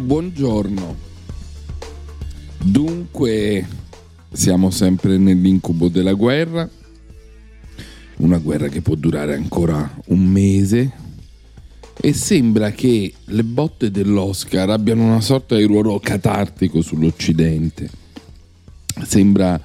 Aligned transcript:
Buongiorno. 0.00 0.96
Dunque, 2.64 3.66
siamo 4.32 4.70
sempre 4.70 5.18
nell'incubo 5.18 5.88
della 5.88 6.14
guerra, 6.14 6.68
una 8.16 8.38
guerra 8.38 8.68
che 8.68 8.80
può 8.80 8.94
durare 8.94 9.34
ancora 9.34 10.00
un 10.06 10.24
mese 10.24 10.90
e 12.00 12.14
sembra 12.14 12.70
che 12.70 13.12
le 13.26 13.44
botte 13.44 13.90
dell'Oscar 13.90 14.70
abbiano 14.70 15.04
una 15.04 15.20
sorta 15.20 15.54
di 15.54 15.64
ruolo 15.64 16.00
catartico 16.00 16.80
sull'Occidente. 16.80 17.90
Sembra 19.04 19.60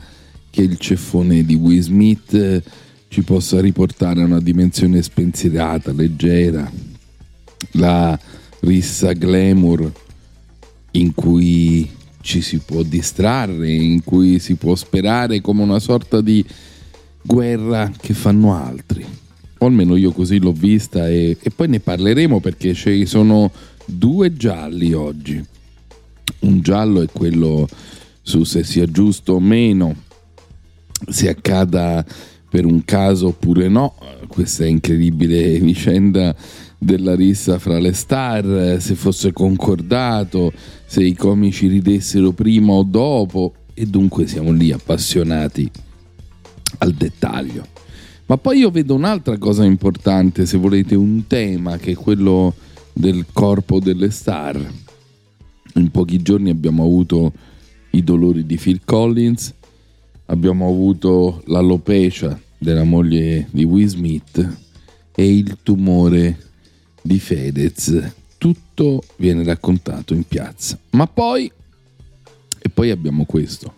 che 0.50 0.62
il 0.62 0.78
ceffone 0.78 1.46
di 1.46 1.56
Will 1.56 1.80
Smith 1.80 2.34
eh, 2.34 2.62
ci 3.08 3.24
possa 3.24 3.62
riportare 3.62 4.22
a 4.22 4.26
una 4.26 4.42
dimensione 4.42 5.02
spensierata, 5.02 5.94
leggera, 5.94 6.70
la 7.72 8.20
rissa 8.60 9.14
glamour 9.14 10.04
in 10.96 11.14
cui 11.14 11.90
ci 12.22 12.42
si 12.42 12.58
può 12.58 12.82
distrarre, 12.82 13.72
in 13.72 14.04
cui 14.04 14.40
si 14.40 14.56
può 14.56 14.76
sperare 14.76 15.42
come 15.42 15.62
una 15.62 15.80
sorta 15.80 16.22
di 16.22 16.44
guerra 17.22 17.92
che 18.00 18.14
fanno 18.14 18.56
altri. 18.56 19.06
O 19.58 19.66
almeno 19.66 19.96
io 19.96 20.12
così 20.12 20.40
l'ho 20.40 20.52
vista 20.52 21.08
e, 21.08 21.38
e 21.40 21.50
poi 21.50 21.68
ne 21.68 21.80
parleremo 21.80 22.40
perché 22.40 22.74
ci 22.74 23.06
sono 23.06 23.52
due 23.86 24.34
gialli 24.34 24.94
oggi. 24.94 25.44
Un 26.40 26.62
giallo 26.62 27.02
è 27.02 27.08
quello 27.12 27.68
su 28.22 28.44
se 28.44 28.64
sia 28.64 28.86
giusto 28.86 29.34
o 29.34 29.40
meno, 29.40 29.96
se 31.08 31.30
accada 31.30 32.04
per 32.50 32.66
un 32.66 32.84
caso 32.86 33.28
oppure 33.28 33.68
no, 33.68 33.96
questa 34.28 34.66
incredibile 34.66 35.60
vicenda 35.60 36.36
della 36.78 37.16
rissa 37.16 37.60
fra 37.60 37.80
le 37.80 37.94
star, 37.94 38.78
se 38.80 38.96
fosse 38.96 39.34
concordato, 39.34 40.52
se 40.96 41.04
i 41.04 41.14
comici 41.14 41.68
ridessero 41.68 42.32
prima 42.32 42.72
o 42.72 42.84
dopo 42.84 43.54
e 43.74 43.86
dunque 43.86 44.28
siamo 44.28 44.54
lì 44.54 44.72
appassionati 44.72 45.70
al 46.78 46.94
dettaglio. 46.94 47.68
Ma 48.28 48.38
poi 48.38 48.60
io 48.60 48.72
vedo 48.72 48.96
un'altra 48.96 49.38
cosa 49.38 49.66
importante, 49.66 50.46
se 50.46 50.58
volete, 50.58 50.96
un 50.96 51.28
tema 51.28 51.76
che 51.76 51.92
è 51.92 51.96
quello 51.96 52.54
del 52.94 53.26
corpo 53.34 53.82
delle 53.82 54.10
star. 54.10 54.58
In 55.74 55.92
pochi 55.92 56.22
giorni 56.22 56.50
abbiamo 56.50 56.84
avuto 56.84 57.34
i 57.90 58.02
dolori 58.02 58.46
di 58.46 58.56
Phil 58.56 58.80
Collins, 58.86 59.54
abbiamo 60.28 60.66
avuto 60.66 61.44
l'alopecia 61.48 62.40
della 62.58 62.86
moglie 62.86 63.50
di 63.52 63.66
Will 63.66 63.88
Smith 63.88 64.58
e 65.14 65.38
il 65.38 65.58
tumore 65.62 66.40
di 67.02 67.20
Fedez. 67.20 68.24
Tutto 68.38 69.04
viene 69.18 69.44
raccontato 69.44 70.14
in 70.14 70.24
piazza. 70.24 70.78
Ma 70.92 71.08
poi, 71.08 71.52
e 72.60 72.70
poi 72.70 72.92
abbiamo 72.92 73.26
questo, 73.26 73.74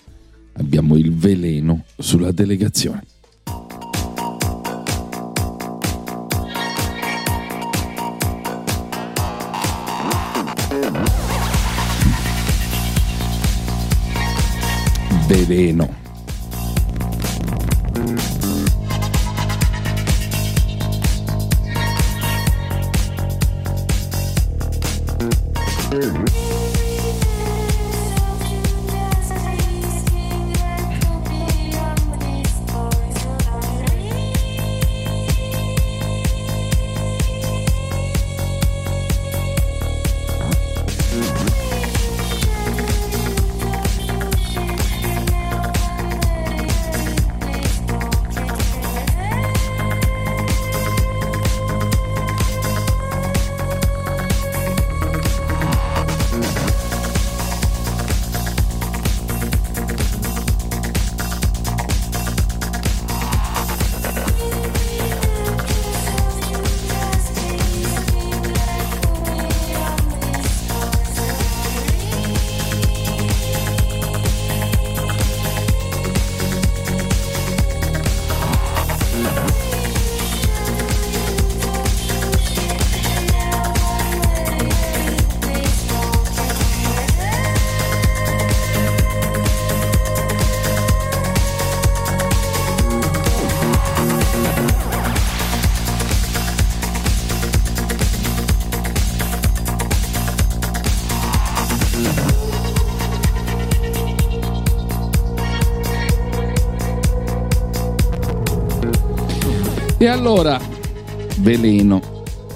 abbiamo 0.53 0.95
il 0.97 1.13
veleno 1.13 1.85
sulla 1.97 2.31
delegazione. 2.31 3.05
Veleno. 15.27 16.05
E 25.89 26.46
allora, 110.27 110.59
veleno, 111.37 112.01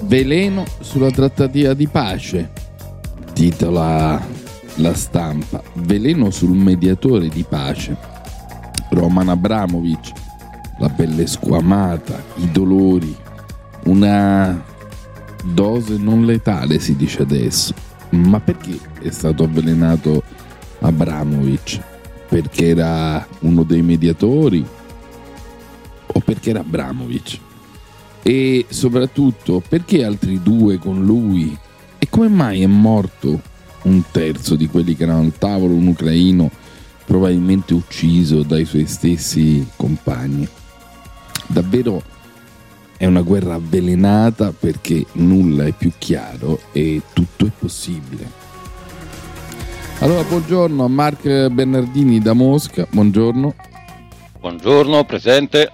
veleno 0.02 0.62
sulla 0.80 1.10
trattativa 1.10 1.72
di 1.72 1.88
pace, 1.88 2.50
titola 3.32 4.20
la 4.74 4.94
stampa, 4.94 5.62
veleno 5.76 6.28
sul 6.28 6.54
mediatore 6.54 7.28
di 7.28 7.42
pace, 7.48 7.96
Roman 8.90 9.30
Abramovic, 9.30 10.12
la 10.80 10.90
pelle 10.90 11.26
squamata, 11.26 12.22
i 12.36 12.50
dolori, 12.50 13.16
una 13.84 14.62
dose 15.42 15.96
non 15.96 16.26
letale 16.26 16.78
si 16.78 16.94
dice 16.94 17.22
adesso. 17.22 17.72
Ma 18.10 18.38
perché 18.38 18.78
è 19.00 19.08
stato 19.08 19.44
avvelenato 19.44 20.22
Abramovic? 20.80 21.80
Perché 22.28 22.68
era 22.68 23.26
uno 23.40 23.62
dei 23.62 23.80
mediatori? 23.80 24.62
o 26.14 26.20
perché 26.20 26.50
era 26.50 26.60
Abramovic? 26.60 27.38
E 28.22 28.66
soprattutto 28.68 29.62
perché 29.66 30.04
altri 30.04 30.42
due 30.42 30.78
con 30.78 31.04
lui? 31.04 31.56
E 31.98 32.08
come 32.08 32.28
mai 32.28 32.62
è 32.62 32.66
morto 32.66 33.40
un 33.82 34.02
terzo 34.10 34.54
di 34.54 34.68
quelli 34.68 34.94
che 34.94 35.02
erano 35.02 35.22
al 35.22 35.36
tavolo, 35.36 35.74
un 35.74 35.88
ucraino 35.88 36.50
probabilmente 37.04 37.74
ucciso 37.74 38.42
dai 38.42 38.64
suoi 38.64 38.86
stessi 38.86 39.66
compagni? 39.76 40.46
Davvero 41.48 42.02
è 42.96 43.06
una 43.06 43.22
guerra 43.22 43.54
avvelenata 43.54 44.52
perché 44.52 45.04
nulla 45.14 45.64
è 45.64 45.72
più 45.72 45.90
chiaro 45.98 46.60
e 46.70 47.02
tutto 47.12 47.46
è 47.46 47.50
possibile. 47.58 48.40
Allora, 49.98 50.22
buongiorno 50.22 50.84
a 50.84 50.88
Mark 50.88 51.48
Bernardini 51.48 52.20
da 52.20 52.32
Mosca, 52.32 52.86
buongiorno. 52.88 53.54
Buongiorno, 54.38 55.04
presente. 55.04 55.72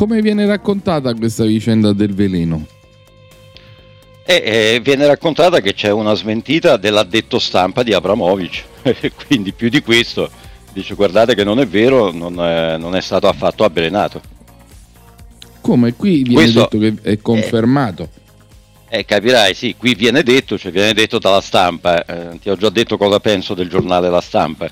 Come 0.00 0.22
viene 0.22 0.46
raccontata 0.46 1.12
questa 1.12 1.44
vicenda 1.44 1.92
del 1.92 2.14
veleno? 2.14 2.64
E 4.24 4.42
eh, 4.42 4.80
viene 4.82 5.06
raccontata 5.06 5.60
che 5.60 5.74
c'è 5.74 5.90
una 5.90 6.14
smentita 6.14 6.78
dell'addetto 6.78 7.38
stampa 7.38 7.82
di 7.82 7.92
Abramovic, 7.92 8.64
quindi 9.26 9.52
più 9.52 9.68
di 9.68 9.82
questo 9.82 10.30
dice 10.72 10.94
guardate 10.94 11.34
che 11.34 11.44
non 11.44 11.60
è 11.60 11.66
vero, 11.66 12.12
non 12.12 12.42
è, 12.42 12.78
non 12.78 12.96
è 12.96 13.02
stato 13.02 13.28
affatto 13.28 13.62
avvelenato. 13.62 14.22
Come 15.60 15.92
qui 15.92 16.22
viene 16.22 16.44
Questo- 16.44 16.68
detto 16.70 16.78
che 16.78 17.10
è 17.10 17.18
confermato. 17.20 18.08
Eh, 18.88 19.04
capirai, 19.04 19.52
sì, 19.52 19.74
qui 19.76 19.94
viene 19.94 20.22
detto, 20.22 20.56
cioè 20.56 20.72
viene 20.72 20.94
detto 20.94 21.18
dalla 21.18 21.42
stampa, 21.42 22.06
eh, 22.06 22.38
ti 22.38 22.48
ho 22.48 22.56
già 22.56 22.70
detto 22.70 22.96
cosa 22.96 23.20
penso 23.20 23.52
del 23.52 23.68
giornale 23.68 24.08
La 24.08 24.22
Stampa. 24.22 24.66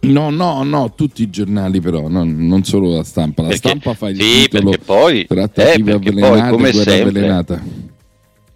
No, 0.00 0.30
no, 0.30 0.62
no, 0.62 0.92
tutti 0.94 1.22
i 1.22 1.30
giornali 1.30 1.80
però, 1.80 2.08
no, 2.08 2.22
non 2.24 2.62
solo 2.64 2.94
la 2.94 3.02
stampa. 3.02 3.42
La 3.42 3.48
Perché- 3.48 3.68
stampa 3.68 3.94
fa 3.94 4.08
il 4.10 4.16
sì, 4.20 4.42
titolo 4.48 4.72
poi- 4.84 5.26
trattative 5.26 5.90
eh, 5.92 5.98
perché 5.98 6.12
poi, 6.20 6.40
come 6.50 6.70
guerra 6.70 6.90
sempre, 6.90 7.08
avvelenata. 7.08 7.62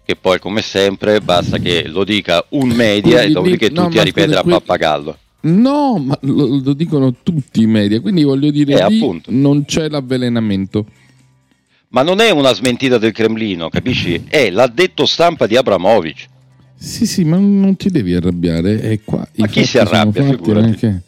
Che 0.05 0.15
poi, 0.15 0.39
come 0.39 0.61
sempre, 0.61 1.21
basta 1.21 1.57
che 1.59 1.87
lo 1.87 2.03
dica 2.03 2.45
un 2.49 2.69
media 2.69 3.17
Quelli 3.17 3.29
e 3.29 3.33
dopodiché 3.33 3.69
no, 3.69 3.83
tutti 3.85 3.99
a 3.99 4.03
ripetere 4.03 4.37
a 4.37 4.43
pappagallo. 4.43 5.17
No, 5.41 5.97
ma 5.97 6.17
lo, 6.21 6.61
lo 6.63 6.73
dicono 6.73 7.13
tutti 7.21 7.61
i 7.61 7.67
media, 7.67 7.99
quindi 7.99 8.23
voglio 8.23 8.49
dire, 8.49 8.79
Eh, 8.79 8.87
lì 8.89 9.21
non 9.27 9.65
c'è 9.65 9.89
l'avvelenamento. 9.89 10.85
Ma 11.89 12.01
non 12.01 12.19
è 12.21 12.31
una 12.31 12.53
smentita 12.53 12.97
del 12.97 13.11
Cremlino, 13.11 13.69
capisci? 13.69 14.23
È 14.27 14.49
l'addetto 14.49 15.05
stampa 15.05 15.45
di 15.45 15.55
Abramovic. 15.57 16.27
Sì, 16.75 17.05
sì, 17.05 17.23
ma 17.23 17.37
non 17.37 17.75
ti 17.75 17.89
devi 17.89 18.13
arrabbiare, 18.13 18.79
è 18.79 18.99
qua. 19.03 19.27
Ma 19.35 19.45
i 19.45 19.49
chi 19.49 19.65
si 19.65 19.77
arrabbia, 19.77 20.23
fatti, 20.23 21.01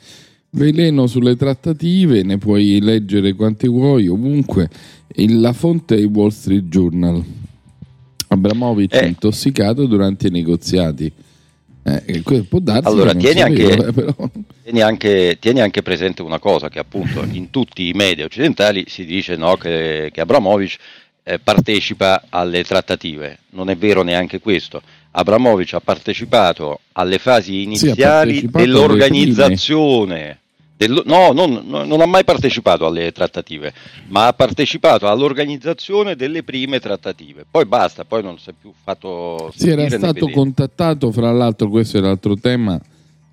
Veleno 0.56 1.06
sulle 1.06 1.36
trattative, 1.36 2.24
ne 2.24 2.38
puoi 2.38 2.80
leggere 2.82 3.34
quanti 3.34 3.68
vuoi, 3.68 4.08
ovunque. 4.08 4.70
La 5.28 5.52
fonte 5.52 5.96
è 5.96 6.00
il 6.00 6.06
Wall 6.06 6.30
Street 6.30 6.64
Journal. 6.64 7.22
Abramovic 8.30 8.94
Eh. 8.94 9.06
intossicato 9.06 9.86
durante 9.86 10.28
i 10.28 10.32
negoziati. 10.32 11.12
Eh, 11.84 12.22
può 12.48 12.60
darsi 12.60 12.88
Allora, 12.88 13.14
tieni 13.14 13.42
anche- 13.42 13.70
eh, 13.88 13.92
però. 13.92 14.16
Tieni 14.64 14.82
anche, 14.82 15.38
tieni 15.40 15.60
anche 15.62 15.84
presente 15.84 16.22
una 16.24 16.40
cosa, 16.40 16.70
che 16.70 16.80
appunto 16.80 17.24
in 17.30 17.52
tutti 17.52 17.88
i 17.90 17.92
media 17.94 18.26
occidentali 18.26 18.86
si 18.88 19.06
dice 19.06 19.36
no, 19.36 19.58
che, 19.58 20.10
che 20.12 20.22
Abramovic 20.22 20.78
eh, 21.24 21.38
partecipa 21.38 22.24
alle 22.30 22.64
trattative. 22.64 23.40
Non 23.52 23.70
è 23.70 23.76
vero 23.76 24.02
neanche 24.04 24.40
questo. 24.40 24.82
Abramovic 25.12 25.74
ha 25.74 25.82
partecipato 25.82 26.80
alle 26.94 27.20
fasi 27.20 27.62
iniziali 27.62 27.96
partecipato 28.42 28.58
alle 28.58 28.66
dell'organizzazione. 28.66 30.40
Dello- 30.76 31.04
no, 31.06 31.32
non, 31.32 31.64
no, 31.66 31.84
non 31.86 32.02
ha 32.02 32.06
mai 32.06 32.24
partecipato 32.24 32.86
alle 32.86 33.12
trattative, 33.12 33.74
ma 34.08 34.28
ha 34.28 34.34
partecipato 34.34 35.08
all'organizzazione 35.08 36.16
delle 36.16 36.44
prime 36.44 36.80
trattative. 36.80 37.46
Poi 37.50 37.66
basta, 37.66 38.04
poi 38.04 38.22
non 38.24 38.38
si 38.38 38.50
è 38.50 38.54
più 38.60 38.72
fatto 38.84 39.52
Si 39.56 39.70
era 39.70 39.88
stato 39.90 40.28
contattato, 40.30 41.12
fra 41.12 41.32
l'altro, 41.32 41.70
questo 41.70 41.98
è 41.98 42.02
l'altro 42.02 42.36
tema, 42.36 42.80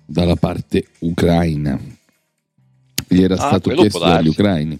dalla 0.05 0.35
parte 0.35 0.85
ucraina. 0.99 1.79
Gli 3.07 3.21
era 3.21 3.35
Ah, 3.35 3.47
stato 3.47 3.71
chiesto 3.71 3.99
può 3.99 4.07
dagli 4.07 4.27
ucraini. 4.27 4.79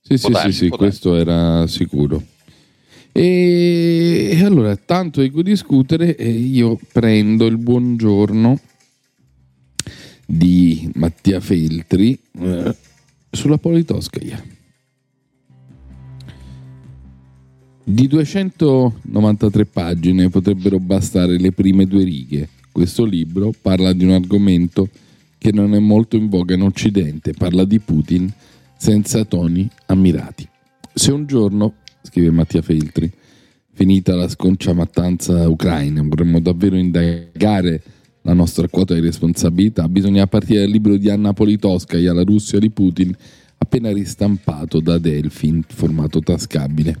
Sì, 0.00 0.16
sì, 0.16 0.30
darsi, 0.30 0.52
sì, 0.52 0.58
sì, 0.58 0.68
può 0.68 0.76
questo 0.78 1.16
era 1.16 1.66
sicuro. 1.66 2.22
E, 3.12 4.40
allora, 4.44 4.76
tanto 4.76 5.20
di 5.20 5.30
cui 5.30 5.42
discutere, 5.42 6.10
io 6.10 6.78
prendo 6.92 7.46
il 7.46 7.58
buongiorno 7.58 8.58
di 10.30 10.90
Mattia 10.96 11.40
Feltri 11.40 12.18
eh, 12.38 12.76
sulla 13.30 13.56
Politoscaia. 13.56 14.44
Di 17.82 18.06
293 18.06 19.64
pagine 19.64 20.28
potrebbero 20.28 20.78
bastare 20.78 21.38
le 21.38 21.52
prime 21.52 21.86
due 21.86 22.04
righe. 22.04 22.46
Questo 22.70 23.06
libro 23.06 23.54
parla 23.58 23.94
di 23.94 24.04
un 24.04 24.10
argomento 24.10 24.90
che 25.38 25.50
non 25.50 25.74
è 25.74 25.78
molto 25.78 26.16
in 26.16 26.28
voga 26.28 26.54
in 26.54 26.60
Occidente, 26.62 27.32
parla 27.32 27.64
di 27.64 27.78
Putin 27.78 28.30
senza 28.76 29.24
toni 29.24 29.66
ammirati. 29.86 30.46
Se 30.92 31.10
un 31.10 31.24
giorno, 31.24 31.76
scrive 32.02 32.30
Mattia 32.30 32.60
Feltri, 32.60 33.10
finita 33.72 34.14
la 34.14 34.28
sconcia 34.28 34.74
mattanza 34.74 35.48
ucraina, 35.48 36.02
vorremmo 36.02 36.38
davvero 36.40 36.76
indagare 36.76 37.82
la 38.28 38.34
nostra 38.34 38.68
quota 38.68 38.92
di 38.92 39.00
responsabilità, 39.00 39.88
bisogna 39.88 40.26
partire 40.26 40.60
dal 40.60 40.68
libro 40.68 40.98
di 40.98 41.08
Anna 41.08 41.32
Politkovskaya, 41.32 42.12
La 42.12 42.24
Russia 42.24 42.58
di 42.58 42.68
Putin, 42.68 43.10
appena 43.56 43.90
ristampato 43.90 44.80
da 44.80 44.98
Delphi 44.98 45.46
in 45.46 45.62
formato 45.66 46.20
tascabile. 46.20 47.00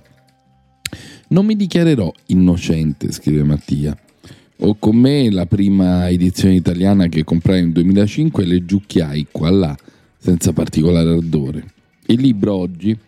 Non 1.28 1.44
mi 1.44 1.54
dichiarerò 1.54 2.10
innocente, 2.28 3.12
scrive 3.12 3.42
Mattia. 3.42 3.94
Ho 4.60 4.76
con 4.78 4.96
me 4.96 5.30
la 5.30 5.44
prima 5.44 6.08
edizione 6.08 6.54
italiana 6.54 7.08
che 7.08 7.24
comprai 7.24 7.60
nel 7.60 7.72
2005 7.72 8.42
e 8.42 8.46
le 8.46 8.64
giucchiai 8.64 9.26
qua 9.30 9.50
là 9.50 9.76
senza 10.16 10.54
particolare 10.54 11.10
ardore. 11.10 11.64
Il 12.06 12.22
libro 12.22 12.54
oggi 12.54 12.98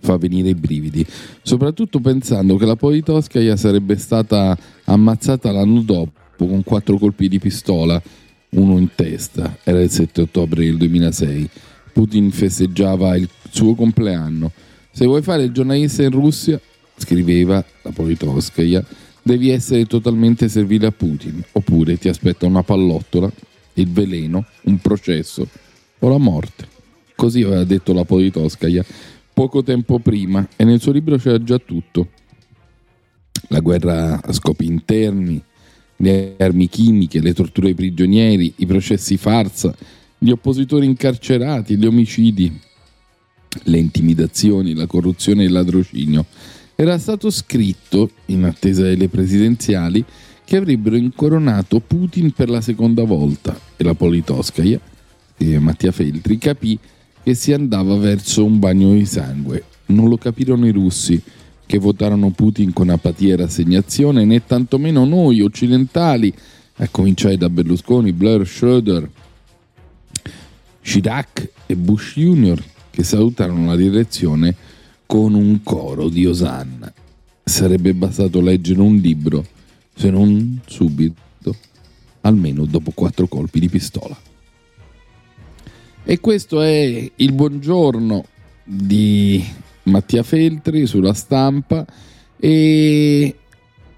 fa 0.00 0.18
venire 0.18 0.50
i 0.50 0.54
brividi, 0.54 1.04
soprattutto 1.40 1.98
pensando 1.98 2.56
che 2.56 2.66
la 2.66 2.76
Politkovskaya 2.76 3.56
sarebbe 3.56 3.96
stata 3.96 4.54
ammazzata 4.84 5.50
l'anno 5.50 5.80
dopo 5.80 6.20
con 6.36 6.62
quattro 6.64 6.98
colpi 6.98 7.28
di 7.28 7.38
pistola, 7.38 8.00
uno 8.50 8.78
in 8.78 8.88
testa, 8.94 9.58
era 9.64 9.80
il 9.80 9.90
7 9.90 10.22
ottobre 10.22 10.64
del 10.64 10.76
2006. 10.76 11.48
Putin 11.92 12.30
festeggiava 12.30 13.16
il 13.16 13.28
suo 13.50 13.74
compleanno. 13.74 14.50
Se 14.90 15.06
vuoi 15.06 15.22
fare 15.22 15.44
il 15.44 15.52
giornalista 15.52 16.02
in 16.02 16.10
Russia, 16.10 16.60
scriveva 16.96 17.64
la 17.82 17.90
Politkovskaya, 17.90 18.84
devi 19.22 19.50
essere 19.50 19.86
totalmente 19.86 20.48
servile 20.48 20.86
a 20.86 20.92
Putin, 20.92 21.42
oppure 21.52 21.96
ti 21.96 22.08
aspetta 22.08 22.46
una 22.46 22.62
pallottola, 22.62 23.30
il 23.74 23.88
veleno, 23.88 24.44
un 24.62 24.78
processo 24.78 25.48
o 25.98 26.08
la 26.08 26.18
morte. 26.18 26.68
Così 27.14 27.42
aveva 27.42 27.64
detto 27.64 27.92
la 27.92 28.04
Politkovskaya 28.04 28.84
poco 29.32 29.62
tempo 29.62 29.98
prima 29.98 30.46
e 30.56 30.64
nel 30.64 30.80
suo 30.80 30.92
libro 30.92 31.16
c'era 31.16 31.42
già 31.42 31.58
tutto. 31.58 32.08
La 33.48 33.60
guerra 33.60 34.20
a 34.22 34.32
scopi 34.32 34.66
interni, 34.66 35.42
le 36.02 36.34
armi 36.38 36.68
chimiche, 36.68 37.20
le 37.20 37.32
torture 37.32 37.68
ai 37.68 37.74
prigionieri, 37.74 38.52
i 38.56 38.66
processi 38.66 39.16
farsa, 39.16 39.74
gli 40.18 40.30
oppositori 40.30 40.84
incarcerati, 40.84 41.76
gli 41.76 41.86
omicidi, 41.86 42.60
le 43.64 43.78
intimidazioni, 43.78 44.74
la 44.74 44.86
corruzione 44.86 45.42
e 45.42 45.46
il 45.46 45.52
ladrocinio. 45.52 46.26
Era 46.74 46.98
stato 46.98 47.30
scritto, 47.30 48.10
in 48.26 48.44
attesa 48.44 48.82
delle 48.82 49.08
presidenziali, 49.08 50.04
che 50.44 50.56
avrebbero 50.56 50.96
incoronato 50.96 51.78
Putin 51.78 52.32
per 52.32 52.50
la 52.50 52.60
seconda 52.60 53.04
volta 53.04 53.58
e 53.76 53.84
la 53.84 53.94
Politkovskaya, 53.94 54.80
scrive 55.34 55.58
Mattia 55.60 55.92
Feltri, 55.92 56.36
capì 56.36 56.78
che 57.22 57.34
si 57.34 57.52
andava 57.52 57.96
verso 57.96 58.44
un 58.44 58.58
bagno 58.58 58.92
di 58.92 59.06
sangue. 59.06 59.64
Non 59.86 60.08
lo 60.08 60.16
capirono 60.16 60.66
i 60.66 60.72
russi, 60.72 61.22
che 61.72 61.78
votarono 61.78 62.28
Putin 62.28 62.74
con 62.74 62.90
apatia 62.90 63.32
e 63.32 63.36
rassegnazione, 63.36 64.26
né 64.26 64.44
tantomeno 64.44 65.06
noi 65.06 65.40
occidentali, 65.40 66.30
a 66.76 66.88
cominciare 66.88 67.38
da 67.38 67.48
Berlusconi, 67.48 68.12
Blair, 68.12 68.46
Schroeder, 68.46 69.08
Chirac 70.82 71.48
e 71.64 71.74
Bush 71.74 72.12
Jr., 72.16 72.62
che 72.90 73.02
salutarono 73.02 73.68
la 73.68 73.76
direzione 73.76 74.54
con 75.06 75.32
un 75.32 75.62
coro 75.62 76.10
di 76.10 76.26
osanna. 76.26 76.92
Sarebbe 77.42 77.94
bastato 77.94 78.42
leggere 78.42 78.82
un 78.82 78.96
libro, 78.96 79.42
se 79.94 80.10
non 80.10 80.60
subito, 80.66 81.56
almeno 82.20 82.66
dopo 82.66 82.90
quattro 82.90 83.26
colpi 83.28 83.60
di 83.60 83.70
pistola. 83.70 84.20
E 86.04 86.20
questo 86.20 86.60
è 86.60 87.10
il 87.16 87.32
buongiorno 87.32 88.26
di 88.62 89.42
Mattia 89.84 90.22
Feltri 90.22 90.86
sulla 90.86 91.12
stampa 91.12 91.84
e 92.38 93.34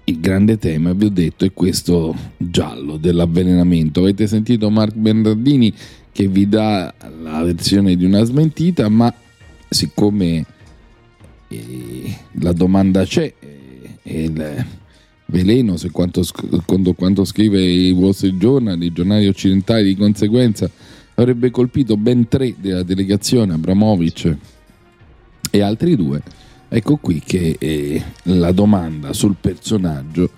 il 0.07 0.19
grande 0.19 0.57
tema, 0.57 0.93
vi 0.93 1.05
ho 1.05 1.09
detto, 1.09 1.45
è 1.45 1.53
questo 1.53 2.15
giallo 2.37 2.97
dell'avvelenamento. 2.97 4.01
Avete 4.01 4.27
sentito 4.27 4.69
Mark 4.69 4.93
Bernardini 4.95 5.73
che 6.11 6.27
vi 6.27 6.47
dà 6.47 6.93
la 7.23 7.43
versione 7.43 7.95
di 7.95 8.05
una 8.05 8.23
smentita, 8.23 8.87
ma 8.87 9.13
siccome 9.67 10.45
eh, 11.47 12.17
la 12.39 12.53
domanda 12.53 13.03
c'è 13.03 13.33
eh, 14.03 14.23
il 14.23 14.65
veleno, 15.25 15.75
se 15.75 15.89
quanto, 15.89 16.23
quando, 16.65 16.93
quanto 16.93 17.25
scrive 17.25 17.61
i 17.61 17.91
Wall 17.91 18.11
Street 18.11 18.35
i 18.81 18.91
giornali 18.91 19.27
occidentali 19.27 19.85
di 19.85 19.95
conseguenza, 19.95 20.69
avrebbe 21.15 21.49
colpito 21.49 21.97
ben 21.97 22.27
tre 22.27 22.53
della 22.59 22.83
delegazione, 22.83 23.53
Abramovic 23.53 24.37
e 25.55 25.61
altri 25.61 25.95
due, 25.95 26.21
Ecco 26.67 26.97
qui 26.97 27.21
che 27.21 27.55
eh, 27.57 28.03
la 28.23 28.51
domanda 28.51 29.13
sul 29.13 29.35
personaggio 29.39 30.29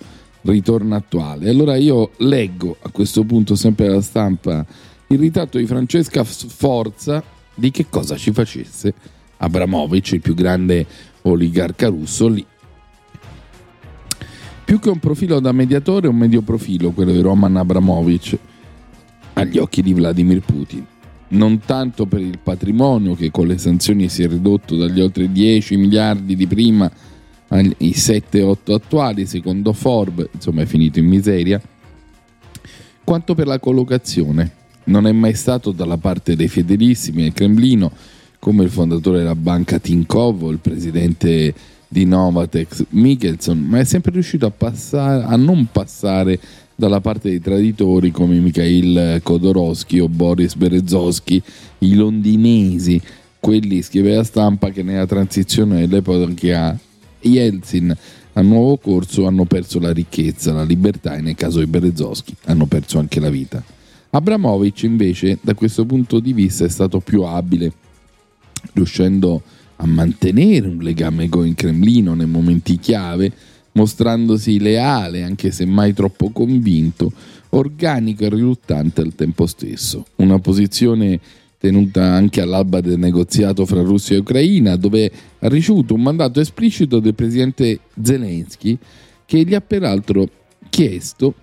ritorna 0.42 0.96
attuale. 0.96 1.48
Allora 1.48 1.76
io 1.76 2.12
leggo 2.18 2.76
a 2.80 2.90
questo 2.90 3.24
punto 3.24 3.56
sempre 3.56 3.86
alla 3.86 4.00
stampa 4.00 4.64
il 5.08 5.18
ritratto 5.18 5.58
di 5.58 5.66
Francesca 5.66 6.22
Sforza 6.22 7.22
di 7.54 7.70
che 7.70 7.86
cosa 7.88 8.16
ci 8.16 8.30
facesse 8.32 8.94
Abramovic, 9.38 10.12
il 10.12 10.20
più 10.20 10.34
grande 10.34 10.86
oligarca 11.22 11.88
russo 11.88 12.28
lì. 12.28 12.46
Più 14.64 14.78
che 14.78 14.90
un 14.90 14.98
profilo 14.98 15.40
da 15.40 15.50
mediatore, 15.50 16.08
un 16.08 16.16
medio 16.16 16.42
profilo, 16.42 16.90
quello 16.90 17.10
di 17.10 17.20
Roman 17.20 17.56
Abramovic, 17.56 18.38
agli 19.32 19.56
occhi 19.56 19.82
di 19.82 19.94
Vladimir 19.94 20.40
Putin. 20.40 20.86
Non 21.30 21.60
tanto 21.60 22.06
per 22.06 22.20
il 22.20 22.38
patrimonio 22.42 23.14
che 23.14 23.30
con 23.30 23.46
le 23.46 23.58
sanzioni 23.58 24.08
si 24.08 24.22
è 24.22 24.28
ridotto 24.28 24.76
dagli 24.76 25.00
oltre 25.00 25.30
10 25.30 25.76
miliardi 25.76 26.34
di 26.34 26.46
prima 26.46 26.90
ai 27.48 27.74
7-8 27.78 28.72
attuali, 28.72 29.26
secondo 29.26 29.72
Forbes, 29.72 30.28
insomma 30.32 30.62
è 30.62 30.66
finito 30.66 30.98
in 30.98 31.06
miseria, 31.06 31.60
quanto 33.04 33.34
per 33.34 33.46
la 33.46 33.58
collocazione. 33.58 34.52
Non 34.84 35.06
è 35.06 35.12
mai 35.12 35.34
stato 35.34 35.70
dalla 35.72 35.98
parte 35.98 36.34
dei 36.34 36.48
fedelissimi 36.48 37.26
al 37.26 37.34
Cremlino, 37.34 37.92
come 38.38 38.64
il 38.64 38.70
fondatore 38.70 39.18
della 39.18 39.34
banca 39.34 39.78
Tinkov 39.78 40.44
o 40.44 40.50
il 40.50 40.58
presidente 40.58 41.54
di 41.88 42.04
Novatex 42.04 42.84
Mikkelson, 42.90 43.58
ma 43.58 43.78
è 43.80 43.84
sempre 43.84 44.12
riuscito 44.12 44.46
a, 44.46 44.50
passare, 44.50 45.24
a 45.24 45.36
non 45.36 45.68
passare 45.72 46.38
dalla 46.78 47.00
parte 47.00 47.30
dei 47.30 47.40
traditori 47.40 48.12
come 48.12 48.38
Mikhail 48.38 49.20
Khodorkovsky 49.20 49.98
o 49.98 50.08
Boris 50.08 50.54
Berezovsky, 50.54 51.42
i 51.78 51.96
londinesi, 51.96 53.02
quelli 53.40 53.82
scrive 53.82 54.14
la 54.14 54.22
stampa 54.22 54.70
che 54.70 54.84
nella 54.84 55.04
transizione 55.04 55.80
dell'epoca 55.80 56.78
Yeltsin 57.20 57.96
al 58.34 58.46
nuovo 58.46 58.76
corso 58.76 59.26
hanno 59.26 59.44
perso 59.44 59.80
la 59.80 59.92
ricchezza, 59.92 60.52
la 60.52 60.62
libertà 60.62 61.16
e 61.16 61.20
nel 61.20 61.34
caso 61.34 61.58
di 61.58 61.66
Berezovsky 61.66 62.32
hanno 62.44 62.66
perso 62.66 63.00
anche 63.00 63.18
la 63.18 63.30
vita. 63.30 63.60
Abramovic 64.10 64.84
invece 64.84 65.36
da 65.40 65.54
questo 65.54 65.84
punto 65.84 66.20
di 66.20 66.32
vista 66.32 66.64
è 66.64 66.68
stato 66.68 67.00
più 67.00 67.22
abile, 67.22 67.72
riuscendo 68.74 69.42
a 69.74 69.86
mantenere 69.86 70.68
un 70.68 70.78
legame 70.78 71.28
con 71.28 71.44
il 71.44 71.56
Cremlino 71.56 72.14
nei 72.14 72.26
momenti 72.28 72.78
chiave, 72.78 73.32
mostrandosi 73.78 74.58
leale 74.58 75.22
anche 75.22 75.52
se 75.52 75.64
mai 75.64 75.94
troppo 75.94 76.30
convinto, 76.30 77.12
organico 77.50 78.24
e 78.24 78.28
riluttante 78.28 79.00
al 79.00 79.14
tempo 79.14 79.46
stesso. 79.46 80.04
Una 80.16 80.40
posizione 80.40 81.20
tenuta 81.58 82.02
anche 82.02 82.40
all'alba 82.40 82.80
del 82.80 82.98
negoziato 82.98 83.64
fra 83.66 83.82
Russia 83.82 84.16
e 84.16 84.20
Ucraina, 84.20 84.76
dove 84.76 85.10
ha 85.38 85.48
ricevuto 85.48 85.94
un 85.94 86.02
mandato 86.02 86.40
esplicito 86.40 86.98
del 86.98 87.14
presidente 87.14 87.80
Zelensky 88.00 88.76
che 89.24 89.44
gli 89.44 89.54
ha 89.54 89.60
peraltro 89.60 90.28
chiesto 90.68 91.34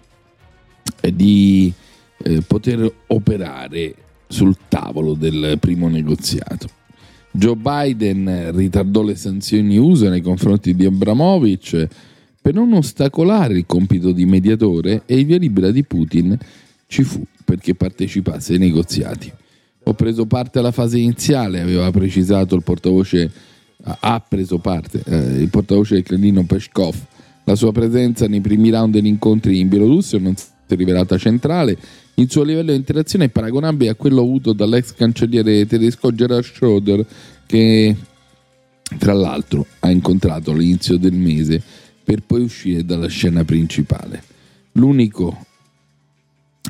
di 1.13 1.71
eh, 2.17 2.41
poter 2.41 2.91
operare 3.07 3.95
sul 4.27 4.57
tavolo 4.67 5.13
del 5.13 5.57
primo 5.59 5.87
negoziato. 5.87 6.67
Joe 7.31 7.55
Biden 7.55 8.51
ritardò 8.55 9.03
le 9.03 9.15
sanzioni 9.15 9.77
USA 9.77 10.09
nei 10.09 10.21
confronti 10.21 10.73
di 10.73 10.85
Abramovic 10.85 11.87
per 12.45 12.53
non 12.53 12.73
ostacolare 12.73 13.57
il 13.57 13.65
compito 13.65 14.11
di 14.11 14.23
mediatore 14.27 15.01
e 15.07 15.17
il 15.17 15.25
via 15.25 15.39
libera 15.39 15.71
di 15.71 15.83
Putin 15.83 16.37
ci 16.85 17.01
fu 17.03 17.25
perché 17.43 17.73
partecipasse 17.73 18.53
ai 18.53 18.59
negoziati. 18.59 19.31
Ho 19.85 19.93
preso 19.95 20.27
parte 20.27 20.59
alla 20.59 20.69
fase 20.69 20.99
iniziale, 20.99 21.59
aveva 21.59 21.89
precisato 21.89 22.53
il 22.53 22.61
portavoce, 22.61 23.31
ha 23.81 24.19
preso 24.19 24.59
parte 24.59 25.01
eh, 25.07 25.41
il 25.41 25.49
portavoce 25.49 25.95
del 25.95 26.03
Cremlino 26.03 26.43
Peshkov. 26.43 26.95
La 27.45 27.55
sua 27.55 27.71
presenza 27.71 28.27
nei 28.27 28.41
primi 28.41 28.69
round 28.69 28.93
degli 28.93 29.07
incontri 29.07 29.59
in 29.59 29.67
Bielorussia 29.67 30.19
non 30.19 30.35
si 30.35 30.45
è 30.67 30.75
rivelata 30.75 31.17
centrale. 31.17 31.75
Il 32.13 32.29
suo 32.29 32.43
livello 32.43 32.69
di 32.69 32.77
interazione 32.77 33.25
è 33.25 33.29
paragonabile 33.29 33.89
a 33.89 33.95
quello 33.95 34.21
avuto 34.21 34.53
dall'ex 34.53 34.93
cancelliere 34.93 35.65
tedesco 35.65 36.13
Gerhard 36.13 36.43
Schröder, 36.43 37.03
che 37.47 37.95
tra 38.99 39.13
l'altro 39.13 39.65
ha 39.79 39.89
incontrato 39.89 40.51
all'inizio 40.51 40.97
del 40.97 41.13
mese 41.13 41.83
per 42.05 42.21
poi 42.21 42.43
uscire 42.43 42.85
dalla 42.85 43.07
scena 43.07 43.43
principale. 43.43 44.23
L'unico, 44.73 45.45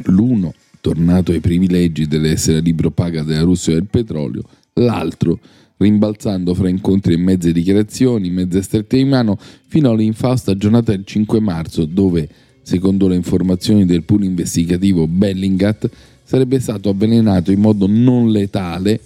l'uno 0.06 0.54
tornato 0.80 1.32
ai 1.32 1.42
privilegi 1.42 2.08
dell'essere 2.08 2.62
libro 2.62 2.90
paga 2.90 3.22
della 3.24 3.42
Russia 3.42 3.74
del 3.74 3.86
petrolio, 3.86 4.44
l'altro 4.74 5.40
rimbalzando 5.78 6.54
fra 6.54 6.70
incontri 6.70 7.14
e 7.14 7.18
mezze 7.18 7.52
dichiarazioni, 7.52 8.30
mezze 8.30 8.62
strette 8.62 8.96
di 8.96 9.04
mano, 9.04 9.38
fino 9.68 9.90
all'infausta 9.90 10.56
giornata 10.56 10.92
del 10.92 11.06
5 11.06 11.40
marzo, 11.42 11.86
dove, 11.86 12.30
secondo 12.62 13.08
le 13.08 13.16
informazioni 13.16 13.86
del 13.86 14.04
pool 14.04 14.24
investigativo 14.24 15.06
Bellingat, 15.06 15.90
sarebbe 16.24 16.60
stato 16.60 16.90
avvelenato 16.90 17.52
in 17.52 17.60
modo 17.60 17.88
non 17.88 18.32
letale, 18.32 19.02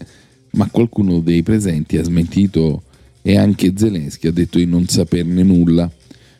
ma 0.51 0.69
qualcuno 0.69 1.19
dei 1.21 1.41
presenti 1.41 1.97
ha 1.97 2.03
smentito 2.03 2.83
e 3.21 3.37
anche 3.37 3.73
Zelensky 3.75 4.27
ha 4.27 4.31
detto 4.31 4.57
di 4.57 4.65
non 4.65 4.87
saperne 4.87 5.43
nulla. 5.43 5.89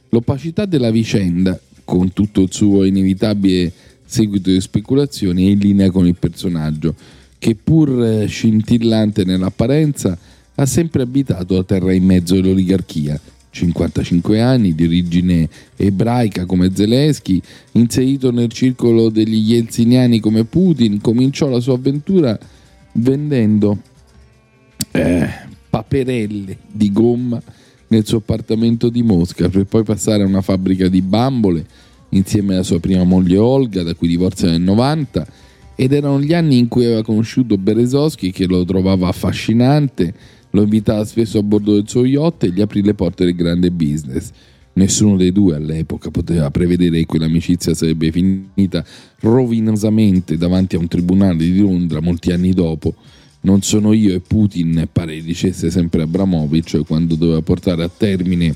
L'opacità 0.09 0.65
della 0.65 0.91
vicenda, 0.91 1.59
con 1.83 2.13
tutto 2.13 2.41
il 2.41 2.51
suo 2.51 2.83
inevitabile 2.83 3.71
seguito 4.05 4.49
di 4.49 4.59
speculazioni, 4.59 5.47
è 5.47 5.49
in 5.51 5.59
linea 5.59 5.91
con 5.91 6.07
il 6.07 6.15
personaggio, 6.15 6.95
che 7.37 7.55
pur 7.55 8.25
scintillante 8.27 9.23
nell'apparenza 9.23 10.17
ha 10.55 10.65
sempre 10.65 11.03
abitato 11.03 11.55
la 11.55 11.63
terra 11.63 11.93
in 11.93 12.03
mezzo 12.03 12.35
all'oligarchia. 12.35 13.19
55 13.51 14.41
anni, 14.41 14.75
di 14.75 14.85
origine 14.85 15.49
ebraica 15.75 16.45
come 16.45 16.71
Zelensky, 16.73 17.41
inserito 17.73 18.31
nel 18.31 18.51
circolo 18.51 19.09
degli 19.09 19.51
yeltsiniani 19.51 20.19
come 20.19 20.43
Putin, 20.43 21.01
cominciò 21.01 21.49
la 21.49 21.59
sua 21.59 21.73
avventura 21.73 22.37
vendendo 22.93 23.77
eh, 24.91 25.29
paperelle 25.69 26.57
di 26.71 26.91
gomma 26.91 27.41
nel 27.89 28.05
suo 28.05 28.17
appartamento 28.17 28.89
di 28.89 29.03
Mosca 29.03 29.49
per 29.49 29.65
poi 29.65 29.83
passare 29.83 30.23
a 30.23 30.25
una 30.25 30.41
fabbrica 30.41 30.87
di 30.87 31.01
bambole 31.01 31.65
insieme 32.09 32.55
alla 32.55 32.63
sua 32.63 32.79
prima 32.79 33.03
moglie 33.03 33.37
Olga, 33.37 33.83
da 33.83 33.93
cui 33.93 34.07
divorzia 34.07 34.49
nel 34.49 34.61
90, 34.61 35.27
ed 35.75 35.93
erano 35.93 36.19
gli 36.19 36.33
anni 36.33 36.57
in 36.57 36.67
cui 36.67 36.85
aveva 36.85 37.03
conosciuto 37.03 37.57
Berezovsky 37.57 38.31
che 38.31 38.47
lo 38.47 38.65
trovava 38.65 39.07
affascinante, 39.07 40.13
lo 40.51 40.63
invitava 40.63 41.05
spesso 41.05 41.37
a 41.37 41.43
bordo 41.43 41.73
del 41.73 41.87
suo 41.87 42.05
yacht 42.05 42.43
e 42.43 42.51
gli 42.51 42.61
aprì 42.61 42.81
le 42.81 42.95
porte 42.95 43.25
del 43.25 43.35
grande 43.35 43.71
business. 43.71 44.31
Nessuno 44.73 45.17
dei 45.17 45.31
due 45.31 45.55
all'epoca 45.55 46.09
poteva 46.09 46.49
prevedere 46.51 46.99
che 46.99 47.05
quell'amicizia 47.05 47.73
sarebbe 47.73 48.11
finita 48.11 48.83
rovinosamente 49.19 50.37
davanti 50.37 50.75
a 50.75 50.79
un 50.79 50.87
tribunale 50.87 51.37
di 51.37 51.59
Londra 51.59 52.01
molti 52.01 52.31
anni 52.31 52.53
dopo. 52.53 52.95
Non 53.41 53.61
sono 53.61 53.93
io 53.93 54.13
e 54.13 54.19
Putin, 54.19 54.87
pare 54.91 55.21
dicesse 55.21 55.71
sempre 55.71 56.01
Abramovic 56.01 56.85
quando 56.85 57.15
doveva 57.15 57.41
portare 57.41 57.83
a 57.83 57.89
termine 57.89 58.55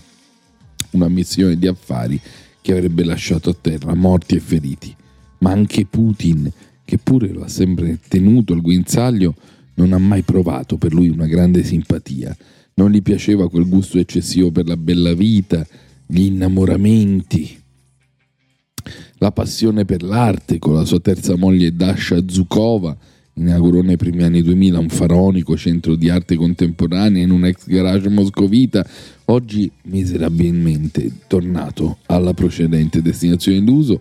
una 0.91 1.07
missione 1.07 1.57
di 1.57 1.67
affari 1.67 2.19
che 2.61 2.73
avrebbe 2.73 3.03
lasciato 3.03 3.49
a 3.49 3.55
terra 3.59 3.93
morti 3.93 4.35
e 4.35 4.39
feriti. 4.39 4.95
Ma 5.39 5.51
anche 5.51 5.85
Putin, 5.85 6.51
che 6.83 6.97
pure 6.97 7.29
lo 7.29 7.43
ha 7.43 7.47
sempre 7.47 7.99
tenuto 8.07 8.53
al 8.53 8.61
guinzaglio, 8.61 9.35
non 9.75 9.93
ha 9.93 9.97
mai 9.97 10.21
provato 10.21 10.77
per 10.77 10.93
lui 10.93 11.09
una 11.09 11.27
grande 11.27 11.63
simpatia. 11.63 12.35
Non 12.75 12.91
gli 12.91 13.01
piaceva 13.01 13.49
quel 13.49 13.67
gusto 13.67 13.99
eccessivo 13.99 14.51
per 14.51 14.67
la 14.67 14.77
bella 14.77 15.13
vita, 15.13 15.65
gli 16.05 16.21
innamoramenti, 16.21 17.61
la 19.17 19.31
passione 19.31 19.85
per 19.85 20.03
l'arte 20.03 20.59
con 20.59 20.73
la 20.73 20.83
sua 20.83 20.99
terza 20.99 21.35
moglie 21.37 21.75
Dasha 21.75 22.21
Zukova, 22.27 22.97
inaugurò 23.35 23.81
nei 23.81 23.97
primi 23.97 24.23
anni 24.23 24.41
2000 24.41 24.79
un 24.79 24.89
faraonico 24.89 25.57
centro 25.57 25.95
di 25.95 26.09
arte 26.09 26.35
contemporanea 26.35 27.23
in 27.23 27.31
un 27.31 27.45
ex 27.45 27.65
garage 27.65 28.09
moscovita, 28.09 28.85
oggi 29.25 29.71
miserabilmente 29.83 31.11
tornato 31.27 31.97
alla 32.07 32.33
precedente 32.33 33.01
destinazione 33.01 33.63
d'uso. 33.63 33.99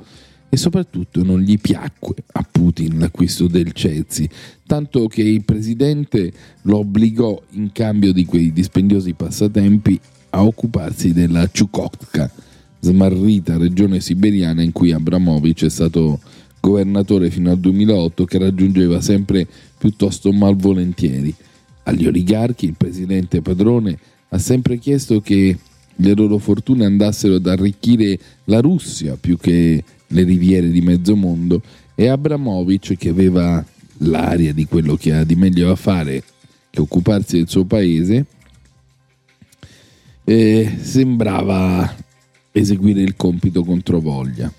E 0.48 0.58
soprattutto 0.58 1.24
non 1.24 1.40
gli 1.40 1.58
piacque 1.58 2.14
a 2.32 2.46
Putin 2.50 2.98
l'acquisto 2.98 3.46
del 3.46 3.72
Chelsea, 3.72 4.26
tanto 4.66 5.06
che 5.06 5.22
il 5.22 5.44
presidente 5.44 6.30
lo 6.62 6.78
obbligò 6.78 7.40
in 7.52 7.72
cambio 7.72 8.12
di 8.12 8.26
quei 8.26 8.52
dispendiosi 8.52 9.14
passatempi 9.14 9.98
a 10.28 10.44
occuparsi 10.44 11.14
della 11.14 11.48
Chukotka, 11.48 12.30
smarrita 12.80 13.56
regione 13.56 14.00
siberiana 14.00 14.60
in 14.60 14.72
cui 14.72 14.92
Abramovic 14.92 15.64
è 15.64 15.70
stato 15.70 16.20
governatore 16.62 17.28
fino 17.28 17.50
al 17.50 17.58
2008 17.58 18.24
che 18.24 18.38
raggiungeva 18.38 19.00
sempre 19.00 19.46
piuttosto 19.76 20.32
malvolentieri. 20.32 21.34
Agli 21.82 22.06
oligarchi 22.06 22.66
il 22.66 22.76
presidente 22.76 23.42
padrone 23.42 23.98
ha 24.28 24.38
sempre 24.38 24.78
chiesto 24.78 25.20
che 25.20 25.58
le 25.96 26.14
loro 26.14 26.38
fortune 26.38 26.84
andassero 26.84 27.34
ad 27.34 27.46
arricchire 27.46 28.16
la 28.44 28.60
Russia 28.60 29.16
più 29.20 29.36
che 29.36 29.82
le 30.06 30.22
riviere 30.22 30.70
di 30.70 30.80
mezzo 30.80 31.16
mondo 31.16 31.60
e 31.96 32.06
Abramovic 32.06 32.96
che 32.96 33.08
aveva 33.08 33.64
l'aria 33.98 34.52
di 34.54 34.64
quello 34.64 34.94
che 34.94 35.12
ha 35.12 35.24
di 35.24 35.34
meglio 35.34 35.66
da 35.66 35.76
fare 35.76 36.22
che 36.70 36.80
occuparsi 36.80 37.38
del 37.38 37.48
suo 37.48 37.64
paese 37.64 38.26
eh, 40.24 40.76
sembrava 40.80 41.94
eseguire 42.52 43.00
il 43.00 43.16
compito 43.16 43.64
controvoglia. 43.64 44.50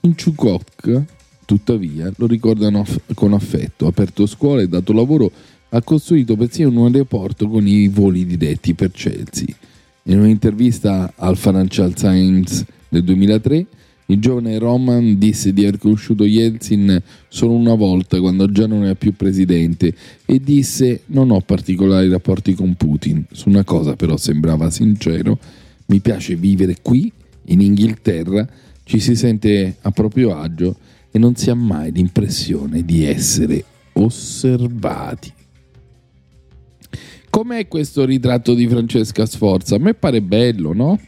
In 0.00 0.16
Ciukovka, 0.16 1.04
tuttavia, 1.46 2.12
lo 2.16 2.26
ricordano 2.26 2.84
con 3.14 3.32
affetto, 3.32 3.86
ha 3.86 3.88
aperto 3.88 4.26
scuola 4.26 4.60
e 4.60 4.68
dato 4.68 4.92
lavoro, 4.92 5.30
ha 5.70 5.82
costruito 5.82 6.36
persino 6.36 6.68
un 6.68 6.86
aeroporto 6.86 7.48
con 7.48 7.66
i 7.66 7.88
voli 7.88 8.26
diretti 8.26 8.74
per 8.74 8.90
Chelsea. 8.90 9.46
In 10.04 10.20
un'intervista 10.20 11.14
al 11.16 11.36
Financial 11.36 11.94
Times 11.94 12.64
del 12.88 13.02
2003, 13.04 13.66
il 14.08 14.20
giovane 14.20 14.58
Roman 14.58 15.18
disse 15.18 15.52
di 15.52 15.62
aver 15.62 15.78
conosciuto 15.78 16.24
Yeltsin 16.24 17.02
solo 17.28 17.54
una 17.54 17.74
volta 17.74 18.20
quando 18.20 18.50
già 18.52 18.66
non 18.66 18.84
era 18.84 18.94
più 18.94 19.16
presidente 19.16 19.92
e 20.24 20.38
disse 20.38 21.02
non 21.06 21.30
ho 21.32 21.40
particolari 21.40 22.08
rapporti 22.08 22.54
con 22.54 22.74
Putin. 22.74 23.24
Su 23.32 23.48
una 23.48 23.64
cosa 23.64 23.96
però 23.96 24.16
sembrava 24.16 24.70
sincero, 24.70 25.38
mi 25.86 26.00
piace 26.00 26.36
vivere 26.36 26.76
qui, 26.82 27.10
in 27.46 27.60
Inghilterra, 27.60 28.48
ci 28.84 29.00
si 29.00 29.16
sente 29.16 29.76
a 29.80 29.90
proprio 29.90 30.36
agio 30.36 30.76
e 31.16 31.18
non 31.18 31.34
si 31.34 31.48
ha 31.48 31.54
mai 31.54 31.90
l'impressione 31.92 32.84
di 32.84 33.04
essere 33.04 33.64
osservati. 33.94 35.32
Com'è 37.30 37.66
questo 37.68 38.04
ritratto 38.04 38.52
di 38.52 38.68
Francesca 38.68 39.24
Sforza? 39.24 39.76
A 39.76 39.78
me 39.78 39.94
pare 39.94 40.20
bello, 40.20 40.72
no? 40.72 41.00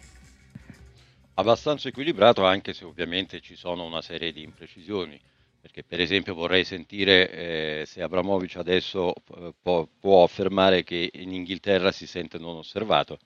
abbastanza 1.34 1.88
equilibrato 1.88 2.44
anche 2.44 2.72
se 2.72 2.84
ovviamente 2.84 3.40
ci 3.40 3.54
sono 3.54 3.84
una 3.84 4.02
serie 4.02 4.32
di 4.32 4.42
imprecisioni 4.42 5.20
perché 5.60 5.84
per 5.84 6.00
esempio 6.00 6.34
vorrei 6.34 6.64
sentire 6.64 7.30
eh, 7.30 7.86
se 7.86 8.02
Abramovic 8.02 8.56
adesso 8.56 9.14
eh, 9.14 9.54
può, 9.62 9.88
può 10.00 10.24
affermare 10.24 10.82
che 10.82 11.10
in 11.14 11.32
Inghilterra 11.32 11.92
si 11.92 12.08
sente 12.08 12.38
non 12.38 12.56
osservato 12.56 13.18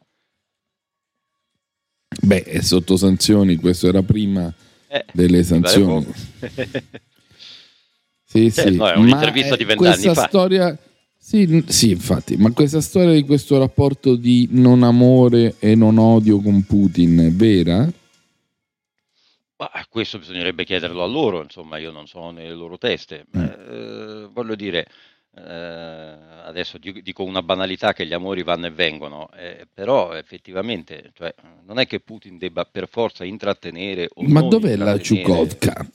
Beh, 2.20 2.42
è 2.42 2.60
sotto 2.60 2.98
sanzioni, 2.98 3.56
questo 3.56 3.88
era 3.88 4.02
prima 4.02 4.54
Eh, 4.92 5.04
delle 5.12 5.42
sanzioni. 5.42 6.04
poco. 6.04 6.18
Sì, 8.24 8.46
Eh, 8.46 8.50
sì. 8.50 8.76
no, 8.76 8.88
è 8.90 8.96
un'intervista 8.96 9.50
Ma, 9.50 9.56
di 9.56 9.62
eh, 9.62 9.66
vent'anni 9.66 10.14
fa. 10.14 10.26
storia 10.26 10.78
sì, 11.24 11.64
sì, 11.68 11.90
infatti, 11.92 12.36
ma 12.36 12.50
questa 12.50 12.80
storia 12.80 13.12
di 13.14 13.22
questo 13.22 13.56
rapporto 13.56 14.16
di 14.16 14.48
non 14.50 14.82
amore 14.82 15.54
e 15.60 15.74
non 15.76 15.96
odio 15.96 16.40
con 16.40 16.64
Putin 16.64 17.18
è 17.20 17.30
vera? 17.30 17.88
Ma 19.56 19.70
questo 19.88 20.18
bisognerebbe 20.18 20.64
chiederlo 20.64 21.02
a 21.02 21.06
loro, 21.06 21.40
insomma, 21.40 21.78
io 21.78 21.92
non 21.92 22.08
sono 22.08 22.32
nelle 22.32 22.52
loro 22.52 22.76
teste. 22.76 23.24
Mm. 23.36 23.40
Eh, 23.40 24.28
voglio 24.32 24.56
dire, 24.56 24.86
eh, 25.34 26.14
adesso 26.44 26.78
dico 26.78 27.24
una 27.24 27.42
banalità 27.42 27.92
che 27.92 28.06
gli 28.06 28.12
amori 28.12 28.42
vanno 28.42 28.66
e 28.66 28.70
vengono, 28.70 29.30
eh, 29.36 29.66
però 29.72 30.12
effettivamente 30.14 31.10
cioè, 31.14 31.34
non 31.66 31.78
è 31.78 31.86
che 31.86 32.00
Putin 32.00 32.36
debba 32.38 32.64
per 32.64 32.88
forza 32.88 33.24
intrattenere 33.24 34.08
o 34.14 34.22
Ma 34.24 34.42
dov'è 34.42 34.76
la 34.76 34.98
Ciukovka? 34.98 35.86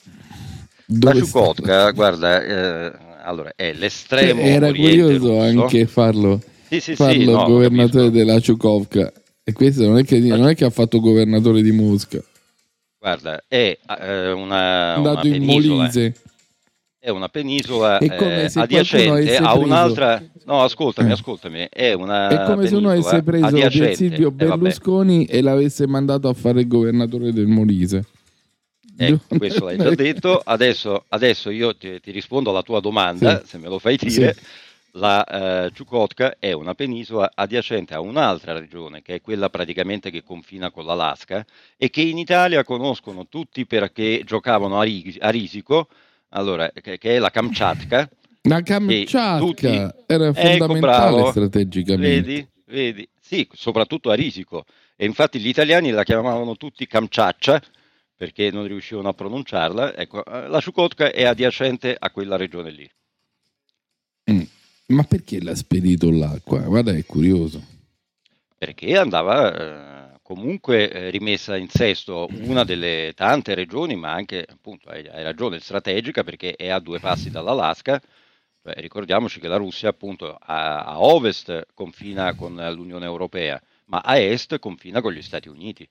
La 1.01 1.13
Ciukotka, 1.13 1.91
guarda, 1.91 2.43
eh, 2.43 2.91
allora, 3.23 3.51
è 3.55 3.73
l'estremo 3.73 4.41
Era 4.41 4.67
oriente 4.67 4.79
curioso 4.79 5.27
russo. 5.29 5.41
anche 5.41 5.85
farlo, 5.85 6.41
Sì, 6.69 6.79
sì, 6.79 6.91
sì, 6.91 6.95
farlo 6.95 7.31
no, 7.31 7.37
lo 7.39 7.43
governatore 7.45 8.05
capisco. 8.05 8.25
della 8.25 8.39
Ciukovka. 8.39 9.13
E 9.43 9.53
questo 9.53 9.85
non 9.85 9.97
è, 9.97 10.03
che, 10.03 10.19
non 10.19 10.47
è 10.47 10.55
che 10.55 10.65
ha 10.65 10.69
fatto 10.69 10.99
governatore 10.99 11.61
di 11.61 11.71
Mosca, 11.71 12.21
Guarda, 12.99 13.43
è 13.47 13.77
eh, 13.99 14.31
una, 14.31 14.33
una 14.33 14.93
andato 14.95 15.27
in 15.27 15.33
penisola, 15.45 15.75
Molise. 15.75 16.15
È 17.07 17.09
una 17.09 17.29
penisola 17.29 17.99
eh, 17.99 18.51
adiacente 18.53 19.37
a 19.37 19.53
un'altra. 19.55 20.21
No, 20.43 20.63
ascoltami, 20.63 21.07
Eh. 21.07 21.13
ascoltami. 21.13 21.67
È 21.71 21.93
una 21.93 22.27
È 22.27 22.43
come 22.51 22.67
se 22.67 22.75
uno 22.75 22.89
avesse 22.89 23.23
preso. 23.23 23.47
Silvio 23.93 24.27
eh, 24.27 24.31
vabbè. 24.31 24.45
Berlusconi 24.45 25.23
e 25.23 25.41
l'avesse 25.41 25.87
mandato 25.87 26.27
a 26.27 26.33
fare 26.33 26.59
il 26.59 26.67
governatore 26.67 27.31
del 27.31 27.47
Molise. 27.47 28.03
Ecco, 28.97 29.21
questo 29.37 29.63
l'hai 29.63 29.77
già 29.77 29.95
detto. 29.95 30.41
Adesso, 30.43 31.05
adesso 31.07 31.49
io 31.49 31.77
ti, 31.77 31.97
ti 32.01 32.11
rispondo 32.11 32.49
alla 32.49 32.61
tua 32.61 32.81
domanda, 32.81 33.39
Sì. 33.39 33.47
se 33.51 33.57
me 33.57 33.69
lo 33.69 33.79
fai 33.79 33.95
dire. 33.95 34.33
Sì. 34.33 34.41
La 34.91 35.23
eh, 35.23 35.71
Chukotka 35.71 36.35
è 36.39 36.51
una 36.51 36.73
penisola 36.73 37.31
adiacente 37.33 37.93
a 37.93 38.01
un'altra 38.01 38.51
regione, 38.51 39.01
che 39.01 39.15
è 39.15 39.21
quella 39.21 39.49
praticamente 39.49 40.11
che 40.11 40.23
confina 40.23 40.71
con 40.71 40.83
l'Alaska, 40.85 41.45
e 41.77 41.89
che 41.89 42.01
in 42.01 42.17
Italia 42.17 42.65
conoscono 42.65 43.27
tutti 43.29 43.65
perché 43.65 44.23
giocavano 44.25 44.77
a, 44.79 44.83
ri- 44.83 45.15
a 45.19 45.29
risico, 45.29 45.87
allora, 46.29 46.69
che, 46.71 46.97
che 46.97 47.15
è 47.15 47.19
la 47.19 47.29
Kamchatka. 47.31 48.09
La 48.47 48.61
Kamchatka 48.61 49.37
tutti- 49.39 49.65
era 50.05 50.27
Ecco, 50.27 50.33
fondamentale 50.39 51.15
bravo. 51.15 51.31
strategicamente. 51.31 52.21
Vedi, 52.21 52.47
vedi, 52.67 53.09
sì, 53.19 53.45
soprattutto 53.51 54.09
a 54.09 54.13
risico. 54.13 54.63
E 54.95 55.05
infatti 55.05 55.37
gli 55.39 55.49
italiani 55.49 55.91
la 55.91 56.03
chiamavano 56.03 56.55
tutti 56.55 56.87
Kamchatka 56.87 57.61
perché 58.15 58.49
non 58.49 58.65
riuscivano 58.65 59.09
a 59.09 59.13
pronunciarla. 59.13 59.95
Ecco, 59.97 60.23
eh, 60.23 60.47
la 60.47 60.61
Chukotka 60.61 61.11
è 61.11 61.25
adiacente 61.25 61.93
a 61.99 62.09
quella 62.09 62.37
regione 62.37 62.71
lì. 62.71 62.89
Mm. 64.31 64.41
Ma 64.87 65.03
perché 65.03 65.41
l'ha 65.41 65.53
spedito 65.55 66.09
là? 66.09 66.39
Qua? 66.41 66.59
Guarda, 66.61 66.93
è 66.93 67.05
curioso. 67.05 67.61
perché 68.57 68.97
andava 68.97 69.53
eh, 69.53 70.06
comunque 70.27 70.91
eh, 70.91 71.09
rimessa 71.09 71.55
in 71.55 71.69
sesto 71.69 72.27
una 72.41 72.65
delle 72.65 73.13
tante 73.15 73.55
regioni, 73.55 73.95
ma 73.95 74.11
anche, 74.11 74.45
appunto, 74.45 74.89
hai, 74.89 75.07
hai 75.07 75.23
ragione, 75.23 75.61
strategica 75.61 76.25
perché 76.25 76.53
è 76.57 76.67
a 76.67 76.81
due 76.81 76.99
passi 76.99 77.29
dall'Alaska. 77.29 77.97
Cioè, 78.61 78.73
ricordiamoci 78.81 79.39
che 79.39 79.47
la 79.47 79.55
Russia, 79.55 79.87
appunto, 79.87 80.35
a, 80.37 80.83
a 80.83 81.01
ovest 81.01 81.67
confina 81.73 82.35
con 82.35 82.55
l'Unione 82.55 83.05
Europea, 83.05 83.57
ma 83.85 83.99
a 83.99 84.17
est 84.17 84.59
confina 84.59 84.99
con 84.99 85.13
gli 85.13 85.21
Stati 85.21 85.47
Uniti. 85.47 85.87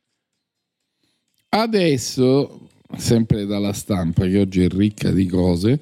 Adesso, 1.49 2.69
sempre 2.95 3.47
dalla 3.47 3.73
stampa 3.73 4.27
che 4.27 4.39
oggi 4.39 4.65
è 4.65 4.69
ricca 4.69 5.13
di 5.13 5.27
cose, 5.27 5.81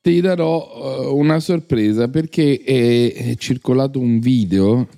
ti 0.00 0.22
darò 0.22 1.02
eh, 1.02 1.06
una 1.08 1.38
sorpresa 1.38 2.08
perché 2.08 2.62
è, 2.64 3.12
è 3.12 3.36
circolato 3.36 3.98
un 3.98 4.20
video 4.20 4.88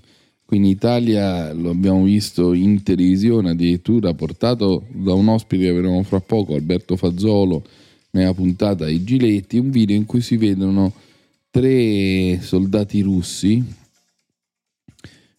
qui 0.52 0.58
in 0.58 0.66
Italia 0.66 1.50
lo 1.54 1.70
abbiamo 1.70 2.02
visto 2.02 2.52
in 2.52 2.82
televisione 2.82 3.52
addirittura 3.52 4.12
portato 4.12 4.84
da 4.90 5.14
un 5.14 5.28
ospite 5.28 5.62
che 5.62 5.70
avremo 5.70 6.02
fra 6.02 6.20
poco 6.20 6.54
Alberto 6.54 6.94
Fazzolo 6.94 7.64
nella 8.10 8.34
puntata 8.34 8.84
ai 8.84 9.02
Giletti 9.02 9.56
un 9.56 9.70
video 9.70 9.96
in 9.96 10.04
cui 10.04 10.20
si 10.20 10.36
vedono 10.36 10.92
tre 11.48 12.38
soldati 12.42 13.00
russi 13.00 13.64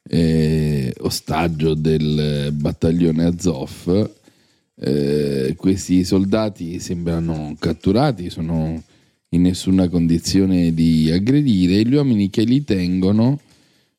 eh, 0.10 0.92
ostaggio 1.02 1.76
del 1.76 2.50
battaglione 2.52 3.26
Azov. 3.26 4.12
Eh, 4.76 5.54
questi 5.56 6.04
soldati 6.04 6.80
sembrano 6.80 7.56
catturati, 7.60 8.32
sono 8.32 8.82
in 9.30 9.42
nessuna 9.44 9.88
condizione 9.90 10.74
di 10.74 11.12
aggredire 11.12 11.88
gli 11.88 11.94
uomini 11.94 12.32
che 12.32 12.42
li 12.42 12.64
tengono 12.64 13.40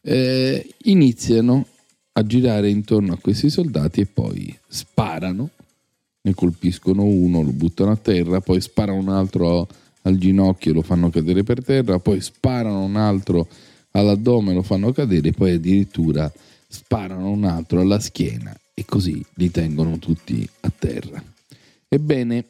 eh, 0.04 0.74
iniziano 0.84 1.66
a 2.12 2.26
girare 2.26 2.68
intorno 2.68 3.14
a 3.14 3.18
questi 3.18 3.50
soldati 3.50 4.02
e 4.02 4.06
poi 4.06 4.56
sparano, 4.68 5.50
ne 6.20 6.34
colpiscono 6.34 7.04
uno, 7.04 7.42
lo 7.42 7.50
buttano 7.50 7.90
a 7.90 7.96
terra, 7.96 8.40
poi 8.40 8.60
sparano 8.60 8.98
un 8.98 9.08
altro 9.08 9.66
al 10.02 10.16
ginocchio 10.18 10.70
e 10.70 10.74
lo 10.74 10.82
fanno 10.82 11.10
cadere 11.10 11.42
per 11.42 11.64
terra, 11.64 11.98
poi 11.98 12.20
sparano 12.20 12.84
un 12.84 12.96
altro 12.96 13.48
all'addome 13.92 14.52
e 14.52 14.54
lo 14.54 14.62
fanno 14.62 14.92
cadere, 14.92 15.32
poi 15.32 15.52
addirittura 15.52 16.30
sparano 16.68 17.30
un 17.30 17.44
altro 17.44 17.80
alla 17.80 17.98
schiena 17.98 18.56
e 18.74 18.84
così 18.84 19.24
li 19.34 19.50
tengono 19.50 19.98
tutti 19.98 20.46
a 20.60 20.72
terra. 20.76 21.22
Ebbene, 21.88 22.44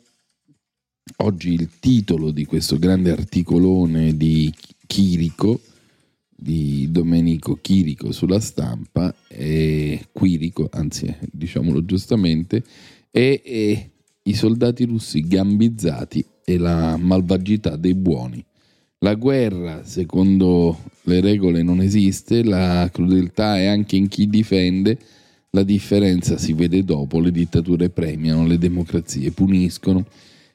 oggi 1.18 1.52
il 1.52 1.68
titolo 1.78 2.30
di 2.30 2.44
questo 2.44 2.78
grande 2.78 3.10
articolone 3.10 4.16
di 4.16 4.52
Chirico, 4.86 5.60
di 6.36 6.88
Domenico 6.90 7.58
Chirico 7.60 8.12
sulla 8.12 8.40
stampa, 8.40 9.14
è 9.26 9.98
Quirico, 10.12 10.68
anzi 10.72 11.14
diciamolo 11.30 11.84
giustamente, 11.84 12.62
è, 13.10 13.40
è 13.42 13.90
i 14.22 14.34
soldati 14.34 14.84
russi 14.84 15.20
gambizzati 15.20 16.24
e 16.44 16.58
la 16.58 16.96
malvagità 16.96 17.76
dei 17.76 17.94
buoni. 17.94 18.44
La 18.98 19.14
guerra, 19.14 19.84
secondo 19.84 20.78
le 21.02 21.20
regole, 21.20 21.62
non 21.62 21.80
esiste, 21.80 22.42
la 22.42 22.88
crudeltà 22.92 23.58
è 23.58 23.66
anche 23.66 23.96
in 23.96 24.08
chi 24.08 24.28
difende, 24.28 24.98
la 25.50 25.62
differenza 25.62 26.38
si 26.38 26.52
vede 26.52 26.84
dopo, 26.84 27.20
le 27.20 27.30
dittature 27.30 27.90
premiano, 27.90 28.46
le 28.46 28.58
democrazie 28.58 29.30
puniscono 29.30 30.04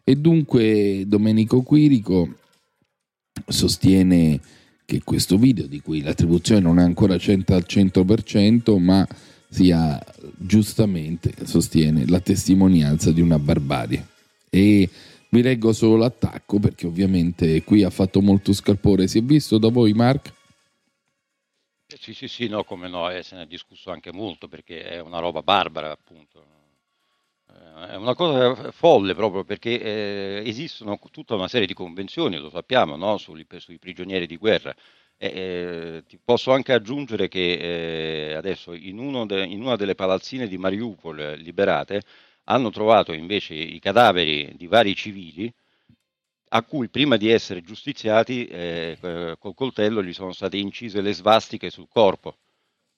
e 0.03 0.15
dunque 0.15 1.03
Domenico 1.05 1.61
Quirico 1.61 2.35
sostiene 3.47 4.39
che 4.89 5.03
questo 5.03 5.37
video, 5.37 5.67
di 5.67 5.81
cui 5.81 6.01
l'attribuzione 6.01 6.61
non 6.61 6.79
è 6.79 6.81
ancora 6.81 7.15
100 7.15 7.53
al 7.53 7.63
100%, 7.67 8.79
ma 8.79 9.07
sia 9.47 10.03
giustamente, 10.35 11.45
sostiene, 11.45 12.07
la 12.07 12.19
testimonianza 12.19 13.11
di 13.11 13.21
una 13.21 13.37
barbarie. 13.37 14.03
E 14.49 14.89
vi 15.29 15.41
leggo 15.43 15.73
solo 15.73 15.95
l'attacco 15.95 16.57
perché 16.57 16.87
ovviamente 16.87 17.63
qui 17.63 17.83
ha 17.83 17.91
fatto 17.91 18.19
molto 18.19 18.51
scalpore. 18.51 19.07
Si 19.07 19.19
è 19.19 19.21
visto 19.21 19.59
da 19.59 19.69
voi, 19.69 19.93
Mark? 19.93 20.33
Sì, 21.85 21.97
sì, 21.99 22.13
sì, 22.15 22.27
sì, 22.27 22.47
no, 22.47 22.63
come 22.63 22.87
no, 22.87 23.11
eh, 23.11 23.21
se 23.21 23.35
ne 23.35 23.43
è 23.43 23.45
discusso 23.45 23.91
anche 23.91 24.11
molto 24.11 24.47
perché 24.47 24.81
è 24.81 24.99
una 24.99 25.19
roba 25.19 25.43
barbara, 25.43 25.91
appunto. 25.91 26.58
Eh, 27.51 27.87
È 27.91 27.95
una 27.95 28.13
cosa 28.15 28.71
folle 28.71 29.15
proprio 29.15 29.43
perché 29.43 29.79
eh, 29.81 30.43
esistono 30.45 30.99
tutta 31.11 31.35
una 31.35 31.47
serie 31.47 31.67
di 31.67 31.73
convenzioni, 31.73 32.37
lo 32.37 32.49
sappiamo, 32.49 32.95
no, 32.95 33.17
sui, 33.17 33.45
sui 33.57 33.77
prigionieri 33.79 34.25
di 34.27 34.37
guerra. 34.37 34.73
Eh, 35.17 36.03
ti 36.07 36.17
posso 36.23 36.51
anche 36.53 36.71
aggiungere 36.73 37.27
che 37.27 38.29
eh, 38.31 38.33
adesso 38.35 38.73
in, 38.73 39.25
de- 39.27 39.45
in 39.45 39.61
una 39.61 39.75
delle 39.75 39.95
palazzine 39.95 40.47
di 40.47 40.57
Mariupol 40.57 41.19
eh, 41.19 41.35
liberate 41.35 42.03
hanno 42.45 42.69
trovato 42.69 43.11
invece 43.13 43.53
i 43.53 43.79
cadaveri 43.79 44.53
di 44.55 44.65
vari 44.67 44.95
civili 44.95 45.53
a 46.51 46.63
cui 46.63 46.89
prima 46.89 47.17
di 47.17 47.29
essere 47.29 47.61
giustiziati 47.61 48.45
eh, 48.47 48.97
col 49.39 49.53
coltello 49.53 50.01
gli 50.03 50.13
sono 50.13 50.31
state 50.33 50.57
incise 50.57 51.01
le 51.01 51.13
svastiche 51.13 51.69
sul 51.69 51.87
corpo, 51.89 52.37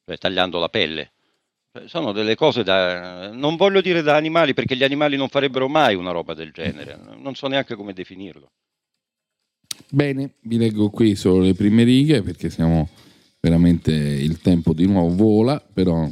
cioè 0.05 0.17
tagliando 0.17 0.59
la 0.59 0.69
pelle. 0.69 1.11
Sono 1.85 2.11
delle 2.11 2.35
cose 2.35 2.63
da... 2.63 3.31
non 3.31 3.55
voglio 3.55 3.79
dire 3.79 4.01
da 4.01 4.17
animali 4.17 4.53
perché 4.53 4.75
gli 4.75 4.83
animali 4.83 5.15
non 5.15 5.29
farebbero 5.29 5.69
mai 5.69 5.95
una 5.95 6.11
roba 6.11 6.33
del 6.33 6.51
genere, 6.51 6.99
non 7.17 7.33
so 7.35 7.47
neanche 7.47 7.75
come 7.75 7.93
definirlo. 7.93 8.51
Bene, 9.89 10.33
vi 10.41 10.57
leggo 10.57 10.89
qui 10.89 11.15
solo 11.15 11.39
le 11.39 11.53
prime 11.53 11.83
righe 11.83 12.21
perché 12.23 12.49
siamo 12.49 12.89
veramente 13.39 13.93
il 13.93 14.39
tempo 14.41 14.73
di 14.73 14.85
nuovo 14.85 15.15
vola, 15.15 15.61
però 15.61 16.09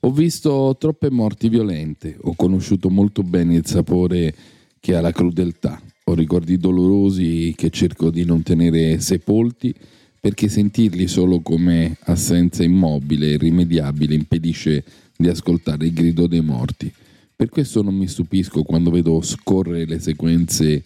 ho 0.00 0.10
visto 0.10 0.74
troppe 0.78 1.10
morti 1.10 1.50
violente, 1.50 2.16
ho 2.18 2.34
conosciuto 2.34 2.88
molto 2.88 3.22
bene 3.22 3.56
il 3.56 3.66
sapore 3.66 4.34
che 4.80 4.96
ha 4.96 5.02
la 5.02 5.12
crudeltà, 5.12 5.80
ho 6.04 6.14
ricordi 6.14 6.56
dolorosi 6.56 7.52
che 7.54 7.68
cerco 7.68 8.10
di 8.10 8.24
non 8.24 8.42
tenere 8.42 8.98
sepolti 8.98 9.74
perché 10.18 10.48
sentirli 10.48 11.06
solo 11.06 11.40
come 11.40 11.96
assenza 12.04 12.62
immobile 12.62 13.26
e 13.26 13.30
irrimediabile 13.32 14.14
impedisce 14.14 14.84
di 15.22 15.28
ascoltare 15.28 15.86
il 15.86 15.92
grido 15.92 16.26
dei 16.26 16.42
morti. 16.42 16.92
Per 17.34 17.48
questo 17.48 17.82
non 17.82 17.94
mi 17.94 18.06
stupisco 18.06 18.62
quando 18.62 18.90
vedo 18.90 19.20
scorrere 19.22 19.86
le 19.86 19.98
sequenze 19.98 20.82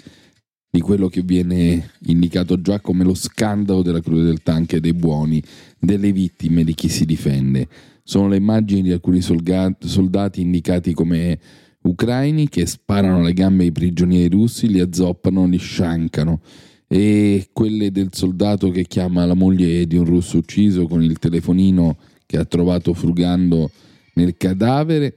di 0.70 0.80
quello 0.80 1.08
che 1.08 1.22
viene 1.22 1.90
indicato 2.06 2.60
già 2.60 2.80
come 2.80 3.02
lo 3.02 3.14
scandalo 3.14 3.82
della 3.82 4.00
crudeltà 4.00 4.54
anche 4.54 4.78
dei 4.78 4.92
buoni, 4.92 5.42
delle 5.78 6.12
vittime, 6.12 6.64
di 6.64 6.74
chi 6.74 6.88
si 6.88 7.04
difende. 7.04 7.66
Sono 8.02 8.28
le 8.28 8.36
immagini 8.36 8.82
di 8.82 8.92
alcuni 8.92 9.20
soldati 9.20 10.40
indicati 10.40 10.92
come 10.92 11.38
ucraini 11.82 12.48
che 12.48 12.66
sparano 12.66 13.20
alle 13.20 13.32
gambe 13.32 13.64
ai 13.64 13.72
prigionieri 13.72 14.28
russi, 14.28 14.68
li 14.68 14.80
azzoppano, 14.80 15.46
li 15.46 15.58
sciancano 15.58 16.40
e 16.88 17.48
quelle 17.52 17.90
del 17.90 18.10
soldato 18.12 18.70
che 18.70 18.84
chiama 18.84 19.24
la 19.24 19.34
moglie 19.34 19.86
di 19.86 19.96
un 19.96 20.04
russo 20.04 20.38
ucciso 20.38 20.86
con 20.86 21.02
il 21.02 21.18
telefonino 21.18 21.96
che 22.26 22.36
ha 22.36 22.44
trovato 22.44 22.92
frugando 22.92 23.70
nel 24.16 24.36
cadavere 24.36 25.14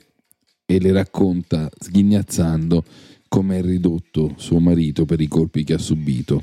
e 0.66 0.80
le 0.80 0.92
racconta 0.92 1.70
sghignazzando 1.78 2.84
come 3.28 3.60
è 3.60 3.62
ridotto 3.62 4.34
suo 4.38 4.60
marito 4.60 5.06
per 5.06 5.20
i 5.22 5.28
colpi 5.28 5.64
che 5.64 5.74
ha 5.74 5.78
subito. 5.78 6.42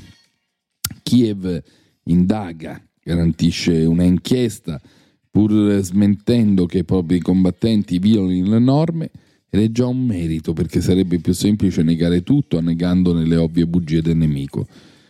Kiev 1.03 1.63
indaga, 2.03 2.81
garantisce 3.03 3.85
una 3.85 4.03
inchiesta 4.03 4.81
pur 5.29 5.79
smentendo 5.81 6.65
che 6.65 6.79
i 6.79 6.83
propri 6.83 7.19
combattenti 7.19 7.99
violino 7.99 8.49
le 8.49 8.59
norme 8.59 9.11
ed 9.49 9.61
è 9.61 9.71
già 9.71 9.85
un 9.85 10.05
merito 10.05 10.53
perché 10.53 10.81
sarebbe 10.81 11.19
più 11.19 11.33
semplice 11.33 11.83
negare 11.83 12.23
tutto 12.23 12.57
annegandone 12.57 13.25
le 13.25 13.35
ovvie 13.35 13.67
bugie 13.67 14.01
del 14.01 14.17
nemico. 14.17 14.65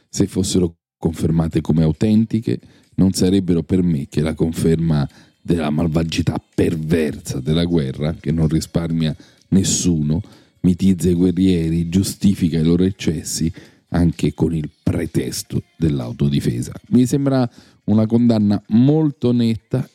Se 0.10 0.28
fossero 0.28 0.76
confermate 0.98 1.62
come 1.62 1.84
autentiche, 1.84 2.60
non 2.96 3.14
sarebbero 3.14 3.64
per 3.64 3.84
me 3.84 4.08
che 4.10 4.22
la 4.22 4.34
conferma 4.34 5.08
della 5.48 5.70
malvagità 5.70 6.36
perversa 6.54 7.40
della 7.40 7.64
guerra, 7.64 8.14
che 8.20 8.34
non 8.34 8.50
risparmia 8.50 9.16
nessuno, 9.50 10.22
mitizza 10.62 11.10
i 11.10 11.14
guerrieri, 11.14 11.88
giustifica 11.88 12.60
i 12.60 12.64
loro 12.64 12.84
eccessi 12.84 13.52
anche 13.92 14.34
con 14.34 14.54
il 14.54 14.70
pretesto 14.84 15.64
dell'autodifesa. 15.78 16.74
Mi 16.90 17.06
sembra 17.06 17.50
una 17.86 18.06
condanna 18.06 18.62
molto 18.68 19.32
netta 19.32 19.90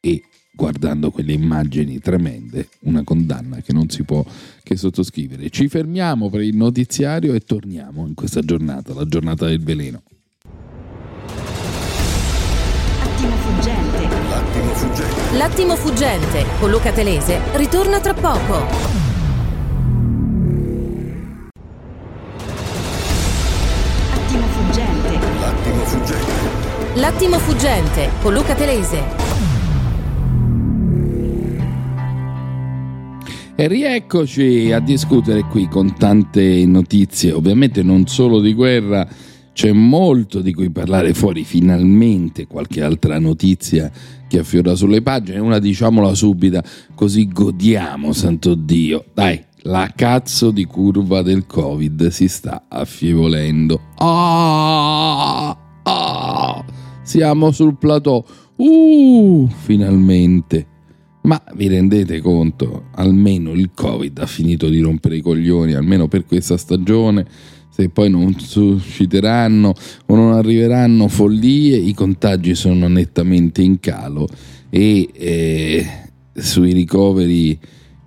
e 0.00 0.22
guardando 0.54 1.10
quelle 1.10 1.34
immagini 1.34 1.98
tremende, 1.98 2.70
una 2.84 3.04
condanna 3.04 3.60
che 3.60 3.74
non 3.74 3.90
si 3.90 4.04
può 4.04 4.24
che 4.62 4.76
sottoscrivere. 4.76 5.50
Ci 5.50 5.68
fermiamo 5.68 6.30
per 6.30 6.40
il 6.40 6.56
notiziario 6.56 7.34
e 7.34 7.40
torniamo 7.40 8.06
in 8.06 8.14
questa 8.14 8.40
giornata, 8.40 8.94
la 8.94 9.04
giornata 9.04 9.46
del 9.46 9.62
veleno. 9.62 10.02
Attimo 13.02 13.36
fuggente. 13.36 13.83
L'attimo 14.34 14.74
fuggente. 14.74 15.36
L'attimo 15.36 15.76
fuggente 15.76 16.44
con 16.58 16.68
Luca 16.68 16.90
Telese 16.90 17.40
ritorna 17.52 18.00
tra 18.00 18.14
poco. 18.14 18.66
Attimo 24.12 24.46
fuggente. 24.48 25.18
L'attimo 25.38 25.84
fuggente. 25.84 26.32
L'attimo 26.94 27.38
fuggente 27.38 28.10
con 28.20 28.32
Luca 28.34 28.54
Telese. 28.54 29.02
E 33.54 33.68
rieccoci 33.68 34.72
a 34.72 34.80
discutere 34.80 35.44
qui 35.44 35.68
con 35.68 35.94
tante 35.96 36.66
notizie, 36.66 37.30
ovviamente 37.30 37.84
non 37.84 38.08
solo 38.08 38.40
di 38.40 38.52
guerra, 38.52 39.06
c'è 39.54 39.72
molto 39.72 40.40
di 40.40 40.52
cui 40.52 40.68
parlare 40.70 41.14
fuori, 41.14 41.44
finalmente 41.44 42.48
qualche 42.48 42.82
altra 42.82 43.20
notizia 43.20 43.90
che 44.28 44.40
affiora 44.40 44.74
sulle 44.74 45.00
pagine, 45.00 45.38
una 45.38 45.60
diciamola 45.60 46.12
subita, 46.12 46.62
così 46.94 47.28
godiamo, 47.28 48.12
santo 48.12 48.54
Dio. 48.54 49.04
Dai, 49.14 49.40
la 49.62 49.92
cazzo 49.94 50.50
di 50.50 50.64
curva 50.64 51.22
del 51.22 51.46
Covid 51.46 52.08
si 52.08 52.26
sta 52.26 52.64
affievolendo. 52.68 53.80
Ah, 53.98 55.56
ah, 55.84 56.64
siamo 57.02 57.52
sul 57.52 57.76
plateau. 57.76 58.24
Uh, 58.56 59.48
finalmente. 59.62 60.66
Ma 61.22 61.42
vi 61.54 61.68
rendete 61.68 62.20
conto? 62.20 62.88
Almeno 62.96 63.52
il 63.52 63.70
Covid 63.72 64.18
ha 64.18 64.26
finito 64.26 64.68
di 64.68 64.80
rompere 64.80 65.16
i 65.16 65.20
coglioni, 65.22 65.72
almeno 65.72 66.08
per 66.08 66.26
questa 66.26 66.56
stagione. 66.58 67.24
Se 67.74 67.88
poi 67.88 68.08
non 68.08 68.38
susciteranno 68.38 69.74
o 70.06 70.14
non 70.14 70.32
arriveranno 70.34 71.08
follie, 71.08 71.76
i 71.76 71.92
contagi 71.92 72.54
sono 72.54 72.86
nettamente 72.86 73.62
in 73.62 73.80
calo 73.80 74.28
e 74.70 75.10
eh, 75.12 75.86
sui 76.32 76.72
ricoveri 76.72 77.58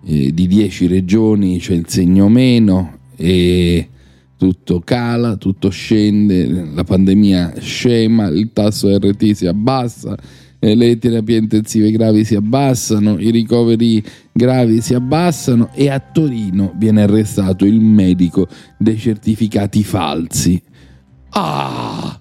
eh, 0.05 0.31
di 0.33 0.47
10 0.47 0.87
regioni 0.87 1.59
c'è 1.59 1.73
il 1.73 1.83
segno 1.89 2.29
meno 2.29 2.99
e 3.17 3.89
tutto 4.37 4.79
cala, 4.79 5.35
tutto 5.35 5.67
scende, 5.67 6.47
la 6.73 6.85
pandemia 6.85 7.55
scema, 7.59 8.27
il 8.27 8.51
tasso 8.53 8.87
RT 8.95 9.31
si 9.31 9.47
abbassa, 9.47 10.15
le 10.59 10.97
terapie 10.97 11.37
intensive 11.37 11.91
gravi 11.91 12.25
si 12.25 12.35
abbassano, 12.35 13.19
i 13.19 13.29
ricoveri 13.29 14.03
gravi 14.31 14.81
si 14.81 14.93
abbassano 14.93 15.69
e 15.73 15.89
a 15.89 15.99
Torino 15.99 16.73
viene 16.75 17.03
arrestato 17.03 17.65
il 17.65 17.79
medico 17.79 18.47
dei 18.77 18.97
certificati 18.97 19.83
falsi. 19.83 20.61
Ah! 21.29 22.19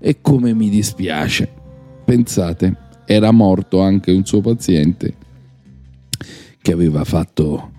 E 0.00 0.20
come 0.20 0.54
mi 0.54 0.68
dispiace. 0.68 1.50
Pensate, 2.04 2.76
era 3.06 3.30
morto 3.30 3.80
anche 3.80 4.12
un 4.12 4.24
suo 4.24 4.40
paziente 4.40 5.14
che 6.60 6.72
aveva 6.72 7.04
fatto 7.04 7.72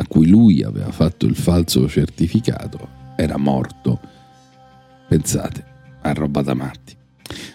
a 0.00 0.06
cui 0.06 0.28
lui 0.28 0.62
aveva 0.62 0.92
fatto 0.92 1.26
il 1.26 1.34
falso 1.34 1.88
certificato, 1.88 2.88
era 3.16 3.36
morto. 3.36 4.00
Pensate, 5.08 5.64
a 6.02 6.12
roba 6.12 6.42
da 6.42 6.54
matti. 6.54 6.96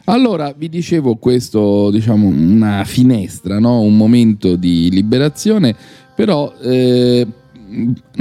Allora, 0.05 0.53
vi 0.55 0.69
dicevo 0.69 1.15
questo, 1.15 1.89
diciamo, 1.91 2.27
una 2.27 2.83
finestra, 2.83 3.59
no? 3.59 3.81
un 3.81 3.95
momento 3.95 4.55
di 4.55 4.89
liberazione, 4.91 5.75
però 6.15 6.53
eh, 6.61 7.25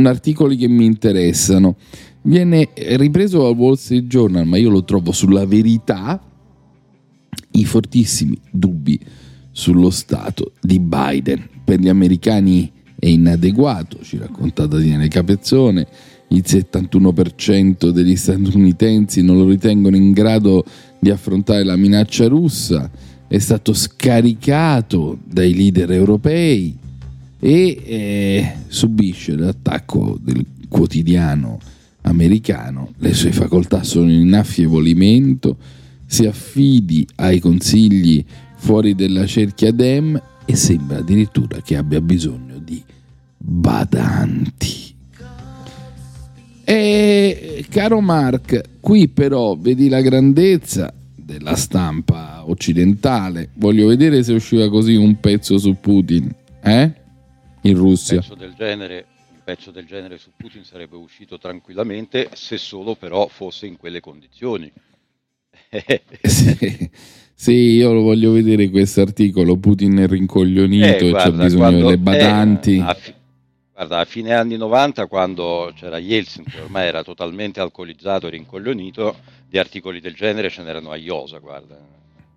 articoli 0.03 0.57
che 0.57 0.69
mi 0.69 0.85
interessano. 0.85 1.77
Viene 2.23 2.69
ripreso 2.75 3.47
al 3.47 3.57
Wall 3.57 3.75
Street 3.75 4.07
Journal, 4.07 4.47
ma 4.47 4.57
io 4.57 4.71
lo 4.71 4.85
trovo 4.85 5.12
sulla 5.12 5.45
verità, 5.45 6.23
i 7.53 7.65
fortissimi 7.65 8.38
dubbi 8.51 8.99
sullo 9.51 9.91
stato 9.91 10.53
di 10.61 10.79
Biden. 10.79 11.49
Per 11.65 11.81
gli 11.81 11.88
americani 11.88 12.71
è 12.99 13.09
inadeguato, 13.09 13.99
ci 14.03 14.17
racconta 14.17 14.67
Daniele 14.67 15.09
Capezzone, 15.09 15.87
il 16.33 16.45
71% 16.47 17.90
degli 17.90 18.16
statunitensi 18.16 19.23
non 19.23 19.38
lo 19.38 19.49
ritengono 19.49 19.97
in 19.97 20.12
grado 20.12 20.64
di 20.99 21.11
affrontare 21.11 21.64
la 21.64 21.77
minaccia 21.77 22.27
russa, 22.27 22.90
è 23.29 23.38
stato 23.38 23.73
scaricato 23.73 25.18
dai 25.25 25.55
leader 25.55 25.90
europei 25.92 26.77
e 27.38 27.83
eh, 27.85 28.55
subisce 28.68 29.37
l'attacco 29.37 30.18
del 30.21 30.45
quotidiano 30.68 31.59
americano, 32.03 32.92
le 32.99 33.14
sue 33.14 33.33
facoltà 33.33 33.83
sono 33.83 34.11
in 34.11 34.21
inaffievolimento, 34.21 35.57
si 36.07 36.27
affidi 36.27 37.07
ai 37.16 37.40
consigli 37.40 38.25
fuori 38.57 38.95
della 38.95 39.27
cerchia 39.27 39.73
Dem 39.73 40.21
e 40.45 40.57
sembra 40.57 40.99
addirittura 40.99 41.61
che 41.62 41.77
abbia 41.77 42.01
bisogno 42.01 42.59
di 42.59 42.83
badanti. 43.37 44.91
E 46.64 47.64
caro 47.68 48.01
Mark, 48.01 48.61
qui 48.81 49.09
però 49.09 49.57
vedi 49.57 49.88
la 49.88 50.01
grandezza 50.01 50.92
della 51.14 51.57
stampa 51.57 52.42
occidentale. 52.48 53.51
Voglio 53.55 53.87
vedere 53.88 54.22
se 54.22 54.33
usciva 54.33 54.68
così 54.68 54.94
un 54.94 55.18
pezzo 55.20 55.59
su 55.59 55.77
Putin, 55.81 56.33
eh? 56.62 56.92
In 57.62 57.77
Un 57.77 57.83
Russia. 57.83 58.20
pezzo 58.20 58.35
del 58.35 58.55
genere, 58.57 59.07
un 59.33 59.38
pezzo 59.44 59.70
del 59.70 59.87
genere 59.87 60.18
su 60.18 60.31
Putin 60.37 60.64
sarebbe 60.64 60.96
uscito 60.96 61.38
tranquillamente 61.38 62.29
se 62.35 62.59
solo 62.59 62.94
però 62.94 63.27
fosse 63.29 63.66
in 63.66 63.77
quelle 63.77 64.01
condizioni. 64.01 64.70
Sì, 66.22 66.90
sì, 67.35 67.53
io 67.53 67.92
lo 67.92 68.03
voglio 68.03 68.31
vedere 68.33 68.70
questo 68.70 69.01
articolo. 69.01 69.57
Putin 69.57 69.96
è 69.96 70.07
rincoglionito 70.07 70.85
Eh, 70.87 70.90
e 70.90 70.96
c'è 70.98 71.11
guarda, 71.11 71.44
bisogno 71.44 71.79
delle 71.79 71.98
badanti. 71.98 72.77
eh, 72.77 72.81
a, 72.81 72.94
fi- 72.94 73.12
guarda, 73.83 73.99
a 73.99 74.05
fine 74.05 74.33
anni 74.33 74.57
90, 74.57 75.07
quando 75.07 75.73
c'era 75.75 75.99
Yeltsin, 75.99 76.45
che 76.45 76.61
ormai 76.61 76.87
era 76.87 77.03
totalmente 77.03 77.61
alcolizzato 77.61 78.27
e 78.29 78.31
rincoglionito, 78.31 79.16
di 79.49 79.59
articoli 79.59 80.01
del 80.01 80.14
genere 80.14 80.51
ce 80.51 80.62
n'erano 80.62 80.90
a 80.90 80.97
iosa, 80.97 81.38
guarda. 81.38 81.77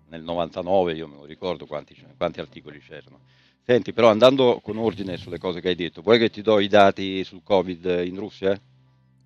Nel 0.08 0.22
99 0.22 0.94
io 0.94 1.06
me 1.06 1.16
lo 1.16 1.24
ricordo 1.24 1.66
quanti, 1.66 1.96
quanti 2.16 2.40
articoli 2.40 2.80
c'erano. 2.80 3.20
Senti, 3.64 3.92
però 3.92 4.10
andando 4.10 4.60
con 4.62 4.76
ordine 4.76 5.16
sulle 5.16 5.38
cose 5.38 5.60
che 5.60 5.68
hai 5.68 5.74
detto, 5.76 6.02
vuoi 6.02 6.18
che 6.18 6.30
ti 6.30 6.42
do 6.42 6.58
i 6.60 6.68
dati 6.68 7.22
sul 7.24 7.40
Covid 7.42 8.02
in 8.04 8.16
Russia? 8.16 8.58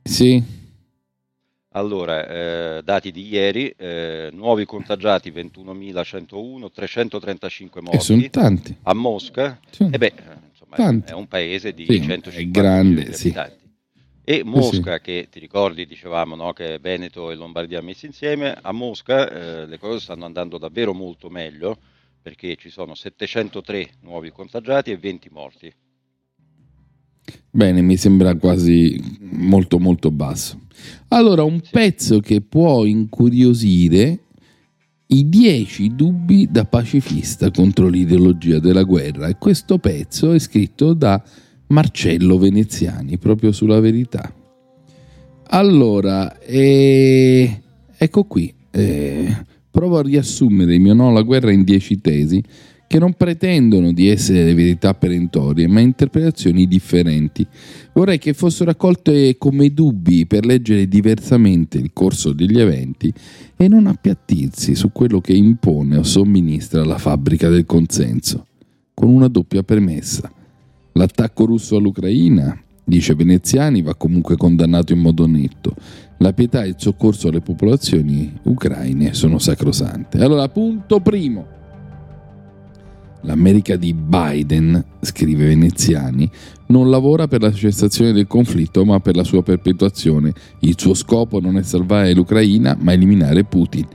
Sì, 0.02 0.42
Allora, 1.74 2.26
eh, 2.26 2.82
dati 2.82 3.12
di 3.12 3.28
ieri, 3.28 3.72
eh, 3.76 4.28
nuovi 4.32 4.64
contagiati 4.64 5.30
21.101, 5.30 6.68
335 6.72 7.80
e 7.80 8.00
sono 8.00 8.18
morti. 8.18 8.30
tanti. 8.30 8.76
A 8.82 8.92
Mosca, 8.94 9.60
Sì. 9.70 9.86
e 9.88 9.96
beh, 9.96 10.06
eh, 10.06 10.49
insomma, 10.70 11.00
Tanti. 11.00 11.10
è 11.12 11.14
un 11.14 11.26
paese 11.28 11.72
di 11.74 11.84
Sì, 11.88 12.00
150 12.02 12.38
è 12.38 12.46
grande, 12.50 13.12
sì. 13.12 13.28
abitanti. 13.28 13.58
E 14.22 14.42
Mosca, 14.44 15.00
che 15.00 15.26
ti 15.30 15.40
ricordi, 15.40 15.86
dicevamo 15.86 16.36
no, 16.36 16.52
che 16.52 16.78
Veneto 16.80 17.30
e 17.30 17.34
Lombardia 17.34 17.80
messi 17.82 18.06
insieme, 18.06 18.56
a 18.60 18.70
Mosca 18.72 19.28
eh, 19.28 19.66
le 19.66 19.78
cose 19.78 20.00
stanno 20.00 20.24
andando 20.24 20.56
davvero 20.58 20.94
molto 20.94 21.28
meglio 21.30 21.78
perché 22.22 22.54
ci 22.56 22.68
sono 22.70 22.94
703 22.94 23.90
nuovi 24.02 24.30
contagiati 24.30 24.90
e 24.90 24.98
20 24.98 25.28
morti. 25.32 25.72
Bene, 27.50 27.80
mi 27.82 27.96
sembra 27.96 28.34
quasi 28.36 29.00
molto 29.20 29.78
molto 29.78 30.10
basso. 30.10 30.60
Allora, 31.08 31.42
un 31.42 31.60
pezzo 31.70 32.20
che 32.20 32.40
può 32.40 32.84
incuriosire 32.84 34.26
i 35.12 35.28
10 35.28 35.94
dubbi 35.94 36.48
da 36.50 36.64
pacifista 36.64 37.50
contro 37.50 37.88
l'ideologia 37.88 38.58
della 38.58 38.84
guerra. 38.84 39.26
E 39.28 39.36
questo 39.38 39.78
pezzo 39.78 40.32
è 40.32 40.38
scritto 40.38 40.92
da 40.92 41.22
Marcello 41.68 42.38
Veneziani, 42.38 43.18
proprio 43.18 43.52
sulla 43.52 43.80
verità. 43.80 44.32
Allora, 45.52 46.38
eh, 46.38 47.60
ecco 47.96 48.24
qui, 48.24 48.52
eh, 48.70 49.44
provo 49.70 49.98
a 49.98 50.02
riassumere 50.02 50.74
il 50.74 50.80
mio 50.80 50.94
no 50.94 51.08
alla 51.08 51.22
guerra 51.22 51.50
in 51.50 51.64
10 51.64 52.00
tesi 52.00 52.42
che 52.90 52.98
non 52.98 53.12
pretendono 53.12 53.92
di 53.92 54.08
essere 54.08 54.52
verità 54.52 54.94
perentorie, 54.94 55.68
ma 55.68 55.78
interpretazioni 55.78 56.66
differenti. 56.66 57.46
Vorrei 57.92 58.18
che 58.18 58.32
fossero 58.32 58.68
accolte 58.68 59.38
come 59.38 59.72
dubbi 59.72 60.26
per 60.26 60.44
leggere 60.44 60.88
diversamente 60.88 61.78
il 61.78 61.92
corso 61.92 62.32
degli 62.32 62.58
eventi 62.58 63.12
e 63.56 63.68
non 63.68 63.86
appiattirsi 63.86 64.74
su 64.74 64.90
quello 64.90 65.20
che 65.20 65.34
impone 65.34 65.98
o 65.98 66.02
somministra 66.02 66.84
la 66.84 66.98
fabbrica 66.98 67.48
del 67.48 67.64
consenso, 67.64 68.46
con 68.92 69.08
una 69.08 69.28
doppia 69.28 69.62
premessa. 69.62 70.28
L'attacco 70.94 71.44
russo 71.44 71.76
all'Ucraina, 71.76 72.60
dice 72.82 73.14
Veneziani, 73.14 73.82
va 73.82 73.94
comunque 73.94 74.34
condannato 74.34 74.92
in 74.92 74.98
modo 74.98 75.28
netto. 75.28 75.76
La 76.16 76.32
pietà 76.32 76.64
e 76.64 76.70
il 76.70 76.76
soccorso 76.76 77.28
alle 77.28 77.40
popolazioni 77.40 78.36
ucraine 78.42 79.14
sono 79.14 79.38
sacrosante. 79.38 80.18
Allora, 80.18 80.48
punto 80.48 80.98
primo. 80.98 81.58
L'America 83.22 83.76
di 83.76 83.92
Biden, 83.92 84.82
scrive 85.00 85.46
Veneziani, 85.46 86.28
non 86.66 86.88
lavora 86.88 87.28
per 87.28 87.42
la 87.42 87.52
cessazione 87.52 88.12
del 88.12 88.26
conflitto 88.26 88.84
ma 88.84 89.00
per 89.00 89.16
la 89.16 89.24
sua 89.24 89.42
perpetuazione. 89.42 90.32
Il 90.60 90.74
suo 90.78 90.94
scopo 90.94 91.40
non 91.40 91.58
è 91.58 91.62
salvare 91.62 92.14
l'Ucraina 92.14 92.76
ma 92.80 92.92
eliminare 92.92 93.44
Putin. 93.44 93.86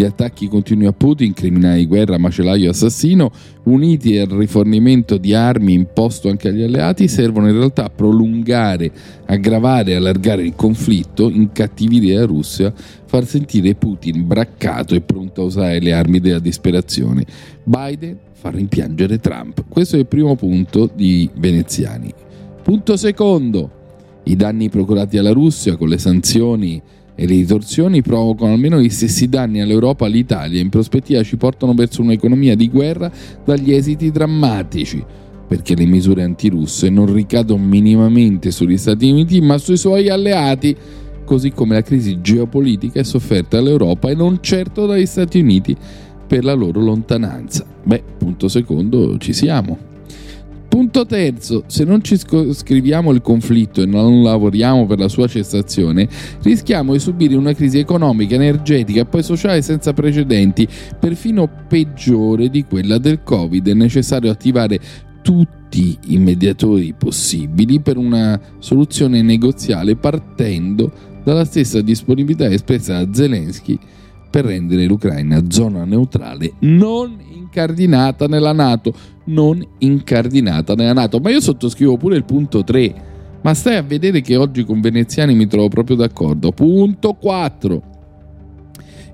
Gli 0.00 0.04
attacchi 0.04 0.48
continui 0.48 0.86
a 0.86 0.92
Putin, 0.92 1.34
criminale 1.34 1.78
di 1.78 1.86
guerra, 1.86 2.16
macellaio 2.16 2.70
assassino, 2.70 3.30
uniti 3.64 4.16
al 4.16 4.28
rifornimento 4.28 5.18
di 5.18 5.34
armi 5.34 5.74
imposto 5.74 6.30
anche 6.30 6.48
agli 6.48 6.62
alleati, 6.62 7.06
servono 7.06 7.48
in 7.48 7.56
realtà 7.58 7.84
a 7.84 7.90
prolungare, 7.90 8.90
aggravare 9.26 9.90
e 9.90 9.94
allargare 9.96 10.42
il 10.42 10.54
conflitto, 10.54 11.28
incattivire 11.28 12.14
la 12.14 12.24
Russia, 12.24 12.72
far 13.04 13.26
sentire 13.26 13.74
Putin 13.74 14.26
braccato 14.26 14.94
e 14.94 15.02
pronto 15.02 15.42
a 15.42 15.44
usare 15.44 15.80
le 15.80 15.92
armi 15.92 16.18
della 16.18 16.38
disperazione. 16.38 17.26
Biden 17.62 18.16
fa 18.40 18.48
rimpiangere 18.48 19.18
Trump. 19.18 19.64
Questo 19.68 19.96
è 19.96 19.98
il 19.98 20.06
primo 20.06 20.34
punto 20.34 20.88
di 20.92 21.28
Veneziani. 21.34 22.10
Punto 22.62 22.96
secondo. 22.96 23.78
I 24.24 24.34
danni 24.34 24.70
procurati 24.70 25.18
alla 25.18 25.32
Russia 25.32 25.76
con 25.76 25.88
le 25.88 25.98
sanzioni 25.98 26.80
e 27.14 27.26
le 27.26 27.34
ritorsioni 27.34 28.00
provocano 28.00 28.54
almeno 28.54 28.80
gli 28.80 28.88
stessi 28.88 29.28
danni 29.28 29.60
all'Europa 29.60 30.06
e 30.06 30.08
all'Italia 30.08 30.58
in 30.58 30.70
prospettiva 30.70 31.22
ci 31.22 31.36
portano 31.36 31.74
verso 31.74 32.00
un'economia 32.00 32.54
di 32.54 32.70
guerra 32.70 33.12
dagli 33.44 33.74
esiti 33.74 34.10
drammatici, 34.10 35.04
perché 35.46 35.74
le 35.74 35.84
misure 35.84 36.22
antirusse 36.22 36.88
non 36.88 37.12
ricadono 37.12 37.62
minimamente 37.62 38.50
sugli 38.50 38.78
Stati 38.78 39.10
Uniti 39.10 39.42
ma 39.42 39.58
sui 39.58 39.76
suoi 39.76 40.08
alleati, 40.08 40.74
così 41.26 41.50
come 41.50 41.74
la 41.74 41.82
crisi 41.82 42.22
geopolitica 42.22 43.00
è 43.00 43.04
sofferta 43.04 43.58
all'Europa 43.58 44.08
e 44.08 44.14
non 44.14 44.38
certo 44.40 44.86
dagli 44.86 45.06
Stati 45.06 45.40
Uniti 45.40 45.76
per 46.30 46.44
la 46.44 46.52
loro 46.52 46.80
lontananza. 46.80 47.66
Beh, 47.82 48.04
punto 48.16 48.46
secondo, 48.46 49.18
ci 49.18 49.32
siamo. 49.32 49.76
Punto 50.68 51.04
terzo, 51.04 51.64
se 51.66 51.82
non 51.82 52.04
ci 52.04 52.16
scriviamo 52.16 53.10
il 53.10 53.20
conflitto 53.20 53.82
e 53.82 53.86
non 53.86 54.22
lavoriamo 54.22 54.86
per 54.86 55.00
la 55.00 55.08
sua 55.08 55.26
cessazione, 55.26 56.08
rischiamo 56.42 56.92
di 56.92 57.00
subire 57.00 57.34
una 57.34 57.52
crisi 57.52 57.80
economica, 57.80 58.36
energetica 58.36 59.00
e 59.00 59.06
poi 59.06 59.24
sociale 59.24 59.60
senza 59.62 59.92
precedenti, 59.92 60.68
perfino 61.00 61.50
peggiore 61.66 62.48
di 62.48 62.62
quella 62.62 62.98
del 62.98 63.24
Covid. 63.24 63.66
È 63.66 63.74
necessario 63.74 64.30
attivare 64.30 64.78
tutti 65.22 65.98
i 66.06 66.18
mediatori 66.18 66.94
possibili 66.96 67.80
per 67.80 67.96
una 67.96 68.40
soluzione 68.60 69.20
negoziale 69.20 69.96
partendo 69.96 70.92
dalla 71.24 71.44
stessa 71.44 71.80
disponibilità 71.80 72.48
espressa 72.48 73.02
da 73.02 73.12
Zelensky 73.12 73.76
per 74.30 74.44
rendere 74.44 74.86
l'Ucraina 74.86 75.42
zona 75.48 75.84
neutrale 75.84 76.52
non 76.60 77.18
incardinata 77.50 78.26
nella 78.26 78.52
Nato, 78.52 78.94
non 79.24 79.62
incardinata 79.78 80.74
nella 80.74 80.92
Nato. 80.92 81.18
Ma 81.18 81.30
io 81.30 81.40
sottoscrivo 81.40 81.96
pure 81.96 82.16
il 82.16 82.24
punto 82.24 82.62
3. 82.62 83.08
Ma 83.42 83.54
stai 83.54 83.76
a 83.76 83.82
vedere 83.82 84.20
che 84.20 84.36
oggi 84.36 84.64
con 84.64 84.80
Veneziani 84.80 85.34
mi 85.34 85.46
trovo 85.46 85.68
proprio 85.68 85.96
d'accordo. 85.96 86.52
Punto 86.52 87.14
4. 87.14 87.82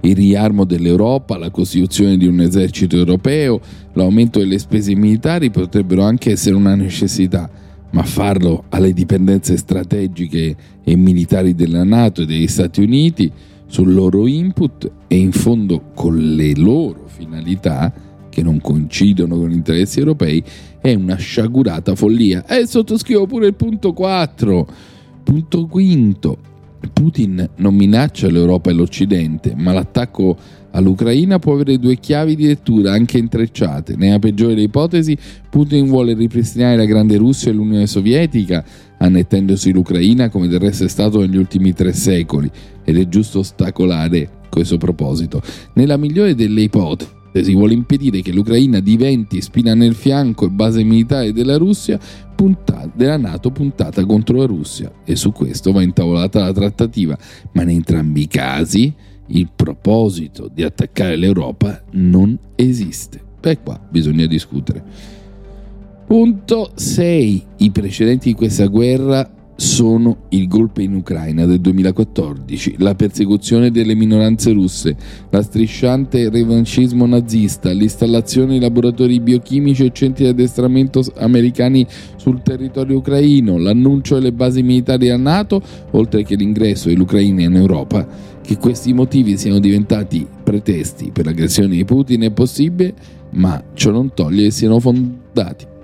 Il 0.02 0.14
riarmo 0.14 0.64
dell'Europa, 0.64 1.38
la 1.38 1.50
costituzione 1.50 2.16
di 2.16 2.26
un 2.26 2.40
esercito 2.40 2.96
europeo, 2.96 3.60
l'aumento 3.94 4.38
delle 4.38 4.58
spese 4.58 4.94
militari 4.94 5.50
potrebbero 5.50 6.02
anche 6.02 6.32
essere 6.32 6.54
una 6.54 6.74
necessità, 6.74 7.48
ma 7.90 8.02
farlo 8.02 8.64
alle 8.68 8.92
dipendenze 8.92 9.56
strategiche 9.56 10.54
e 10.84 10.96
militari 10.96 11.54
della 11.54 11.82
Nato 11.82 12.22
e 12.22 12.26
degli 12.26 12.46
Stati 12.46 12.82
Uniti 12.82 13.32
sul 13.66 13.92
loro 13.92 14.26
input 14.26 14.90
e 15.06 15.16
in 15.16 15.32
fondo 15.32 15.90
con 15.94 16.16
le 16.16 16.54
loro 16.54 17.04
finalità 17.06 17.92
che 18.28 18.42
non 18.42 18.60
coincidono 18.60 19.36
con 19.36 19.48
gli 19.48 19.54
interessi 19.54 19.98
europei 19.98 20.42
è 20.80 20.94
una 20.94 21.16
sciagurata 21.16 21.94
follia. 21.94 22.44
E 22.46 22.66
sottoscrivo 22.66 23.26
pure 23.26 23.46
il 23.46 23.54
punto 23.54 23.92
4. 23.92 24.66
Punto 25.22 25.66
quinto. 25.66 26.38
Putin 26.92 27.48
non 27.56 27.74
minaccia 27.74 28.30
l'Europa 28.30 28.70
e 28.70 28.74
l'Occidente, 28.74 29.54
ma 29.56 29.72
l'attacco 29.72 30.36
all'Ucraina 30.70 31.38
può 31.38 31.54
avere 31.54 31.78
due 31.78 31.96
chiavi 31.96 32.36
di 32.36 32.46
lettura 32.46 32.92
anche 32.92 33.18
intrecciate. 33.18 33.96
Nella 33.96 34.18
peggiore 34.18 34.54
delle 34.54 34.66
ipotesi, 34.66 35.16
Putin 35.48 35.86
vuole 35.86 36.14
ripristinare 36.14 36.76
la 36.76 36.84
grande 36.84 37.16
Russia 37.16 37.50
e 37.50 37.54
l'Unione 37.54 37.86
Sovietica, 37.86 38.64
annettendosi 38.98 39.72
l'Ucraina 39.72 40.28
come 40.28 40.48
del 40.48 40.60
resto 40.60 40.84
è 40.84 40.88
stato 40.88 41.20
negli 41.20 41.36
ultimi 41.36 41.72
tre 41.72 41.92
secoli, 41.92 42.50
ed 42.84 42.96
è 42.98 43.08
giusto 43.08 43.40
ostacolare 43.40 44.30
questo 44.48 44.78
proposito. 44.78 45.42
Nella 45.74 45.96
migliore 45.96 46.34
delle 46.34 46.62
ipotesi, 46.62 47.52
vuole 47.52 47.74
impedire 47.74 48.22
che 48.22 48.32
l'Ucraina 48.32 48.80
diventi 48.80 49.42
spina 49.42 49.74
nel 49.74 49.94
fianco 49.94 50.46
e 50.46 50.50
base 50.50 50.82
militare 50.82 51.32
della 51.32 51.58
Russia, 51.58 51.98
punta- 52.34 52.90
della 52.94 53.18
Nato 53.18 53.50
puntata 53.50 54.04
contro 54.06 54.38
la 54.38 54.46
Russia. 54.46 54.90
E 55.04 55.16
su 55.16 55.32
questo 55.32 55.72
va 55.72 55.82
intavolata 55.82 56.40
la 56.40 56.52
trattativa, 56.52 57.16
ma 57.52 57.62
in 57.62 57.70
entrambi 57.70 58.22
i 58.22 58.28
casi 58.28 58.94
il 59.28 59.50
proposito 59.54 60.48
di 60.52 60.62
attaccare 60.62 61.16
l'Europa 61.16 61.82
non 61.92 62.38
esiste. 62.54 63.20
E 63.40 63.60
qua 63.60 63.78
bisogna 63.88 64.26
discutere. 64.26 64.82
Punto 66.06 66.70
6. 66.72 67.44
I 67.56 67.70
precedenti 67.72 68.28
di 68.28 68.34
questa 68.34 68.66
guerra 68.66 69.28
sono 69.56 70.18
il 70.28 70.46
golpe 70.46 70.82
in 70.82 70.94
Ucraina 70.94 71.46
del 71.46 71.60
2014, 71.60 72.76
la 72.78 72.94
persecuzione 72.94 73.72
delle 73.72 73.96
minoranze 73.96 74.52
russe, 74.52 74.94
la 75.30 75.42
strisciante 75.42 76.30
revanchismo 76.30 77.06
nazista, 77.06 77.72
l'installazione 77.72 78.52
di 78.52 78.60
laboratori 78.60 79.18
biochimici 79.18 79.84
e 79.84 79.90
centri 79.92 80.24
di 80.24 80.30
addestramento 80.30 81.02
americani 81.16 81.84
sul 82.14 82.40
territorio 82.40 82.98
ucraino, 82.98 83.58
l'annuncio 83.58 84.14
delle 84.14 84.32
basi 84.32 84.62
militari 84.62 85.10
a 85.10 85.16
NATO, 85.16 85.60
oltre 85.90 86.22
che 86.22 86.36
l'ingresso 86.36 86.86
dell'Ucraina 86.86 87.42
in 87.42 87.56
Europa. 87.56 88.06
Che 88.40 88.58
questi 88.58 88.92
motivi 88.92 89.36
siano 89.36 89.58
diventati 89.58 90.24
pretesti 90.44 91.10
per 91.10 91.24
l'aggressione 91.24 91.74
di 91.74 91.84
Putin 91.84 92.20
è 92.20 92.30
possibile, 92.30 92.94
ma 93.32 93.60
ciò 93.74 93.90
non 93.90 94.14
toglie 94.14 94.44
che 94.44 94.50
siano 94.52 94.78
fondati. 94.78 95.74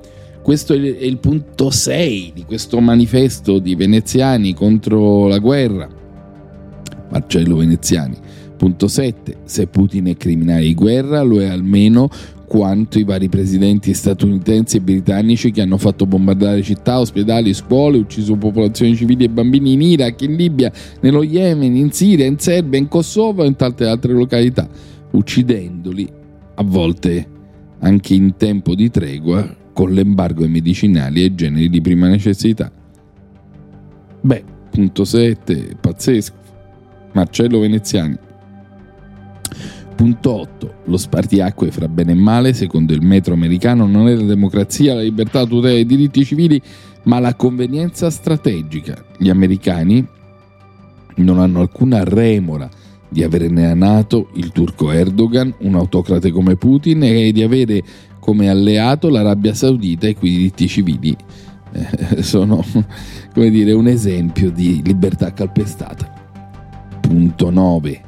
Questo 0.43 0.73
è 0.73 0.77
il 0.77 1.19
punto 1.19 1.71
6 1.71 2.33
di 2.35 2.45
questo 2.45 2.81
manifesto 2.81 3.61
di 3.61 3.77
veneziani 3.77 4.55
contro 4.55 5.29
la 5.29 5.39
guerra. 5.39 5.89
Marcello 7.11 7.57
Veneziani. 7.57 8.17
Punto 8.57 8.89
7. 8.89 9.37
Se 9.45 9.69
Putin 9.69 10.07
è 10.07 10.17
criminale 10.17 10.63
di 10.63 10.75
guerra, 10.75 11.23
lo 11.23 11.41
è 11.41 11.47
almeno 11.47 12.11
quanto 12.49 12.99
i 12.99 13.05
vari 13.05 13.29
presidenti 13.29 13.95
statunitensi 13.95 14.79
e 14.79 14.81
britannici 14.81 15.53
che 15.53 15.63
hanno 15.63 15.79
fatto 15.79 16.07
bombardare 16.07 16.61
città, 16.63 16.99
ospedali, 16.99 17.55
scuole, 17.55 17.99
ucciso 17.99 18.35
popolazioni 18.35 18.97
civili 18.97 19.25
e 19.25 19.29
bambini 19.29 19.73
in 19.73 19.81
Iraq, 19.81 20.23
in 20.23 20.35
Libia, 20.35 20.73
nello 21.01 21.23
Yemen, 21.23 21.77
in 21.77 21.93
Siria, 21.93 22.27
in 22.27 22.39
Serbia, 22.39 22.81
in 22.81 22.89
Kosovo 22.89 23.45
e 23.45 23.47
in 23.47 23.55
tante 23.55 23.87
altre 23.87 24.13
località, 24.13 24.69
uccidendoli 25.13 26.07
a 26.55 26.63
volte 26.65 27.27
anche 27.79 28.15
in 28.15 28.35
tempo 28.37 28.75
di 28.75 28.91
tregua 28.91 29.61
con 29.73 29.93
l'embargo 29.93 30.43
ai 30.43 30.51
medicinali 30.51 31.25
e 31.25 31.35
generi 31.35 31.69
di 31.69 31.81
prima 31.81 32.09
necessità. 32.09 32.71
Beh, 34.21 34.45
punto 34.71 35.05
7, 35.05 35.77
pazzesco. 35.81 36.41
Marcello 37.13 37.61
Veneziani. 37.61 38.17
Punto 39.95 40.33
8. 40.33 40.75
Lo 40.87 40.97
spartiacque 40.97 41.71
fra 41.71 41.89
bene 41.89 42.13
e 42.13 42.17
male, 42.17 42.55
secondo 42.55 42.93
il 42.93 43.03
metro 43.03 43.35
americano, 43.35 43.87
non 43.87 44.09
è 44.09 44.15
la 44.15 44.25
democrazia, 44.25 44.95
la 44.95 45.03
libertà, 45.03 45.41
la 45.41 45.47
tutela 45.47 45.75
dei 45.75 45.87
diritti 45.87 46.25
civili, 46.25 46.61
ma 47.05 47.19
la 47.19 47.35
convenienza 47.35 48.11
strategica. 48.11 49.05
Gli 49.19 49.29
americani 49.29 50.07
non 51.17 51.39
hanno 51.39 51.61
alcuna 51.61 52.05
remora 52.05 52.69
di 53.09 53.23
avere 53.23 53.49
nella 53.49 53.75
Nato 53.75 54.31
il 54.35 54.51
turco 54.53 54.91
Erdogan, 54.91 55.55
un 55.61 55.75
autocrate 55.75 56.31
come 56.31 56.57
Putin 56.57 57.03
e 57.03 57.31
di 57.31 57.43
avere 57.43 57.83
come 58.23 58.49
alleato 58.49 59.09
l'Arabia 59.09 59.53
Saudita 59.53 60.07
i 60.07 60.15
cui 60.15 60.31
diritti 60.31 60.69
civili 60.69 61.17
eh, 61.73 62.23
sono 62.23 62.65
come 63.35 63.51
dire, 63.51 63.73
un 63.73 63.89
esempio 63.89 64.53
di 64.53 64.81
libertà 64.85 65.33
calpestata. 65.33 66.09
Punto 67.01 67.51
9. 67.51 68.01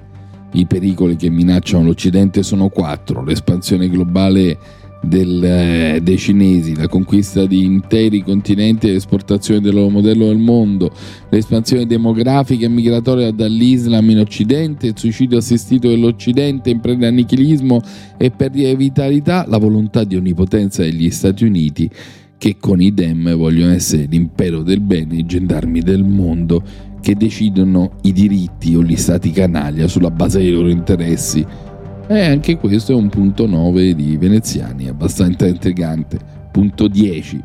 I 0.53 0.66
pericoli 0.66 1.16
che 1.16 1.31
minacciano 1.31 1.85
l'Occidente 1.85 2.44
sono 2.44 2.68
quattro. 2.68 3.24
L'espansione 3.24 3.88
globale 3.88 4.57
del, 5.06 5.42
eh, 5.44 6.00
dei 6.02 6.18
cinesi, 6.18 6.74
la 6.74 6.88
conquista 6.88 7.46
di 7.46 7.64
interi 7.64 8.22
continenti 8.22 8.88
e 8.88 8.92
l'esportazione 8.92 9.60
del 9.60 9.74
loro 9.74 9.90
modello 9.90 10.26
nel 10.26 10.38
mondo, 10.38 10.90
l'espansione 11.30 11.86
demografica 11.86 12.66
e 12.66 12.68
migratoria 12.68 13.30
dall'Islam 13.30 14.10
in 14.10 14.18
Occidente, 14.18 14.88
il 14.88 14.94
suicidio 14.96 15.38
assistito 15.38 15.88
dell'Occidente 15.88 16.70
in 16.70 16.80
preda 16.80 17.08
annichilismo 17.08 17.80
e 18.16 18.30
perdita 18.30 18.68
di 18.68 18.76
vitalità, 18.76 19.44
la 19.48 19.58
volontà 19.58 20.04
di 20.04 20.16
onnipotenza 20.16 20.82
degli 20.82 21.10
Stati 21.10 21.44
Uniti 21.44 21.90
che 22.36 22.56
con 22.58 22.80
i 22.80 22.92
Dem 22.92 23.36
vogliono 23.36 23.72
essere 23.72 24.06
l'impero 24.08 24.62
del 24.62 24.80
bene, 24.80 25.16
i 25.16 25.24
gendarmi 25.24 25.80
del 25.80 26.04
mondo 26.04 26.62
che 27.00 27.14
decidono 27.14 27.98
i 28.02 28.12
diritti 28.12 28.74
o 28.74 28.82
gli 28.82 28.96
stati 28.96 29.30
canaglia 29.30 29.88
sulla 29.88 30.10
base 30.10 30.38
dei 30.38 30.50
loro 30.50 30.68
interessi 30.68 31.44
e 32.06 32.20
anche 32.20 32.56
questo 32.56 32.92
è 32.92 32.94
un 32.94 33.08
punto 33.08 33.46
9 33.46 33.94
di 33.94 34.16
veneziani, 34.16 34.88
abbastanza 34.88 35.46
intrigante. 35.46 36.18
Punto 36.50 36.86
10. 36.86 37.42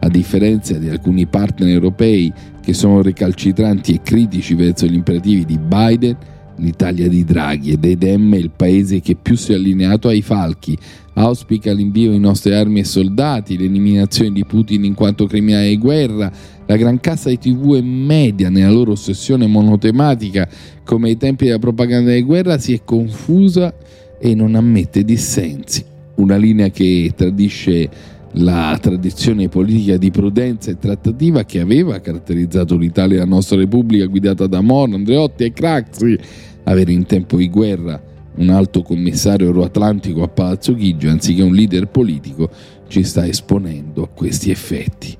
A 0.00 0.08
differenza 0.08 0.78
di 0.78 0.88
alcuni 0.88 1.26
partner 1.26 1.68
europei 1.68 2.32
che 2.60 2.72
sono 2.72 3.02
recalcitranti 3.02 3.94
e 3.94 4.00
critici 4.02 4.54
verso 4.54 4.86
gli 4.86 4.94
imperativi 4.94 5.44
di 5.44 5.58
Biden, 5.58 6.16
l'Italia 6.56 7.08
di 7.08 7.24
Draghi 7.24 7.72
e 7.72 7.76
dei 7.76 7.96
Dem 7.96 8.34
è 8.34 8.38
il 8.38 8.50
paese 8.54 9.00
che 9.00 9.16
più 9.20 9.36
si 9.36 9.52
è 9.52 9.54
allineato 9.54 10.08
ai 10.08 10.22
falchi, 10.22 10.76
auspica 11.14 11.72
l'invio 11.72 12.10
di 12.10 12.18
nostre 12.18 12.56
armi 12.56 12.80
e 12.80 12.84
soldati, 12.84 13.58
l'eliminazione 13.58 14.32
di 14.32 14.44
Putin 14.44 14.84
in 14.84 14.94
quanto 14.94 15.26
criminale 15.26 15.68
di 15.68 15.78
guerra, 15.78 16.32
la 16.66 16.76
gran 16.76 17.00
cassa 17.00 17.28
di 17.28 17.38
TV 17.38 17.74
e 17.74 17.82
media 17.82 18.48
nella 18.48 18.70
loro 18.70 18.92
ossessione 18.92 19.46
monotematica 19.46 20.48
come 20.84 21.08
ai 21.08 21.16
tempi 21.16 21.46
della 21.46 21.58
propaganda 21.58 22.12
di 22.12 22.22
guerra 22.22 22.58
si 22.58 22.72
è 22.72 22.80
confusa 22.84 23.74
e 24.18 24.34
non 24.34 24.54
ammette 24.54 25.04
dissensi. 25.04 25.84
Una 26.14 26.36
linea 26.36 26.68
che 26.68 27.12
tradisce 27.16 27.88
la 28.36 28.78
tradizione 28.80 29.48
politica 29.48 29.96
di 29.96 30.10
prudenza 30.10 30.70
e 30.70 30.78
trattativa 30.78 31.44
che 31.44 31.60
aveva 31.60 32.00
caratterizzato 32.00 32.76
l'Italia 32.76 33.16
e 33.16 33.18
la 33.18 33.26
nostra 33.26 33.58
Repubblica 33.58 34.06
guidata 34.06 34.46
da 34.46 34.60
Moro, 34.60 34.94
Andreotti 34.94 35.44
e 35.44 35.52
Craxi. 35.52 36.18
Avere 36.64 36.92
in 36.92 37.04
tempo 37.04 37.36
di 37.36 37.50
guerra 37.50 38.00
un 38.36 38.48
alto 38.48 38.82
commissario 38.82 39.46
euroatlantico 39.46 40.22
a 40.22 40.28
Palazzo 40.28 40.74
Chigi 40.74 41.08
anziché 41.08 41.42
un 41.42 41.52
leader 41.52 41.88
politico 41.88 42.48
ci 42.88 43.02
sta 43.02 43.26
esponendo 43.26 44.04
a 44.04 44.08
questi 44.08 44.50
effetti. 44.50 45.16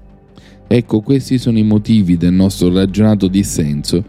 Ecco, 0.66 1.00
questi 1.00 1.36
sono 1.36 1.58
i 1.58 1.64
motivi 1.64 2.16
del 2.16 2.32
nostro 2.32 2.72
ragionato 2.72 3.28
dissenso. 3.28 4.02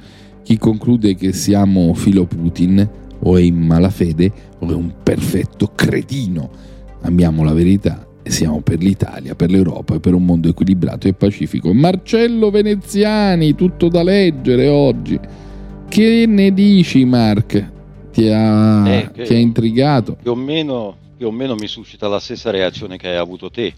Chi 0.44 0.58
conclude 0.58 1.16
che 1.16 1.34
siamo 1.34 1.94
filo 1.94 2.26
Putin 2.26 2.88
o 3.20 3.36
è 3.36 3.42
in 3.42 3.58
malafede 3.58 4.32
o 4.60 4.70
è 4.70 4.74
un 4.74 4.94
perfetto 5.04 5.72
cretino. 5.76 6.50
Amiamo 7.02 7.44
la 7.44 7.54
verità 7.54 8.08
siamo 8.24 8.62
per 8.62 8.80
l'Italia, 8.80 9.36
per 9.36 9.50
l'Europa 9.52 9.96
e 9.96 10.00
per 10.00 10.14
un 10.14 10.26
mondo 10.26 10.50
equilibrato 10.50 11.08
e 11.08 11.14
pacifico. 11.14 11.74
Marcello 11.74 12.50
Veneziani, 12.50 13.56
tutto 13.56 13.88
da 13.90 14.04
leggere 14.04 14.68
oggi. 14.68 15.20
Che 15.88 16.26
ne 16.28 16.54
dici, 16.54 17.06
Mark? 17.06 17.72
Ti 18.12 18.28
ha, 18.30 18.88
Eh, 18.88 19.12
ti 19.12 19.34
ha 19.34 19.38
intrigato? 19.38 20.18
più 20.22 20.32
o, 20.32 20.36
meno, 20.36 20.96
più 21.18 21.28
o 21.28 21.32
meno 21.32 21.56
mi 21.56 21.68
suscita 21.68 22.08
la 22.08 22.20
stessa 22.20 22.50
reazione 22.52 22.98
che 22.98 23.08
hai 23.10 23.18
avuto 23.18 23.50
te. 23.50 23.74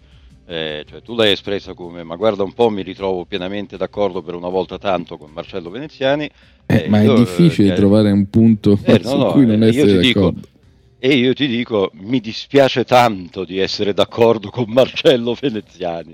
Eh, 0.47 0.85
cioè, 0.87 1.01
tu 1.01 1.15
l'hai 1.15 1.31
espressa 1.31 1.73
come 1.73 2.03
ma 2.03 2.15
guarda 2.15 2.43
un 2.43 2.53
po' 2.53 2.69
mi 2.69 2.83
ritrovo 2.83 3.25
pienamente 3.25 3.77
d'accordo 3.77 4.21
per 4.21 4.35
una 4.35 4.47
volta 4.47 4.77
tanto 4.77 5.17
con 5.17 5.31
Marcello 5.33 5.71
Veneziani 5.71 6.29
Eh, 6.67 6.83
Eh, 6.83 6.87
ma 6.87 7.01
è 7.01 7.05
io, 7.05 7.15
difficile 7.15 7.73
eh, 7.73 7.75
trovare 7.75 8.11
un 8.11 8.29
punto 8.29 8.77
eh, 8.83 8.99
no, 9.03 9.09
su 9.09 9.17
no, 9.17 9.31
cui 9.31 9.47
non 9.47 9.63
essere 9.63 9.93
ti 9.93 9.97
dico- 10.07 10.19
d'accordo. 10.19 10.47
E 11.05 11.17
io 11.17 11.33
ti 11.35 11.45
dico 11.47 11.91
mi 12.01 12.19
dispiace 12.19 12.83
tanto 12.83 13.45
di 13.45 13.59
essere 13.59 13.93
d'accordo 13.93 14.49
con 14.49 14.65
Marcello 14.69 15.37
Veneziani 15.39 16.09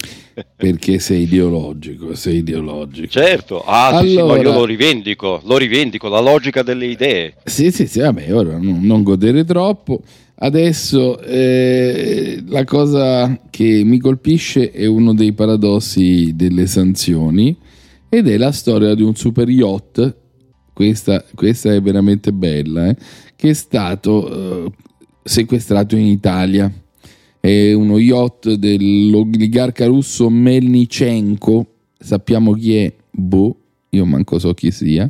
Perché 0.58 1.00
sei 1.00 1.22
ideologico, 1.22 2.14
sei 2.14 2.38
ideologico. 2.40 3.08
certo 3.08 3.64
ah 3.66 4.02
sì, 4.02 4.10
sì, 4.10 4.16
ma 4.18 4.22
Allora- 4.24 4.42
io 4.42 4.52
lo 4.52 4.66
rivendico 4.66 5.40
lo 5.46 5.56
rivendico 5.56 6.10
la 6.10 6.20
logica 6.20 6.62
delle 6.62 6.88
idee 6.88 7.36
Sì, 7.46 7.72
sì, 7.72 7.88
sì, 7.88 8.00
vabbè, 8.00 8.34
ora 8.36 8.58
non, 8.58 8.80
non 8.82 9.02
godere 9.04 9.46
troppo. 9.46 10.02
Adesso 10.44 11.22
eh, 11.22 12.44
la 12.48 12.66
cosa 12.66 13.40
che 13.50 13.84
mi 13.86 13.98
colpisce 14.00 14.72
è 14.72 14.88
uno 14.88 15.14
dei 15.14 15.32
paradossi 15.34 16.36
delle 16.36 16.66
sanzioni 16.68 17.56
ed 18.10 18.28
è 18.28 18.36
la 18.38 18.52
storia 18.52 18.94
di 18.96 19.04
un 19.04 19.16
super 19.16 19.48
yacht, 19.48 20.16
questa, 20.74 21.24
questa 21.36 21.72
è 21.74 21.80
veramente 21.82 22.34
bella, 22.34 22.88
eh, 22.90 22.96
che 23.42 23.50
è 23.50 23.54
stato 23.54 24.66
eh, 24.68 24.72
sequestrato 25.24 25.96
in 25.96 26.06
Italia. 26.06 26.72
È 27.40 27.74
uno 27.74 27.98
yacht 27.98 28.54
dell'oligarca 28.54 29.88
russo 29.88 30.30
Melnichenko, 30.30 31.66
sappiamo 31.98 32.54
chi 32.54 32.76
è, 32.78 32.94
boh, 33.10 33.56
io 33.90 34.06
manco 34.06 34.38
so 34.38 34.54
chi 34.54 34.70
sia. 34.70 35.10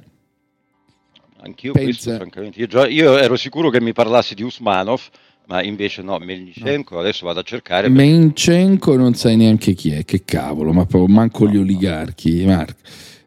anch'io 1.43 1.73
Pensa- 1.73 1.89
questo 1.89 2.15
francamente 2.15 2.59
io, 2.59 2.67
già- 2.67 2.87
io 2.87 3.17
ero 3.17 3.35
sicuro 3.35 3.69
che 3.69 3.81
mi 3.81 3.91
parlassi 3.93 4.33
di 4.35 4.43
Usmanov 4.43 5.01
ma 5.47 5.61
invece 5.63 6.01
no 6.03 6.17
Melnichenko 6.19 6.99
adesso 6.99 7.25
vado 7.25 7.39
a 7.39 7.43
cercare 7.43 7.89
perché- 7.89 8.01
Menchenko 8.09 8.95
non 8.95 9.13
sai 9.15 9.35
neanche 9.35 9.73
chi 9.73 9.91
è, 9.91 10.05
che 10.05 10.23
cavolo, 10.23 10.71
ma 10.71 10.85
proprio 10.85 11.13
manco 11.13 11.49
gli 11.49 11.57
oligarchi, 11.57 12.45
Marco. 12.45 12.79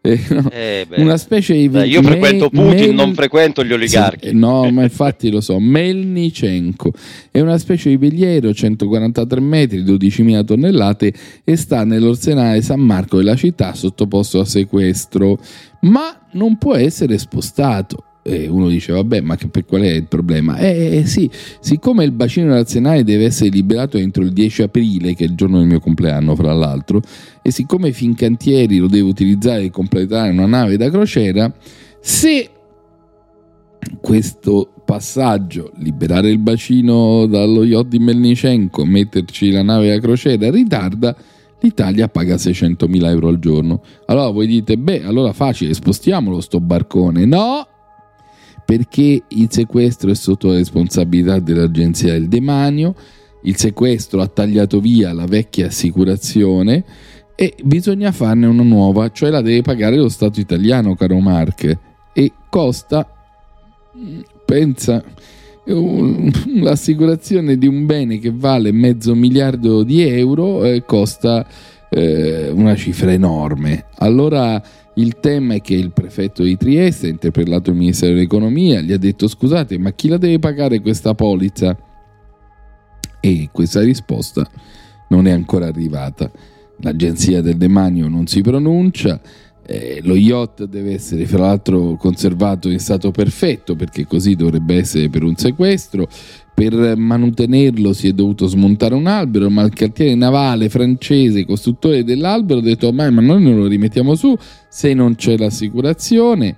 Eh, 0.07 0.21
no, 0.29 0.51
Eh. 0.51 0.87
Una 0.97 1.17
specie 1.17 1.55
di... 1.55 1.67
Beh, 1.71 1.87
io 1.87 2.03
Me- 2.03 2.09
frequento 2.09 2.51
Putin, 2.51 2.89
Mel- 2.89 2.95
non 2.95 3.15
frequento 3.15 3.65
gli 3.65 3.73
oligarchi. 3.73 4.29
Sì, 4.29 4.35
eh, 4.35 4.37
no, 4.37 4.71
ma 4.71 4.83
infatti 4.83 5.31
lo 5.31 5.41
so. 5.41 5.59
Melnichenko 5.59 6.93
è 7.31 7.41
una 7.41 7.57
specie 7.57 7.89
di 7.89 7.97
veliero, 7.97 8.53
143 8.53 9.41
metri, 9.41 9.83
12.000 9.83 10.45
tonnellate 10.45 11.13
e 11.43 11.57
sta 11.57 11.85
nell'Orsenale 11.85 12.61
San 12.61 12.81
Marco 12.81 13.17
della 13.17 13.35
città 13.35 13.73
sottoposto 13.73 14.41
a 14.41 14.45
sequestro, 14.45 15.39
ma 15.81 16.27
non 16.33 16.59
può 16.59 16.75
essere 16.75 17.17
spostato. 17.17 18.05
E 18.27 18.49
uno 18.49 18.69
dice, 18.69 18.93
vabbè, 18.93 19.21
ma 19.21 19.37
che, 19.37 19.49
per 19.49 19.67
qual 19.67 19.83
è 19.83 19.91
il 19.91 20.07
problema? 20.07 20.57
Eh, 20.57 20.97
eh, 20.97 21.07
sì, 21.07 21.31
siccome 21.61 22.05
il 22.05 22.13
bacino 22.13 22.55
nazionale 22.55 23.05
deve 23.05 23.27
essere 23.27 23.51
liberato 23.51 23.99
entro 23.99 24.23
il 24.23 24.33
10 24.33 24.63
aprile, 24.63 25.15
che 25.15 25.25
è 25.25 25.27
il 25.29 25.35
giorno 25.35 25.59
del 25.59 25.67
mio 25.67 25.79
compleanno, 25.79 26.35
fra 26.35 26.55
l'altro, 26.55 27.03
e 27.43 27.51
siccome 27.51 27.93
Fincantieri 27.93 28.79
lo 28.79 28.87
deve 28.87 29.11
utilizzare 29.11 29.61
per 29.61 29.71
completare 29.71 30.31
una 30.31 30.47
nave 30.47 30.79
da 30.79 30.89
crociera, 30.89 31.53
se 32.01 32.49
questo 34.01 34.73
passaggio, 34.87 35.73
liberare 35.77 36.31
il 36.31 36.39
bacino 36.39 37.27
dallo 37.27 37.63
yacht 37.63 37.89
di 37.89 37.99
Melnichenko, 37.99 38.87
metterci 38.87 39.51
la 39.51 39.63
nave 39.63 39.89
da 39.89 39.99
crociera, 40.01 40.51
ritarda, 40.51 41.15
l'Italia 41.61 42.09
paga 42.09 42.37
600.000 42.37 43.07
euro 43.07 43.29
al 43.29 43.39
giorno. 43.39 43.83
Allora 44.07 44.31
voi 44.31 44.47
dite, 44.47 44.79
beh, 44.79 45.05
allora 45.05 45.33
facile, 45.33 45.75
spostiamolo 45.75 46.41
sto 46.41 46.61
barcone. 46.61 47.25
No, 47.25 47.67
perché 48.65 49.23
il 49.27 49.47
sequestro 49.51 50.11
è 50.11 50.15
sotto 50.15 50.49
la 50.49 50.55
responsabilità 50.55 51.39
dell'Agenzia 51.39 52.13
del 52.13 52.29
Demanio, 52.29 52.95
il 53.43 53.57
sequestro 53.57 54.21
ha 54.21 54.27
tagliato 54.27 54.81
via 54.81 55.13
la 55.13 55.27
vecchia 55.27 55.67
assicurazione 55.67 56.85
e 57.35 57.55
bisogna 57.63 58.13
farne 58.13 58.47
una 58.47 58.63
nuova, 58.63 59.11
cioè 59.11 59.31
la 59.31 59.43
deve 59.43 59.63
pagare 59.63 59.97
lo 59.97 60.09
Stato 60.09 60.41
italiano, 60.41 60.95
caro 60.95 61.19
Mark, 61.19 61.79
e 62.13 62.33
costa, 62.49 63.07
mm, 63.97 64.21
pensa, 64.45 65.03
l'assicurazione 65.65 67.57
di 67.57 67.67
un 67.67 67.87
bene 67.87 68.19
che 68.19 68.31
vale 68.33 68.71
mezzo 68.71 69.15
miliardo 69.15 69.83
di 69.83 70.03
euro 70.03 70.65
eh, 70.65 70.85
costa 70.85 71.47
eh, 71.91 72.51
una 72.51 72.75
cifra 72.77 73.13
enorme. 73.13 73.87
Allora 73.97 74.63
il 74.95 75.19
tema 75.21 75.55
è 75.55 75.61
che 75.61 75.75
il 75.75 75.93
prefetto 75.93 76.43
di 76.43 76.57
Trieste 76.57 77.07
ha 77.07 77.11
interpellato 77.11 77.71
il 77.71 77.77
Ministero 77.77 78.15
dell'Economia, 78.15 78.81
gli 78.81 78.93
ha 78.93 78.99
detto 78.99 79.27
scusate 79.29 79.79
ma 79.79 79.93
chi 79.93 80.09
la 80.09 80.19
deve 80.19 80.39
pagare 80.39 80.81
questa 80.81 81.15
polizza? 81.15 81.77
E 83.21 83.49
questa 83.53 83.81
risposta 83.81 84.49
non 85.09 85.27
è 85.27 85.31
ancora 85.31 85.67
arrivata. 85.67 86.31
L'agenzia 86.79 87.41
del 87.41 87.57
demanio 87.57 88.09
non 88.09 88.27
si 88.27 88.43
pronuncia, 88.43 89.21
eh, 89.67 90.01
lo 90.03 90.15
yacht 90.15 90.65
deve 90.65 90.93
essere 90.93 91.25
fra 91.25 91.47
l'altro 91.47 91.97
conservato 91.97 92.69
in 92.69 92.79
stato 92.79 93.11
perfetto 93.11 93.75
perché 93.77 94.07
così 94.07 94.35
dovrebbe 94.35 94.77
essere 94.77 95.09
per 95.09 95.23
un 95.23 95.37
sequestro. 95.37 96.07
Per 96.55 96.97
manutenerlo 96.97 97.93
si 97.93 98.07
è 98.09 98.13
dovuto 98.13 98.47
smontare 98.47 98.95
un 98.95 99.09
albero, 99.09 99.51
ma 99.51 99.63
il 99.63 99.75
cantiere 99.75 100.15
navale 100.15 100.69
francese, 100.69 101.45
costruttore 101.45 102.05
dell'albero, 102.05 102.61
ha 102.61 102.63
detto 102.63 102.93
ma, 102.93 103.11
ma 103.11 103.21
noi 103.21 103.43
non 103.43 103.57
lo 103.57 103.67
rimettiamo 103.67 104.15
su 104.15 104.37
se 104.69 104.95
non 104.95 105.17
c'è 105.17 105.37
l'assicurazione. 105.37 106.57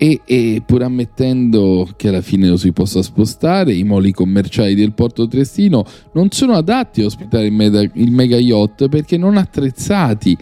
E, 0.00 0.20
e 0.24 0.62
pur 0.64 0.82
ammettendo 0.82 1.88
che 1.96 2.08
alla 2.08 2.20
fine 2.20 2.48
lo 2.48 2.56
si 2.56 2.72
possa 2.72 3.02
spostare, 3.02 3.74
i 3.74 3.82
moli 3.82 4.12
commerciali 4.12 4.76
del 4.76 4.92
porto 4.92 5.26
triestino 5.26 5.84
non 6.12 6.30
sono 6.30 6.52
adatti 6.52 7.02
a 7.02 7.06
ospitare 7.06 7.46
il, 7.46 7.52
mega, 7.52 7.80
il 7.80 8.12
mega 8.12 8.38
yacht 8.38 8.88
perché 8.88 9.16
non 9.16 9.36
attrezzati 9.36 10.36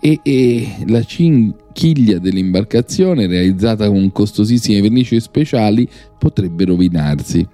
e, 0.00 0.20
e 0.22 0.84
la 0.86 1.02
cinchiglia 1.02 2.18
dell'imbarcazione 2.18 3.26
realizzata 3.26 3.88
con 3.88 4.12
costosissime 4.12 4.82
vernici 4.82 5.18
speciali 5.18 5.88
potrebbe 6.18 6.64
rovinarsi. 6.66 7.46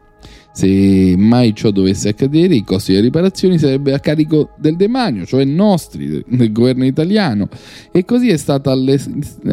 Se 0.61 1.14
mai 1.16 1.54
ciò 1.54 1.70
dovesse 1.70 2.11
accadere, 2.11 2.54
i 2.54 2.64
costi 2.64 2.92
delle 2.92 3.04
riparazioni 3.04 3.56
sarebbero 3.56 3.96
a 3.96 3.98
carico 3.98 4.50
del 4.58 4.76
demanio, 4.76 5.24
cioè 5.24 5.42
nostri, 5.46 6.22
del 6.28 6.52
governo 6.52 6.84
italiano. 6.84 7.48
E 7.90 8.04
così 8.04 8.28
è 8.28 8.36
stata 8.36 8.70
alle- 8.70 9.00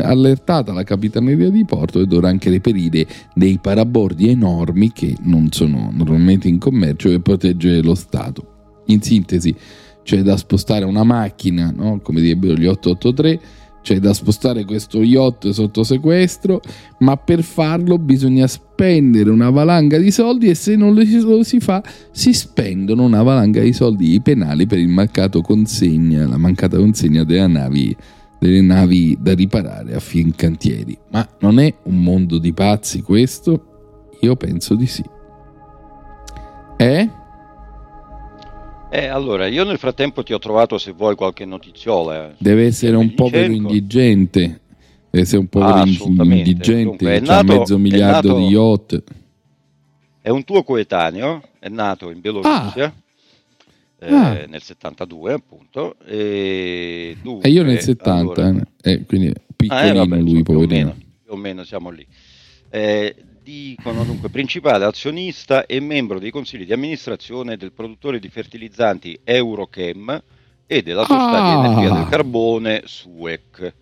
allertata 0.02 0.74
la 0.74 0.84
capitaneria 0.84 1.50
di 1.50 1.64
porto 1.64 2.02
e 2.02 2.08
dovrà 2.08 2.28
anche 2.28 2.50
reperire 2.50 3.08
dei 3.34 3.58
parabordi 3.58 4.28
enormi 4.28 4.92
che 4.92 5.16
non 5.22 5.50
sono 5.50 5.94
normalmente 5.96 6.50
in 6.50 6.58
commercio 6.58 7.08
per 7.08 7.22
proteggere 7.22 7.82
lo 7.82 7.96
Stato. 7.96 8.82
In 8.88 9.02
sintesi, 9.02 9.56
c'è 10.04 10.22
da 10.24 10.36
spostare 10.36 10.84
una 10.84 11.06
macchina, 11.06 11.72
no? 11.74 12.02
come 12.04 12.20
direbbero 12.20 12.56
gli 12.56 12.66
883, 12.66 13.40
c'è 13.88 14.00
da 14.00 14.14
spostare 14.14 14.66
questo 14.66 15.02
yacht 15.02 15.48
sotto 15.52 15.82
sequestro, 15.82 16.60
ma 17.00 17.16
per 17.16 17.42
farlo 17.42 17.98
bisogna 17.98 18.46
spendere 18.46 19.30
una 19.30 19.50
valanga 19.50 19.98
di 19.98 20.12
soldi 20.12 20.50
e 20.50 20.56
se 20.56 20.76
non 20.76 20.94
lo 20.94 21.44
si, 21.44 21.62
fa 21.62 21.82
si 22.12 22.34
spendono 22.34 23.06
una 23.06 23.24
valanga 23.24 23.62
di 23.62 23.72
soldi 23.72 24.20
penali 24.20 24.68
per 24.68 24.80
il 24.80 24.90
mancato 24.90 25.40
consegna, 25.40 26.28
la 26.28 26.36
mancata 26.36 26.76
consegna 26.76 27.24
delle 27.24 27.48
navi, 27.48 27.96
delle 28.38 28.60
navi 28.60 29.18
da 29.22 29.34
riparare 29.34 29.96
a 29.96 30.02
Fincantieri. 30.02 30.98
Ma 31.12 31.26
non 31.40 31.58
è 31.58 31.74
un 31.84 32.04
mondo 32.04 32.40
di 32.40 32.52
pazzi 32.52 33.02
questo? 33.02 34.10
Io 34.20 34.36
penso 34.36 34.76
di 34.76 34.86
sì. 34.86 35.04
Eh? 36.76 37.10
Eh, 38.98 39.06
allora, 39.06 39.46
io 39.46 39.64
nel 39.64 39.78
frattempo 39.78 40.24
ti 40.24 40.34
ho 40.34 40.40
trovato 40.40 40.80
se 40.80 40.92
vuoi 40.92 41.16
qualche 41.16 41.46
notiziola. 41.46 42.30
eh. 42.30 42.34
Deve 42.40 42.66
essere 42.66 42.96
un 42.96 43.14
povero 43.14 43.54
indigente. 43.54 44.60
Deve 45.12 45.24
essere 45.24 45.38
un 45.38 45.48
povero 45.50 45.74
Ah, 45.76 45.86
indigente. 45.86 46.84
Dunque, 46.84 47.16
è 47.18 47.20
nato- 47.20 47.44
mezzo 47.60 47.78
miliardo 47.78 48.28
nato- 48.30 48.40
di 48.40 48.46
yacht. 48.48 49.04
È 50.20 50.30
un 50.30 50.44
tuo 50.44 50.64
coetaneo, 50.64 51.44
è 51.60 51.70
nato 51.70 52.10
in 52.10 52.22
Bielorussia 52.22 52.92
eh, 54.00 54.14
Ah. 54.14 54.46
nel 54.48 54.64
72 54.64 55.34
appunto. 55.34 55.96
E, 56.04 57.18
dunque, 57.22 57.48
E 57.48 57.52
io 57.52 57.62
nel 57.62 57.80
70, 57.80 58.42
allora- 58.42 58.68
eh, 58.82 59.06
quindi 59.06 59.28
Ah, 59.28 59.32
eh, 59.32 59.54
piccolino 59.56 59.94
vabbè, 59.94 60.16
lui, 60.22 60.40
insomma, 60.40 60.42
più 60.44 60.54
o 60.54 60.58
poverino. 60.62 60.88
meno, 60.88 60.96
più 61.24 61.34
o 61.34 61.36
meno 61.36 61.64
siamo 61.64 61.90
lì. 61.92 62.06
Eh, 62.72 63.16
dicono 63.48 64.04
dunque 64.04 64.28
principale 64.28 64.84
azionista 64.84 65.66
e 65.66 65.80
membro 65.80 66.20
dei 66.20 66.32
consigli 66.32 66.66
di 66.66 66.74
amministrazione 66.74 67.56
del 67.56 67.72
produttore 67.72 68.20
di 68.20 68.28
fertilizzanti 68.28 69.18
Eurochem 69.24 70.22
e 70.66 70.82
della 70.82 71.06
società 71.06 71.44
Ah. 71.44 71.62
di 71.62 71.66
energia 71.66 71.96
del 71.96 72.10
carbone 72.10 72.82
SUEC. 72.84 73.74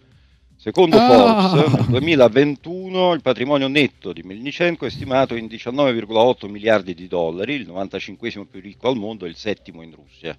Secondo 0.56 0.98
Ah. 0.98 1.50
Forbes, 1.50 1.74
nel 1.78 1.86
2021 1.88 3.14
il 3.14 3.22
patrimonio 3.24 3.68
netto 3.68 4.14
di 4.14 4.22
Melnichenko 4.22 4.86
è 4.86 4.90
stimato 4.92 5.34
in 5.36 5.48
19,8 5.48 6.48
miliardi 6.48 6.94
di 6.94 7.08
dollari, 7.08 7.56
il 7.56 7.66
95 7.66 8.46
più 8.46 8.60
ricco 8.62 8.88
al 8.88 8.98
mondo 8.98 9.26
e 9.26 9.30
il 9.30 9.36
settimo 9.36 9.82
in 9.82 9.96
Russia. 9.96 10.38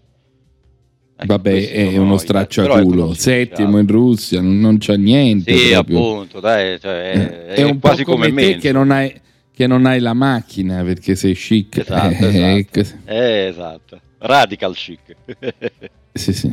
Ecco, 1.18 1.26
Vabbè, 1.28 1.70
è 1.70 1.96
uno 1.96 2.18
stracciaculo. 2.18 3.04
ecco, 3.06 3.14
Settimo 3.14 3.78
in 3.78 3.86
Russia, 3.86 4.42
non, 4.42 4.76
c'ha 4.78 4.96
niente. 4.96 5.56
Sì, 5.56 5.70
proprio. 5.70 5.98
appunto, 5.98 6.40
dai, 6.40 6.78
cioè, 6.78 7.10
è, 7.10 7.44
è, 7.54 7.62
un 7.62 7.78
quasi 7.78 8.04
po' 8.04 8.12
come, 8.12 8.28
come 8.28 8.42
te 8.42 8.56
che 8.58 8.70
non, 8.70 8.90
hai, 8.90 9.18
che 9.50 9.66
non 9.66 9.86
hai 9.86 9.98
la 10.00 10.12
macchina 10.12 10.82
perché 10.82 11.14
sei 11.14 11.32
chic. 11.34 11.78
Esatto, 11.78 12.26
Eh, 12.28 12.58
esatto. 12.58 12.68
così. 12.70 12.94
Eh, 13.06 13.46
esatto. 13.46 14.00
Radical 14.18 14.74
chic. 14.74 15.00
Sì, 16.16 16.32
sì. 16.32 16.50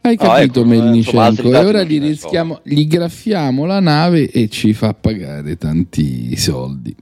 Hai 0.00 0.16
capito, 0.16 0.60
ecco, 0.60 0.70
eh, 0.70 0.76
insomma, 0.76 0.84
Melnichenko? 0.84 1.20
altri 1.20 1.50
E 1.50 1.56
ora 1.56 1.82
gli, 1.82 2.00
rischiamo, 2.00 2.60
gli 2.62 2.86
graffiamo 2.86 3.64
la 3.64 3.80
nave 3.80 4.30
e 4.30 4.48
ci 4.48 4.72
fa 4.74 4.94
pagare 4.94 5.56
tanti 5.56 6.36
soldi. 6.36 6.94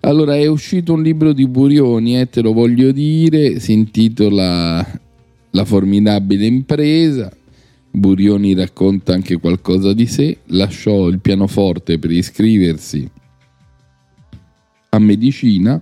Allora, 0.00 0.36
è 0.36 0.46
uscito 0.46 0.94
un 0.94 1.02
libro 1.02 1.32
di 1.32 1.46
Burioni, 1.46 2.18
eh, 2.18 2.28
te 2.28 2.40
lo 2.40 2.52
voglio 2.52 2.90
dire, 2.92 3.60
si 3.60 3.72
intitola 3.72 5.00
La 5.50 5.64
formidabile 5.64 6.46
impresa. 6.46 7.30
Burioni 7.90 8.54
racconta 8.54 9.12
anche 9.12 9.36
qualcosa 9.38 9.92
di 9.92 10.06
sé, 10.06 10.38
lasciò 10.46 11.08
il 11.08 11.18
pianoforte 11.20 11.98
per 11.98 12.10
iscriversi 12.12 13.10
a 14.90 14.98
medicina 14.98 15.80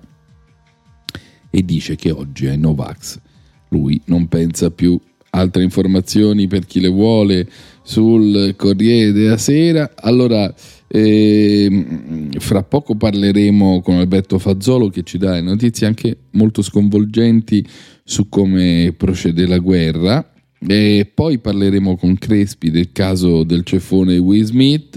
e 1.50 1.64
dice 1.64 1.96
che 1.96 2.10
oggi 2.10 2.46
è 2.46 2.56
Novax. 2.56 3.20
Lui 3.68 4.00
non 4.06 4.26
pensa 4.28 4.70
più. 4.70 4.98
Altre 5.30 5.62
informazioni 5.62 6.46
per 6.46 6.64
chi 6.64 6.80
le 6.80 6.88
vuole 6.88 7.46
sul 7.88 8.52
Corriere 8.54 9.12
della 9.12 9.38
Sera. 9.38 9.92
Allora, 9.94 10.52
ehm, 10.88 12.32
fra 12.38 12.62
poco 12.62 12.96
parleremo 12.96 13.80
con 13.80 13.96
Alberto 13.96 14.38
Fazzolo 14.38 14.90
che 14.90 15.04
ci 15.04 15.16
dà 15.16 15.32
le 15.32 15.40
notizie 15.40 15.86
anche 15.86 16.16
molto 16.32 16.60
sconvolgenti 16.60 17.66
su 18.04 18.28
come 18.28 18.92
procede 18.94 19.46
la 19.46 19.56
guerra. 19.56 20.32
E 20.60 21.10
poi 21.12 21.38
parleremo 21.38 21.96
con 21.96 22.18
Crespi 22.18 22.70
del 22.70 22.92
caso 22.92 23.42
del 23.42 23.64
ceffone 23.64 24.18
Will 24.18 24.44
Smith. 24.44 24.96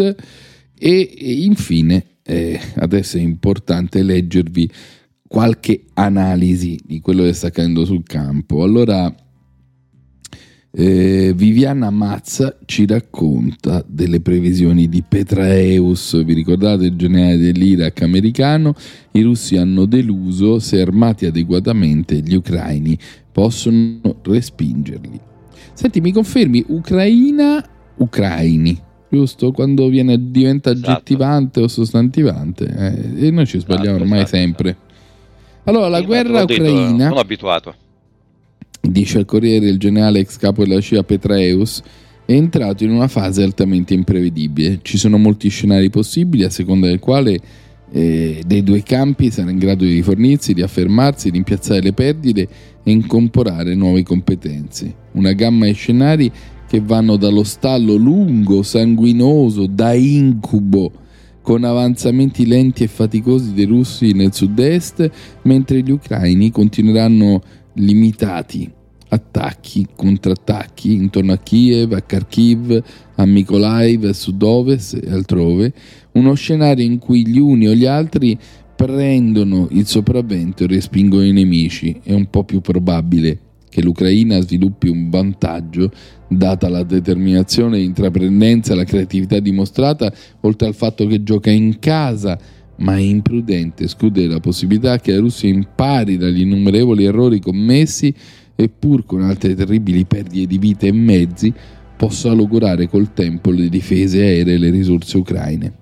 E, 0.77 1.13
e 1.17 1.31
infine, 1.43 2.05
eh, 2.23 2.59
adesso 2.75 3.15
è 3.15 3.21
importante 3.21 4.03
leggervi 4.03 4.69
qualche 5.29 5.85
analisi 5.93 6.77
di 6.85 6.99
quello 6.99 7.23
che 7.23 7.31
sta 7.31 7.47
accadendo 7.47 7.85
sul 7.85 8.03
campo. 8.03 8.63
Allora, 8.63 9.15
eh, 10.73 11.33
Viviana 11.35 11.89
Mazza 11.89 12.57
ci 12.65 12.85
racconta 12.85 13.83
delle 13.85 14.21
previsioni 14.21 14.87
di 14.87 15.03
Petraeus. 15.07 16.23
Vi 16.23 16.33
ricordate 16.33 16.85
il 16.85 16.95
generale 16.95 17.37
dell'Iraq 17.37 18.01
americano? 18.03 18.73
I 19.11 19.21
russi 19.21 19.57
hanno 19.57 19.85
deluso, 19.85 20.59
se 20.59 20.79
armati 20.81 21.25
adeguatamente 21.25 22.15
gli 22.19 22.35
ucraini 22.35 22.97
possono 23.31 23.99
respingerli. 24.23 25.19
Senti, 25.73 25.99
mi 26.01 26.11
confermi 26.11 26.63
Ucraina, 26.67 27.63
ucraini, 27.97 28.77
giusto? 29.09 29.51
Quando 29.51 29.87
viene, 29.87 30.31
diventa 30.31 30.71
Esatto. 30.71 30.91
aggettivante 30.91 31.61
o 31.61 31.67
sostantivante. 31.67 32.65
eh, 33.17 33.27
e 33.27 33.31
noi 33.31 33.45
ci 33.45 33.59
sbagliamo 33.59 33.87
Esatto, 33.87 34.03
ormai 34.03 34.19
esatto, 34.19 34.35
sempre. 34.37 34.77
Allora, 35.63 35.87
la 35.89 36.01
guerra 36.01 36.45
detto, 36.45 36.61
ucraina, 36.61 37.07
sono 37.07 37.19
abituato. 37.19 37.75
Dice 38.81 39.19
il 39.19 39.25
Corriere 39.25 39.67
il 39.67 39.77
generale 39.77 40.19
ex 40.19 40.37
capo 40.37 40.63
della 40.63 40.81
CIA 40.81 41.03
Petraeus, 41.03 41.81
è 42.25 42.33
entrato 42.33 42.83
in 42.83 42.91
una 42.91 43.07
fase 43.07 43.43
altamente 43.43 43.93
imprevedibile. 43.93 44.79
Ci 44.81 44.97
sono 44.97 45.17
molti 45.17 45.49
scenari 45.49 45.89
possibili 45.89 46.43
a 46.43 46.49
seconda 46.49 46.87
del 46.87 46.99
quale 46.99 47.39
eh, 47.91 48.41
dei 48.45 48.63
due 48.63 48.83
campi 48.83 49.31
sarà 49.31 49.51
in 49.51 49.57
grado 49.57 49.83
di 49.83 49.93
rifornirsi, 49.93 50.53
di 50.53 50.61
affermarsi, 50.61 51.29
di 51.29 51.37
impiazzare 51.37 51.81
le 51.81 51.93
perdite 51.93 52.47
e 52.83 52.91
incorporare 52.91 53.75
nuove 53.75 54.03
competenze. 54.03 54.93
Una 55.13 55.33
gamma 55.33 55.65
di 55.65 55.73
scenari 55.73 56.31
che 56.67 56.79
vanno 56.79 57.17
dallo 57.17 57.43
stallo 57.43 57.95
lungo, 57.95 58.63
sanguinoso, 58.63 59.67
da 59.67 59.93
incubo, 59.93 60.91
con 61.41 61.65
avanzamenti 61.65 62.45
lenti 62.45 62.83
e 62.83 62.87
faticosi 62.87 63.53
dei 63.53 63.65
russi 63.65 64.13
nel 64.13 64.33
sud-est, 64.33 65.11
mentre 65.41 65.81
gli 65.81 65.91
ucraini 65.91 66.49
continueranno 66.49 67.41
limitati 67.73 68.71
attacchi, 69.13 69.87
contrattacchi 69.93 70.93
intorno 70.93 71.33
a 71.33 71.37
Kiev, 71.37 71.91
a 71.93 72.01
Kharkiv, 72.01 72.83
a 73.15 73.25
Mykolaiv, 73.25 74.05
a 74.05 74.13
sud-ovest 74.13 74.99
e 75.03 75.11
altrove, 75.11 75.73
uno 76.13 76.33
scenario 76.33 76.85
in 76.85 76.97
cui 76.97 77.27
gli 77.27 77.39
uni 77.39 77.67
o 77.67 77.73
gli 77.73 77.85
altri 77.85 78.37
prendono 78.75 79.67
il 79.71 79.85
sopravvento 79.85 80.63
e 80.63 80.67
respingono 80.67 81.25
i 81.25 81.33
nemici. 81.33 81.99
È 82.01 82.13
un 82.13 82.29
po' 82.29 82.43
più 82.43 82.61
probabile 82.61 83.39
che 83.69 83.81
l'Ucraina 83.81 84.41
sviluppi 84.41 84.89
un 84.89 85.09
vantaggio 85.09 85.91
data 86.27 86.67
la 86.67 86.83
determinazione, 86.83 87.77
l'intraprendenza 87.77 88.75
la 88.75 88.83
creatività 88.83 89.39
dimostrata, 89.39 90.11
oltre 90.41 90.67
al 90.67 90.75
fatto 90.75 91.05
che 91.05 91.23
gioca 91.23 91.51
in 91.51 91.79
casa, 91.79 92.37
ma 92.77 92.95
è 92.95 93.01
imprudente 93.01 93.83
escludere 93.83 94.27
la 94.27 94.39
possibilità 94.39 94.99
che 94.99 95.11
la 95.11 95.19
Russia 95.19 95.49
impari 95.49 96.17
dagli 96.17 96.41
innumerevoli 96.41 97.05
errori 97.05 97.39
commessi 97.39 98.13
e 98.55 98.69
pur 98.69 99.05
con 99.05 99.21
altre 99.21 99.55
terribili 99.55 100.05
perdite 100.05 100.47
di 100.47 100.57
vite 100.57 100.87
e 100.87 100.91
mezzi 100.91 101.53
possa 101.95 102.31
logorare 102.31 102.87
col 102.87 103.13
tempo 103.13 103.51
le 103.51 103.69
difese 103.69 104.21
aeree 104.21 104.55
e 104.55 104.57
le 104.57 104.69
risorse 104.71 105.17
ucraine. 105.17 105.73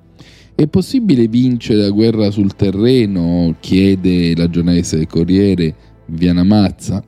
È 0.54 0.68
possibile 0.68 1.28
vincere 1.30 1.80
la 1.80 1.90
guerra 1.90 2.32
sul 2.32 2.54
terreno? 2.54 3.56
chiede 3.62 4.36
la 4.36 4.50
giornalista 4.50 4.98
del 4.98 5.08
Corriere 5.08 5.74
Viana 6.08 6.44
Mazza. 6.44 7.02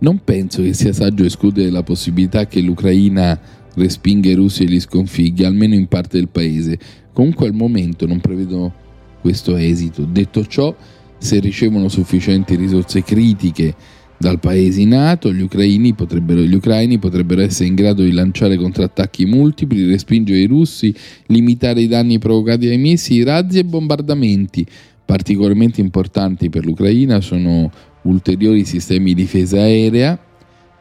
Non 0.00 0.20
penso 0.24 0.62
che 0.62 0.72
sia 0.72 0.92
saggio 0.92 1.24
escludere 1.24 1.70
la 1.70 1.84
possibilità 1.84 2.46
che 2.46 2.60
l'Ucraina 2.60 3.38
respinga 3.74 4.28
i 4.28 4.34
russi 4.34 4.64
e 4.64 4.66
li 4.66 4.80
sconfigga, 4.80 5.46
almeno 5.46 5.74
in 5.74 5.86
parte 5.86 6.18
del 6.18 6.28
paese. 6.28 6.78
Comunque 7.12 7.46
al 7.46 7.54
momento 7.54 8.06
non 8.06 8.20
prevedo 8.20 8.72
questo 9.20 9.56
esito. 9.56 10.04
Detto 10.04 10.46
ciò, 10.46 10.74
se 11.18 11.38
ricevono 11.38 11.88
sufficienti 11.88 12.56
risorse 12.56 13.02
critiche 13.02 13.74
dal 14.20 14.38
paese 14.38 14.84
NATO, 14.84 15.32
gli 15.32 15.40
ucraini, 15.40 15.94
gli 15.94 16.54
ucraini 16.54 16.98
potrebbero 16.98 17.40
essere 17.40 17.68
in 17.68 17.74
grado 17.74 18.02
di 18.02 18.12
lanciare 18.12 18.56
contrattacchi 18.56 19.24
multipli, 19.24 19.88
respingere 19.88 20.40
i 20.40 20.46
russi, 20.46 20.94
limitare 21.26 21.80
i 21.80 21.88
danni 21.88 22.18
provocati 22.18 22.66
dai 22.66 22.76
missili, 22.76 23.22
razzi 23.22 23.58
e 23.58 23.64
bombardamenti. 23.64 24.66
Particolarmente 25.06 25.80
importanti 25.80 26.50
per 26.50 26.64
l'Ucraina 26.64 27.20
sono 27.20 27.70
ulteriori 28.02 28.64
sistemi 28.64 29.14
di 29.14 29.22
difesa 29.22 29.60
aerea, 29.60 30.18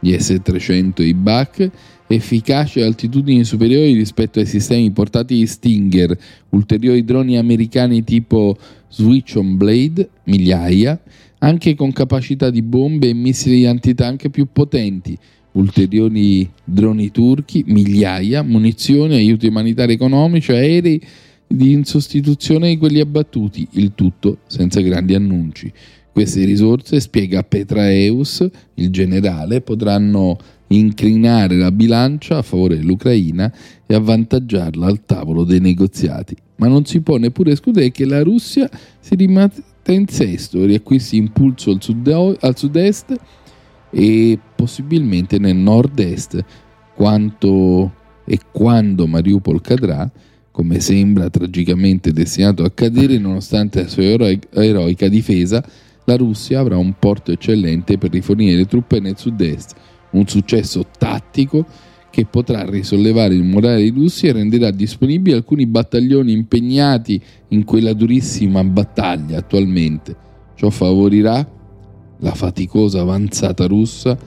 gli 0.02 0.18
S-300 0.18 1.02
e 1.02 1.06
i 1.06 1.14
BAC, 1.14 1.72
efficaci 2.16 2.82
a 2.82 2.86
altitudini 2.86 3.44
superiori 3.44 3.94
rispetto 3.94 4.40
ai 4.40 4.46
sistemi 4.46 4.90
portatili 4.92 5.46
Stinger, 5.46 6.18
ulteriori 6.50 7.04
droni 7.04 7.38
americani 7.38 8.04
tipo 8.04 8.58
Switch 8.90 9.36
on 9.36 9.58
Blade, 9.58 10.10
migliaia, 10.24 11.00
anche 11.40 11.76
con 11.76 11.92
capacità 11.92 12.50
di 12.50 12.62
bombe 12.62 13.10
e 13.10 13.14
missili 13.14 13.66
antitank 13.66 14.30
più 14.30 14.48
potenti, 14.52 15.18
ulteriori 15.54 16.50
droni 16.64 17.12
turchi, 17.12 17.64
migliaia, 17.68 18.42
munizioni, 18.44 19.16
aiuti 19.16 19.48
umanitari 19.48 19.94
economici, 19.94 20.52
aerei 20.52 21.02
di 21.48 21.72
in 21.72 21.84
sostituzione 21.84 22.70
di 22.70 22.78
quelli 22.78 23.00
abbattuti, 23.00 23.68
il 23.72 23.94
tutto 23.96 24.40
senza 24.48 24.82
grandi 24.82 25.16
annunci. 25.16 25.72
Queste 26.12 26.44
risorse, 26.44 27.00
spiega 27.00 27.44
Petraeus, 27.44 28.48
il 28.76 28.90
generale, 28.90 29.62
potranno 29.62 30.38
inclinare 30.70 31.56
la 31.56 31.72
bilancia 31.72 32.38
a 32.38 32.42
favore 32.42 32.78
dell'Ucraina 32.78 33.52
e 33.86 33.94
avvantaggiarla 33.94 34.86
al 34.88 35.06
tavolo 35.06 35.44
dei 35.44 35.60
negoziati. 35.60 36.36
Ma 36.58 36.68
non 36.68 36.86
si 36.86 37.02
può 37.02 37.18
neppure 37.18 37.52
escludere 37.52 37.92
che 37.92 38.06
la 38.06 38.22
Russia 38.22 38.70
si 39.00 39.16
rimetta 39.16 39.92
in 39.92 40.08
sesto, 40.08 40.66
riacquisti 40.66 41.18
impulso 41.18 41.72
al, 41.72 41.82
sud- 41.82 42.38
al 42.40 42.58
sud-est 42.58 43.16
e 43.92 44.40
possibilmente 44.56 45.40
nel 45.40 45.56
nord-est, 45.56 46.44
quanto 46.96 47.94
e 48.26 48.40
quando 48.52 49.08
Mariupol 49.08 49.60
cadrà, 49.62 50.10
come 50.52 50.80
sembra 50.80 51.30
tragicamente 51.30 52.12
destinato 52.12 52.64
a 52.64 52.70
cadere 52.70 53.18
nonostante 53.18 53.82
la 53.82 53.88
sua 53.88 54.04
eroi- 54.04 54.40
eroica 54.52 55.08
difesa, 55.08 55.64
la 56.04 56.16
Russia 56.16 56.60
avrà 56.60 56.78
un 56.78 56.94
porto 57.00 57.32
eccellente 57.32 57.98
per 57.98 58.12
rifornire 58.12 58.56
le 58.56 58.66
truppe 58.66 59.00
nel 59.00 59.18
sud-est, 59.18 59.76
un 60.12 60.28
successo 60.28 60.86
tattico 60.98 61.66
che 62.10 62.26
potrà 62.26 62.68
risollevare 62.68 63.36
il 63.36 63.44
morale 63.44 63.78
dei 63.78 63.90
russi 63.92 64.28
e 64.28 64.32
renderà 64.32 64.72
disponibili 64.72 65.36
alcuni 65.36 65.66
battaglioni 65.66 66.32
impegnati 66.32 67.22
in 67.50 67.64
quella 67.64 67.94
durissima 67.94 68.64
battaglia 68.64 69.38
attualmente. 69.38 70.16
Ciò 70.56 70.70
favorirà 70.70 71.48
la 72.22 72.34
faticosa 72.34 73.02
avanzata 73.02 73.66
russa 73.68 74.18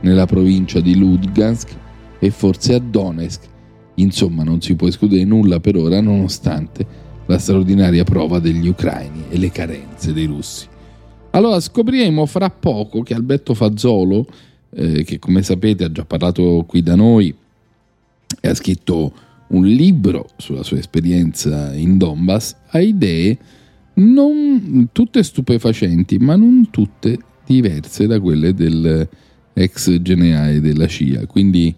nella 0.00 0.26
provincia 0.26 0.80
di 0.80 0.96
Lugansk 0.96 1.76
e 2.18 2.30
forse 2.30 2.74
a 2.74 2.78
Donetsk. 2.78 3.54
Insomma, 3.96 4.42
non 4.42 4.60
si 4.60 4.74
può 4.74 4.88
escludere 4.88 5.24
nulla 5.24 5.60
per 5.60 5.76
ora, 5.76 6.00
nonostante 6.00 7.04
la 7.26 7.38
straordinaria 7.38 8.04
prova 8.04 8.38
degli 8.38 8.68
ucraini 8.68 9.24
e 9.28 9.38
le 9.38 9.50
carenze 9.50 10.12
dei 10.12 10.26
russi. 10.26 10.66
Allora 11.30 11.60
scopriremo 11.60 12.24
fra 12.26 12.50
poco 12.50 13.02
che 13.02 13.14
Alberto 13.14 13.54
Fazzolo, 13.54 14.26
eh, 14.76 15.04
che 15.04 15.18
come 15.18 15.42
sapete 15.42 15.84
ha 15.84 15.90
già 15.90 16.04
parlato 16.04 16.64
qui 16.66 16.82
da 16.82 16.94
noi 16.94 17.34
e 18.40 18.48
ha 18.48 18.54
scritto 18.54 19.12
un 19.48 19.64
libro 19.64 20.28
sulla 20.36 20.62
sua 20.62 20.78
esperienza 20.78 21.74
in 21.74 21.96
Donbass, 21.96 22.54
ha 22.68 22.80
idee 22.80 23.38
non 23.94 24.88
tutte 24.92 25.22
stupefacenti, 25.22 26.18
ma 26.18 26.36
non 26.36 26.68
tutte 26.70 27.18
diverse 27.46 28.06
da 28.06 28.20
quelle 28.20 28.52
del 28.52 29.08
ex 29.54 30.00
generale 30.00 30.60
della 30.60 30.86
CIA. 30.86 31.26
Quindi 31.26 31.74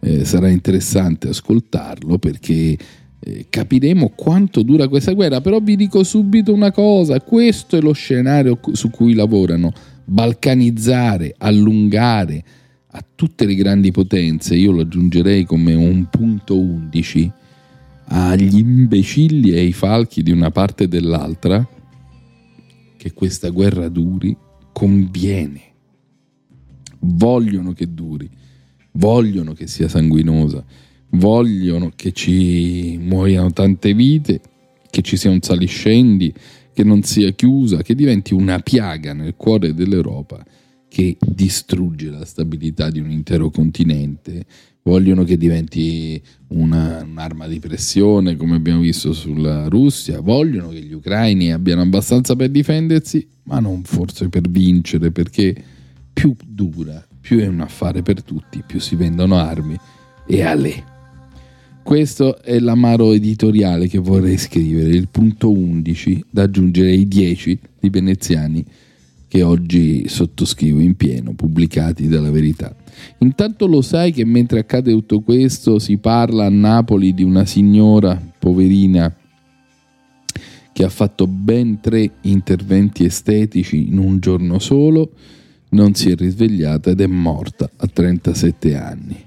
eh, 0.00 0.24
sarà 0.24 0.48
interessante 0.48 1.28
ascoltarlo 1.28 2.18
perché 2.18 2.78
eh, 3.20 3.46
capiremo 3.50 4.12
quanto 4.14 4.62
dura 4.62 4.88
questa 4.88 5.12
guerra. 5.12 5.40
Però 5.40 5.58
vi 5.60 5.76
dico 5.76 6.02
subito 6.04 6.52
una 6.52 6.70
cosa: 6.70 7.20
questo 7.20 7.76
è 7.76 7.80
lo 7.80 7.92
scenario 7.92 8.58
su 8.72 8.90
cui 8.90 9.14
lavorano. 9.14 9.72
Balcanizzare, 10.10 11.34
allungare 11.36 12.42
a 12.92 13.04
tutte 13.14 13.44
le 13.44 13.54
grandi 13.54 13.90
potenze, 13.90 14.54
io 14.54 14.72
lo 14.72 14.80
aggiungerei 14.80 15.44
come 15.44 15.74
un 15.74 16.08
punto 16.08 16.58
11 16.58 17.32
agli 18.06 18.56
imbecilli 18.56 19.50
e 19.50 19.58
ai 19.58 19.72
falchi 19.72 20.22
di 20.22 20.30
una 20.30 20.50
parte 20.50 20.84
e 20.84 20.88
dell'altra, 20.88 21.68
che 22.96 23.12
questa 23.12 23.50
guerra 23.50 23.90
duri, 23.90 24.34
conviene. 24.72 25.60
Vogliono 27.00 27.74
che 27.74 27.92
duri, 27.92 28.30
vogliono 28.92 29.52
che 29.52 29.66
sia 29.66 29.88
sanguinosa, 29.88 30.64
vogliono 31.10 31.92
che 31.94 32.12
ci 32.12 32.96
muoiano 32.98 33.52
tante 33.52 33.92
vite, 33.92 34.40
che 34.90 35.02
ci 35.02 35.18
sia 35.18 35.30
un 35.30 35.42
saliscendi, 35.42 36.32
che 36.78 36.84
non 36.84 37.02
sia 37.02 37.32
chiusa, 37.32 37.82
che 37.82 37.96
diventi 37.96 38.34
una 38.34 38.60
piaga 38.60 39.12
nel 39.12 39.34
cuore 39.34 39.74
dell'Europa 39.74 40.44
che 40.88 41.16
distrugge 41.20 42.08
la 42.08 42.24
stabilità 42.24 42.88
di 42.88 43.00
un 43.00 43.10
intero 43.10 43.50
continente. 43.50 44.46
Vogliono 44.84 45.24
che 45.24 45.36
diventi 45.36 46.22
una- 46.50 47.02
un'arma 47.02 47.48
di 47.48 47.58
pressione, 47.58 48.36
come 48.36 48.54
abbiamo 48.54 48.82
visto 48.82 49.12
sulla 49.12 49.66
Russia. 49.66 50.20
Vogliono 50.20 50.68
che 50.68 50.80
gli 50.80 50.92
ucraini 50.92 51.52
abbiano 51.52 51.82
abbastanza 51.82 52.36
per 52.36 52.50
difendersi, 52.50 53.26
ma 53.42 53.58
non 53.58 53.82
forse 53.82 54.28
per 54.28 54.48
vincere, 54.48 55.10
perché 55.10 55.60
più 56.12 56.36
dura, 56.46 57.04
più 57.20 57.40
è 57.40 57.48
un 57.48 57.58
affare 57.58 58.02
per 58.02 58.22
tutti, 58.22 58.62
più 58.64 58.78
si 58.78 58.94
vendono 58.94 59.36
armi 59.36 59.76
e 60.28 60.42
ale. 60.42 60.97
Questo 61.88 62.42
è 62.42 62.58
l'amaro 62.58 63.14
editoriale 63.14 63.88
che 63.88 63.96
vorrei 63.96 64.36
scrivere, 64.36 64.90
il 64.90 65.08
punto 65.08 65.50
11 65.50 66.26
da 66.28 66.42
aggiungere 66.42 66.90
ai 66.90 67.08
10 67.08 67.58
di 67.80 67.88
veneziani 67.88 68.62
che 69.26 69.42
oggi 69.42 70.06
sottoscrivo 70.06 70.80
in 70.80 70.96
pieno, 70.96 71.32
pubblicati 71.32 72.06
dalla 72.06 72.30
verità. 72.30 72.76
Intanto 73.20 73.66
lo 73.66 73.80
sai 73.80 74.12
che 74.12 74.26
mentre 74.26 74.58
accade 74.58 74.90
tutto 74.90 75.20
questo 75.20 75.78
si 75.78 75.96
parla 75.96 76.44
a 76.44 76.50
Napoli 76.50 77.14
di 77.14 77.22
una 77.22 77.46
signora 77.46 78.20
poverina 78.38 79.10
che 80.70 80.84
ha 80.84 80.90
fatto 80.90 81.26
ben 81.26 81.80
tre 81.80 82.10
interventi 82.20 83.06
estetici 83.06 83.88
in 83.88 83.96
un 83.96 84.18
giorno 84.18 84.58
solo, 84.58 85.12
non 85.70 85.94
si 85.94 86.10
è 86.10 86.14
risvegliata 86.14 86.90
ed 86.90 87.00
è 87.00 87.06
morta 87.06 87.70
a 87.76 87.86
37 87.86 88.76
anni. 88.76 89.26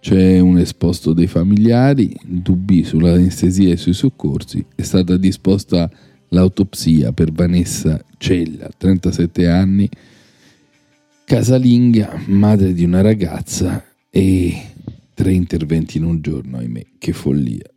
C'è 0.00 0.38
un 0.38 0.58
esposto 0.58 1.12
dei 1.12 1.26
familiari, 1.26 2.14
dubbi 2.24 2.84
sull'anestesia 2.84 3.72
e 3.72 3.76
sui 3.76 3.92
soccorsi, 3.92 4.64
è 4.74 4.82
stata 4.82 5.16
disposta 5.16 5.90
l'autopsia 6.28 7.12
per 7.12 7.32
Vanessa 7.32 8.02
Cella, 8.16 8.68
37 8.76 9.48
anni, 9.48 9.88
casalinga, 11.24 12.22
madre 12.26 12.72
di 12.72 12.84
una 12.84 13.00
ragazza 13.00 13.84
e 14.08 14.54
tre 15.14 15.32
interventi 15.32 15.98
in 15.98 16.04
un 16.04 16.20
giorno, 16.20 16.58
ahimè, 16.58 16.86
che 16.98 17.12
follia. 17.12 17.68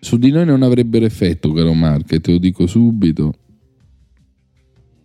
Su 0.00 0.16
di 0.16 0.30
noi 0.30 0.44
non 0.44 0.62
avrebbero 0.62 1.04
effetto, 1.04 1.52
caro 1.52 1.72
Marco, 1.72 2.20
te 2.20 2.32
lo 2.32 2.38
dico 2.38 2.66
subito. 2.66 3.32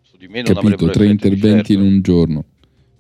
Su 0.02 0.18
di 0.18 0.28
me 0.28 0.42
non 0.42 0.54
Capito, 0.54 0.90
tre 0.90 1.06
effetti, 1.06 1.12
interventi 1.12 1.74
certo. 1.74 1.74
in 1.74 1.82
un 1.82 2.02
giorno. 2.02 2.46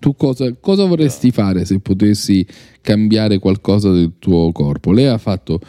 Tu 0.03 0.17
cosa, 0.17 0.53
cosa 0.59 0.83
vorresti 0.83 1.31
fare 1.31 1.63
se 1.63 1.79
potessi 1.79 2.45
cambiare 2.81 3.39
qualcosa 3.39 3.89
del 3.89 4.15
tuo 4.19 4.51
corpo? 4.51 4.91
Lei 4.91 5.05
ha 5.05 5.17
fatto 5.17 5.61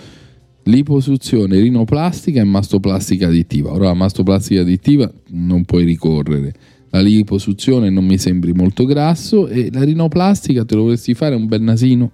liposuzione, 0.64 1.60
rinoplastica 1.60 2.40
e 2.40 2.44
mastoplastica 2.44 3.28
additiva. 3.28 3.70
Ora 3.70 3.84
la 3.84 3.94
mastoplastica 3.94 4.62
additiva 4.62 5.08
non 5.28 5.64
puoi 5.64 5.84
ricorrere. 5.84 6.52
La 6.90 7.00
liposuzione 7.00 7.90
non 7.90 8.04
mi 8.06 8.18
sembri 8.18 8.52
molto 8.52 8.84
grasso 8.86 9.46
e 9.46 9.70
la 9.70 9.84
rinoplastica 9.84 10.64
te 10.64 10.74
lo 10.74 10.82
vorresti 10.82 11.14
fare 11.14 11.36
un 11.36 11.46
bel 11.46 11.62
nasino? 11.62 12.10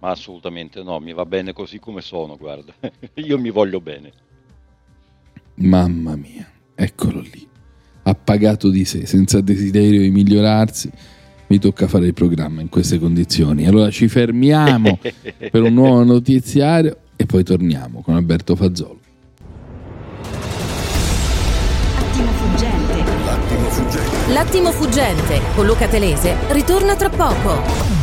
Ma 0.00 0.10
assolutamente 0.10 0.82
no, 0.82 0.98
mi 0.98 1.12
va 1.12 1.24
bene 1.24 1.52
così 1.52 1.78
come 1.78 2.00
sono, 2.00 2.36
guarda. 2.36 2.74
Io 3.22 3.38
mi 3.38 3.50
voglio 3.50 3.80
bene. 3.80 4.10
Mamma 5.54 6.16
mia, 6.16 6.50
eccolo 6.74 7.20
lì. 7.20 7.46
Appagato 8.02 8.70
di 8.70 8.84
sé, 8.84 9.06
senza 9.06 9.40
desiderio 9.40 10.00
di 10.00 10.10
migliorarsi. 10.10 10.90
Mi 11.52 11.58
tocca 11.58 11.86
fare 11.86 12.06
il 12.06 12.14
programma 12.14 12.62
in 12.62 12.70
queste 12.70 12.98
condizioni. 12.98 13.66
Allora 13.66 13.90
ci 13.90 14.08
fermiamo 14.08 14.98
per 15.50 15.60
un 15.60 15.74
nuovo 15.74 16.02
notiziario 16.02 16.96
e 17.14 17.26
poi 17.26 17.44
torniamo 17.44 18.00
con 18.00 18.14
Alberto 18.14 18.56
Fazzolo. 18.56 18.98
Attimo 21.98 22.30
fuggente. 22.32 22.94
L'attimo 23.26 23.68
fuggente. 23.68 24.32
L'attimo 24.32 24.70
fuggente 24.70 25.40
con 25.54 25.66
Luca 25.66 25.88
Telese 25.88 26.36
ritorna 26.52 26.96
tra 26.96 27.10
poco. 27.10 28.01